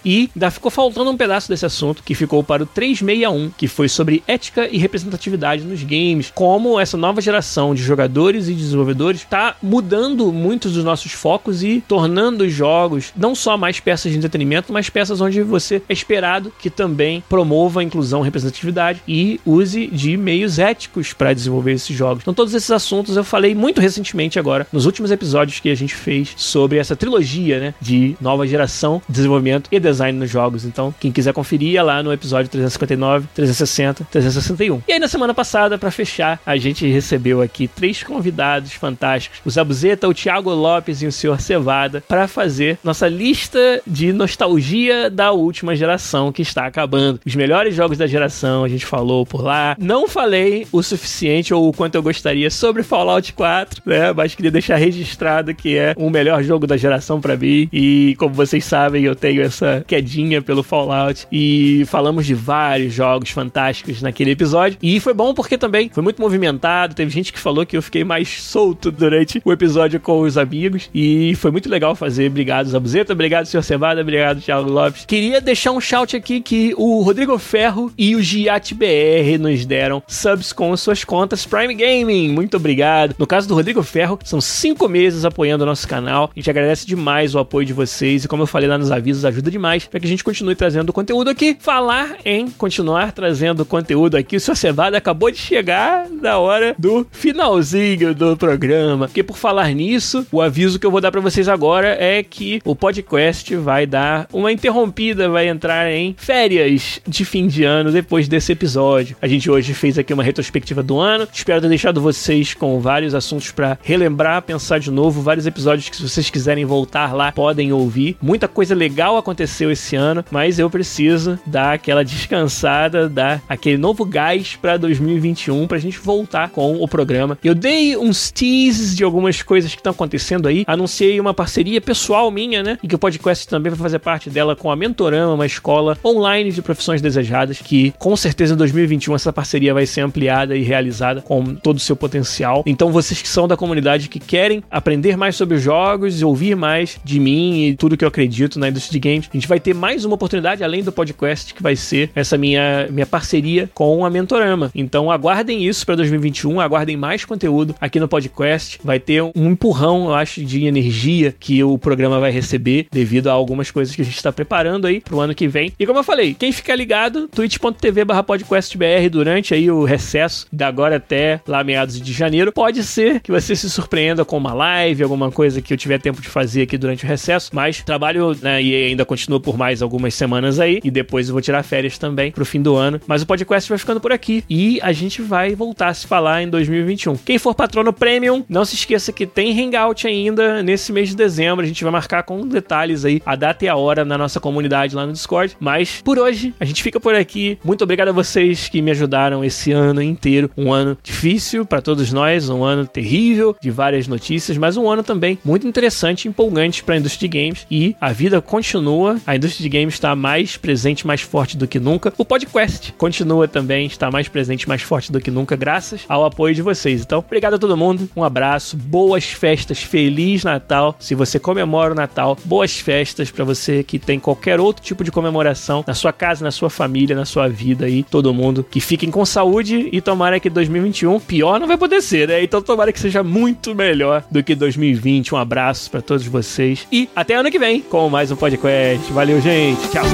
e 0.03 0.29
ainda 0.35 0.51
ficou 0.51 0.71
faltando 0.71 1.09
um 1.09 1.17
pedaço 1.17 1.49
desse 1.49 1.65
assunto 1.65 2.03
que 2.03 2.15
ficou 2.15 2.43
para 2.43 2.63
o 2.63 2.65
361, 2.65 3.51
que 3.57 3.67
foi 3.67 3.89
sobre 3.89 4.23
ética 4.27 4.67
e 4.71 4.77
representatividade 4.77 5.63
nos 5.63 5.83
games, 5.83 6.31
como 6.33 6.79
essa 6.79 6.97
nova 6.97 7.21
geração 7.21 7.73
de 7.73 7.81
jogadores 7.81 8.47
e 8.47 8.53
desenvolvedores 8.53 9.21
está 9.21 9.55
mudando 9.61 10.31
muitos 10.31 10.73
dos 10.73 10.83
nossos 10.83 11.11
focos 11.11 11.63
e 11.63 11.83
tornando 11.87 12.43
os 12.43 12.53
jogos 12.53 13.13
não 13.15 13.35
só 13.35 13.57
mais 13.57 13.79
peças 13.79 14.11
de 14.11 14.17
entretenimento, 14.17 14.71
mas 14.71 14.89
peças 14.89 15.21
onde 15.21 15.41
você 15.41 15.81
é 15.87 15.93
esperado 15.93 16.51
que 16.59 16.69
também 16.69 17.23
promova 17.27 17.81
a 17.81 17.83
inclusão 17.83 18.21
representatividade 18.21 19.01
e 19.07 19.39
use 19.45 19.87
de 19.87 20.17
meios 20.17 20.59
éticos 20.59 21.13
para 21.13 21.33
desenvolver 21.33 21.73
esses 21.73 21.95
jogos. 21.95 22.23
Então 22.23 22.33
todos 22.33 22.53
esses 22.53 22.71
assuntos 22.71 23.15
eu 23.15 23.23
falei 23.23 23.53
muito 23.55 23.81
recentemente 23.81 24.39
agora, 24.39 24.67
nos 24.71 24.85
últimos 24.85 25.11
episódios 25.11 25.59
que 25.59 25.69
a 25.69 25.75
gente 25.75 25.88
fez 25.93 26.33
sobre 26.37 26.69
sobre 26.69 26.77
essa 26.77 26.95
trilogia, 26.95 27.59
né, 27.59 27.73
de 27.81 28.15
nova 28.21 28.45
geração, 28.45 29.01
desenvolvimento 29.09 29.69
e 29.71 29.79
design 29.79 30.19
nos 30.19 30.29
jogos. 30.29 30.65
Então, 30.65 30.93
quem 30.99 31.11
quiser 31.11 31.33
conferir 31.33 31.77
é 31.77 31.81
lá 31.81 32.03
no 32.03 32.13
episódio 32.13 32.51
359, 32.51 33.27
360, 33.33 34.05
361. 34.11 34.81
E 34.87 34.93
aí 34.93 34.99
na 34.99 35.07
semana 35.07 35.33
passada, 35.33 35.77
para 35.77 35.89
fechar, 35.89 36.39
a 36.45 36.57
gente 36.57 36.85
recebeu 36.85 37.41
aqui 37.41 37.67
três 37.67 38.03
convidados 38.03 38.73
fantásticos: 38.73 39.39
o 39.43 39.49
Zabuzeta, 39.49 40.07
o 40.07 40.13
Thiago 40.13 40.51
Lopes 40.51 41.01
e 41.01 41.07
o 41.07 41.11
Sr. 41.11 41.39
Cevada, 41.39 42.03
para 42.07 42.27
fazer 42.27 42.77
nossa 42.83 43.07
lista 43.07 43.81
de 43.87 44.13
nostalgia 44.13 45.09
da 45.09 45.31
última 45.31 45.75
geração 45.75 46.31
que 46.31 46.41
está 46.43 46.67
acabando. 46.67 47.19
Os 47.25 47.35
melhores 47.35 47.73
jogos 47.73 47.97
da 47.97 48.05
geração, 48.05 48.63
a 48.63 48.69
gente 48.69 48.85
falou 48.85 49.25
por 49.25 49.41
lá. 49.41 49.75
Não 49.79 50.07
falei 50.07 50.67
o 50.71 50.83
suficiente 50.83 51.53
ou 51.53 51.67
o 51.67 51.73
quanto 51.73 51.95
eu 51.95 52.03
gostaria 52.03 52.51
sobre 52.51 52.83
Fallout 52.83 53.33
4, 53.33 53.81
né? 53.85 54.13
Mas 54.13 54.35
queria 54.35 54.51
deixar 54.51 54.75
registrado 54.75 55.55
que 55.55 55.78
é 55.79 55.93
o 55.97 56.09
melhor 56.09 56.43
jogo 56.43 56.67
da 56.67 56.77
geração 56.77 57.19
para 57.19 57.35
mim. 57.35 57.69
E 57.71 58.15
como 58.17 58.33
vocês 58.33 58.63
sabem, 58.65 59.03
eu 59.03 59.15
tenho 59.15 59.41
essa 59.41 59.83
quedinha 59.87 60.41
pelo 60.41 60.63
Fallout. 60.63 61.27
E 61.31 61.83
falamos 61.87 62.25
de 62.25 62.33
vários 62.33 62.93
jogos 62.93 63.29
fantásticos 63.31 64.01
naquele 64.01 64.31
episódio. 64.31 64.77
E 64.81 64.99
foi 64.99 65.13
bom 65.13 65.33
porque 65.33 65.57
também 65.57 65.89
foi 65.91 66.03
muito 66.03 66.21
movimentado. 66.21 66.95
Teve 66.95 67.11
gente 67.11 67.33
que 67.33 67.39
falou 67.39 67.65
que 67.65 67.77
eu 67.77 67.81
fiquei 67.81 68.03
mais 68.03 68.41
solto 68.41 68.91
durante 68.91 69.41
o 69.43 69.51
episódio 69.51 69.99
com 69.99 70.21
os 70.21 70.37
amigos. 70.37 70.89
E 70.93 71.33
foi 71.35 71.51
muito 71.51 71.69
legal 71.69 71.95
fazer. 71.95 72.29
Obrigado, 72.29 72.69
Zabuzeta. 72.69 73.13
Obrigado, 73.13 73.45
Sr. 73.45 73.63
Cevada. 73.63 74.01
Obrigado, 74.01 74.41
Thiago 74.41 74.69
Lopes. 74.69 75.05
Queria 75.05 75.41
deixar 75.41 75.71
um 75.71 75.81
shout 75.81 76.15
aqui 76.15 76.41
que 76.41 76.73
o 76.77 77.01
Rodrigo 77.01 77.37
Ferro 77.37 77.91
e 77.97 78.15
o 78.15 78.21
Giat 78.21 78.73
BR 78.73 79.39
nos 79.39 79.65
deram 79.65 80.03
subs 80.07 80.53
com 80.53 80.75
suas 80.75 81.03
contas 81.03 81.45
Prime 81.45 81.73
Gaming. 81.73 82.29
Muito 82.29 82.57
obrigado. 82.57 83.15
No 83.17 83.27
caso 83.27 83.47
do 83.47 83.55
Rodrigo 83.55 83.83
Ferro, 83.83 84.19
são 84.23 84.41
cinco 84.41 84.87
meses 84.87 85.25
apoiando 85.25 85.65
nosso 85.69 85.87
canal. 85.87 86.29
A 86.35 86.39
gente 86.39 86.49
agradece 86.49 86.85
demais 86.85 87.35
o 87.35 87.39
apoio 87.39 87.65
de 87.65 87.73
vocês. 87.73 88.25
E 88.25 88.27
como 88.27 88.43
eu 88.43 88.47
falei 88.47 88.67
lá 88.67 88.77
nos 88.77 88.91
avisos, 88.91 89.23
ajuda 89.23 89.51
demais 89.51 89.85
para 89.85 89.99
que 89.99 90.05
a 90.05 90.09
gente 90.09 90.23
continue 90.23 90.55
trazendo 90.55 90.91
conteúdo 90.91 91.29
aqui. 91.29 91.55
Falar 91.59 92.17
em 92.25 92.49
continuar 92.49 93.11
trazendo 93.11 93.63
conteúdo 93.63 94.17
aqui. 94.17 94.35
O 94.35 94.39
Sr. 94.39 94.55
Cevada 94.55 94.97
acabou 94.97 95.31
de 95.31 95.37
chegar 95.37 96.09
na 96.09 96.37
hora 96.37 96.75
do 96.77 97.05
finalzinho 97.11 98.13
do 98.13 98.35
programa. 98.35 99.07
Porque 99.07 99.23
por 99.23 99.37
falar 99.37 99.69
nisso, 99.73 100.25
o 100.31 100.41
aviso 100.41 100.79
que 100.79 100.85
eu 100.85 100.91
vou 100.91 100.99
dar 100.99 101.11
para 101.11 101.21
vocês 101.21 101.47
agora 101.47 101.95
é 101.99 102.23
que 102.23 102.61
o 102.65 102.75
podcast 102.75 103.55
vai 103.55 103.85
dar 103.85 104.27
uma 104.33 104.51
interrompida, 104.51 105.29
vai 105.29 105.47
entrar 105.47 105.91
em 105.91 106.15
férias 106.17 106.99
de 107.07 107.23
fim 107.23 107.47
de 107.47 107.63
ano 107.63 107.91
depois 107.91 108.27
desse 108.27 108.51
episódio. 108.51 109.15
A 109.21 109.27
gente 109.27 109.49
hoje 109.49 109.73
fez 109.73 109.97
aqui 109.97 110.13
uma 110.13 110.23
retrospectiva 110.23 110.81
do 110.81 110.99
ano. 110.99 111.27
Espero 111.31 111.61
ter 111.61 111.69
deixado 111.69 112.01
vocês 112.01 112.53
com 112.53 112.79
vários 112.79 113.13
assuntos 113.13 113.51
para 113.51 113.77
relembrar, 113.83 114.41
pensar 114.41 114.79
de 114.79 114.89
novo, 114.89 115.21
vários 115.21 115.45
episódios 115.45 115.58
que 115.89 115.95
se 115.95 116.03
vocês 116.03 116.29
quiserem 116.29 116.65
voltar 116.65 117.13
lá, 117.13 117.31
podem 117.31 117.71
ouvir. 117.71 118.17
Muita 118.21 118.47
coisa 118.47 118.75
legal 118.75 119.17
aconteceu 119.17 119.71
esse 119.71 119.95
ano, 119.95 120.23
mas 120.31 120.59
eu 120.59 120.69
preciso 120.69 121.39
dar 121.45 121.73
aquela 121.73 122.03
descansada, 122.05 123.09
dar 123.09 123.41
aquele 123.47 123.77
novo 123.77 124.05
gás 124.05 124.55
para 124.55 124.77
2021 124.77 125.67
pra 125.67 125.77
gente 125.77 125.99
voltar 125.99 126.49
com 126.49 126.81
o 126.81 126.87
programa. 126.87 127.37
Eu 127.43 127.55
dei 127.55 127.97
uns 127.97 128.31
teases 128.31 128.95
de 128.95 129.03
algumas 129.03 129.41
coisas 129.41 129.71
que 129.73 129.79
estão 129.79 129.91
acontecendo 129.91 130.47
aí, 130.47 130.63
anunciei 130.67 131.19
uma 131.19 131.33
parceria 131.33 131.81
pessoal 131.81 132.29
minha, 132.31 132.63
né? 132.63 132.77
E 132.83 132.87
que 132.87 132.95
o 132.95 132.99
podcast 132.99 133.47
também 133.47 133.71
vai 133.71 133.79
fazer 133.79 133.99
parte 133.99 134.29
dela 134.29 134.55
com 134.55 134.71
a 134.71 134.75
Mentorama, 134.75 135.33
uma 135.33 135.45
escola 135.45 135.97
online 136.03 136.51
de 136.51 136.61
profissões 136.61 137.01
desejadas, 137.01 137.59
que 137.59 137.93
com 137.97 138.15
certeza 138.15 138.53
em 138.53 138.57
2021 138.57 139.15
essa 139.15 139.33
parceria 139.33 139.73
vai 139.73 139.85
ser 139.85 140.01
ampliada 140.01 140.55
e 140.55 140.63
realizada 140.63 141.21
com 141.21 141.55
todo 141.55 141.77
o 141.77 141.79
seu 141.79 141.95
potencial. 141.95 142.63
Então 142.65 142.91
vocês 142.91 143.21
que 143.21 143.27
são 143.27 143.47
da 143.47 143.57
comunidade 143.57 144.09
que 144.09 144.19
querem 144.19 144.63
aprender 144.69 145.17
mais 145.17 145.35
sobre 145.35 145.48
os 145.53 145.61
jogos, 145.61 146.21
ouvir 146.21 146.55
mais 146.55 146.99
de 147.03 147.19
mim 147.19 147.65
e 147.65 147.75
tudo 147.75 147.97
que 147.97 148.03
eu 148.03 148.07
acredito 148.07 148.59
na 148.59 148.69
indústria 148.69 148.99
de 148.99 149.09
games, 149.09 149.29
a 149.31 149.37
gente 149.37 149.47
vai 149.47 149.59
ter 149.59 149.73
mais 149.73 150.05
uma 150.05 150.15
oportunidade 150.15 150.63
além 150.63 150.83
do 150.83 150.91
podcast 150.91 151.53
que 151.53 151.61
vai 151.61 151.75
ser 151.75 152.09
essa 152.15 152.37
minha 152.37 152.87
minha 152.89 153.05
parceria 153.05 153.69
com 153.73 154.05
a 154.05 154.09
Mentorama. 154.09 154.71
Então 154.73 155.11
aguardem 155.11 155.65
isso 155.65 155.85
para 155.85 155.95
2021, 155.95 156.59
aguardem 156.59 156.97
mais 156.97 157.25
conteúdo 157.25 157.75
aqui 157.79 157.99
no 157.99 158.07
podcast. 158.07 158.79
Vai 158.83 158.99
ter 158.99 159.21
um 159.21 159.51
empurrão, 159.51 160.05
eu 160.05 160.15
acho, 160.15 160.43
de 160.43 160.65
energia 160.65 161.35
que 161.39 161.63
o 161.63 161.77
programa 161.77 162.19
vai 162.19 162.31
receber 162.31 162.87
devido 162.91 163.27
a 163.27 163.33
algumas 163.33 163.71
coisas 163.71 163.95
que 163.95 164.01
a 164.01 164.05
gente 164.05 164.15
está 164.15 164.31
preparando 164.31 164.87
aí 164.87 165.01
pro 165.01 165.19
ano 165.19 165.35
que 165.35 165.47
vem. 165.47 165.73
E 165.79 165.85
como 165.85 165.99
eu 165.99 166.03
falei, 166.03 166.33
quem 166.33 166.51
ficar 166.51 166.75
ligado, 166.75 167.27
twitch.tv 167.27 168.05
podcastbr 168.25 169.09
durante 169.11 169.53
aí 169.53 169.69
o 169.69 169.83
recesso 169.83 170.47
da 170.51 170.67
agora 170.67 170.97
até 170.97 171.41
lá 171.47 171.63
meados 171.63 171.99
de 171.99 172.13
janeiro, 172.13 172.51
pode 172.51 172.83
ser 172.83 173.19
que 173.19 173.31
você 173.31 173.55
se 173.55 173.69
surpreenda 173.69 174.23
com 174.23 174.37
uma 174.37 174.53
live, 174.53 175.03
alguma 175.03 175.28
coisa 175.31 175.61
que 175.61 175.73
eu 175.73 175.77
tiver 175.77 175.99
tempo 175.99 176.21
de 176.21 176.27
fazer 176.27 176.63
aqui 176.63 176.77
durante 176.77 177.05
o 177.05 177.07
recesso, 177.07 177.51
mas 177.53 177.81
trabalho 177.83 178.35
né, 178.41 178.61
e 178.61 178.87
ainda 178.87 179.05
continua 179.05 179.39
por 179.39 179.57
mais 179.57 179.81
algumas 179.81 180.13
semanas 180.13 180.59
aí 180.59 180.79
e 180.83 180.91
depois 180.91 181.27
eu 181.27 181.33
vou 181.33 181.41
tirar 181.41 181.63
férias 181.63 181.97
também 181.97 182.31
pro 182.31 182.45
fim 182.45 182.61
do 182.61 182.75
ano. 182.75 182.99
Mas 183.07 183.21
o 183.21 183.25
podcast 183.25 183.69
vai 183.69 183.77
ficando 183.77 183.99
por 183.99 184.11
aqui 184.11 184.43
e 184.49 184.79
a 184.81 184.91
gente 184.91 185.21
vai 185.21 185.55
voltar 185.55 185.89
a 185.89 185.93
se 185.93 186.07
falar 186.07 186.41
em 186.41 186.49
2021. 186.49 187.17
Quem 187.17 187.37
for 187.37 187.53
patrono 187.53 187.91
premium, 187.93 188.43
não 188.47 188.65
se 188.65 188.75
esqueça 188.75 189.11
que 189.11 189.25
tem 189.25 189.59
hangout 189.59 190.07
ainda 190.07 190.63
nesse 190.63 190.91
mês 190.91 191.09
de 191.09 191.15
dezembro. 191.15 191.63
A 191.63 191.67
gente 191.67 191.83
vai 191.83 191.91
marcar 191.91 192.23
com 192.23 192.47
detalhes 192.47 193.05
aí 193.05 193.21
a 193.25 193.35
data 193.35 193.65
e 193.65 193.67
a 193.67 193.75
hora 193.75 194.05
na 194.05 194.17
nossa 194.17 194.39
comunidade 194.39 194.95
lá 194.95 195.05
no 195.05 195.13
Discord. 195.13 195.55
Mas 195.59 196.01
por 196.03 196.17
hoje 196.17 196.53
a 196.59 196.65
gente 196.65 196.81
fica 196.83 196.99
por 196.99 197.15
aqui. 197.15 197.57
Muito 197.63 197.83
obrigado 197.83 198.09
a 198.09 198.13
vocês 198.13 198.67
que 198.67 198.81
me 198.81 198.91
ajudaram 198.91 199.43
esse 199.43 199.71
ano 199.71 200.01
inteiro. 200.01 200.49
Um 200.57 200.71
ano 200.71 200.97
difícil 201.03 201.65
para 201.65 201.81
todos 201.81 202.11
nós, 202.11 202.49
um 202.49 202.63
ano 202.63 202.85
terrível 202.87 203.55
de 203.61 203.69
várias 203.69 204.07
notícias, 204.07 204.57
mas 204.57 204.77
um 204.77 204.89
ano 204.89 205.03
também 205.03 205.18
muito 205.43 205.67
interessante 205.67 206.25
e 206.25 206.29
empolgante 206.29 206.83
para 206.83 206.95
a 206.95 206.97
indústria 206.97 207.29
de 207.29 207.37
games. 207.37 207.67
E 207.69 207.95
a 207.99 208.11
vida 208.11 208.41
continua, 208.41 209.17
a 209.25 209.35
indústria 209.35 209.63
de 209.63 209.77
games 209.77 209.95
está 209.95 210.15
mais 210.15 210.57
presente, 210.57 211.05
mais 211.05 211.21
forte 211.21 211.57
do 211.57 211.67
que 211.67 211.79
nunca. 211.79 212.13
O 212.17 212.25
podcast 212.25 212.93
continua 212.93 213.47
também, 213.47 213.87
está 213.87 214.09
mais 214.11 214.27
presente, 214.27 214.67
mais 214.67 214.81
forte 214.81 215.11
do 215.11 215.19
que 215.19 215.31
nunca, 215.31 215.55
graças 215.55 216.01
ao 216.07 216.25
apoio 216.25 216.55
de 216.55 216.61
vocês. 216.61 217.01
Então, 217.01 217.19
obrigado 217.19 217.55
a 217.55 217.59
todo 217.59 217.77
mundo, 217.77 218.09
um 218.15 218.23
abraço, 218.23 218.77
boas 218.77 219.25
festas, 219.25 219.79
feliz 219.79 220.43
Natal. 220.43 220.95
Se 220.99 221.15
você 221.15 221.39
comemora 221.39 221.93
o 221.93 221.95
Natal, 221.95 222.37
boas 222.45 222.79
festas 222.79 223.31
para 223.31 223.43
você 223.43 223.83
que 223.83 223.99
tem 223.99 224.19
qualquer 224.19 224.59
outro 224.59 224.83
tipo 224.83 225.03
de 225.03 225.11
comemoração 225.11 225.83
na 225.85 225.93
sua 225.93 226.13
casa, 226.13 226.43
na 226.43 226.51
sua 226.51 226.69
família, 226.69 227.15
na 227.15 227.25
sua 227.25 227.47
vida 227.47 227.85
aí, 227.85 228.03
todo 228.03 228.33
mundo 228.33 228.65
que 228.69 228.79
fiquem 228.79 229.11
com 229.11 229.25
saúde 229.25 229.89
e 229.91 230.01
tomara 230.01 230.39
que 230.39 230.49
2021 230.49 231.19
pior 231.19 231.59
não 231.59 231.67
vai 231.67 231.77
poder 231.77 232.01
ser, 232.01 232.27
né? 232.27 232.43
Então 232.43 232.61
tomara 232.61 232.91
que 232.91 232.99
seja 232.99 233.23
muito 233.23 233.75
melhor 233.75 234.23
do 234.29 234.43
que 234.43 234.55
2020. 234.55 235.08
Um 235.33 235.37
abraço 235.37 235.89
para 235.89 236.01
todos 236.01 236.25
vocês 236.25 236.87
e 236.91 237.09
até 237.15 237.35
ano 237.35 237.49
que 237.49 237.57
vem 237.57 237.81
com 237.81 238.09
mais 238.09 238.31
um 238.31 238.35
podcast. 238.35 239.11
Valeu, 239.11 239.41
gente. 239.41 239.81
Tchau. 239.89 240.05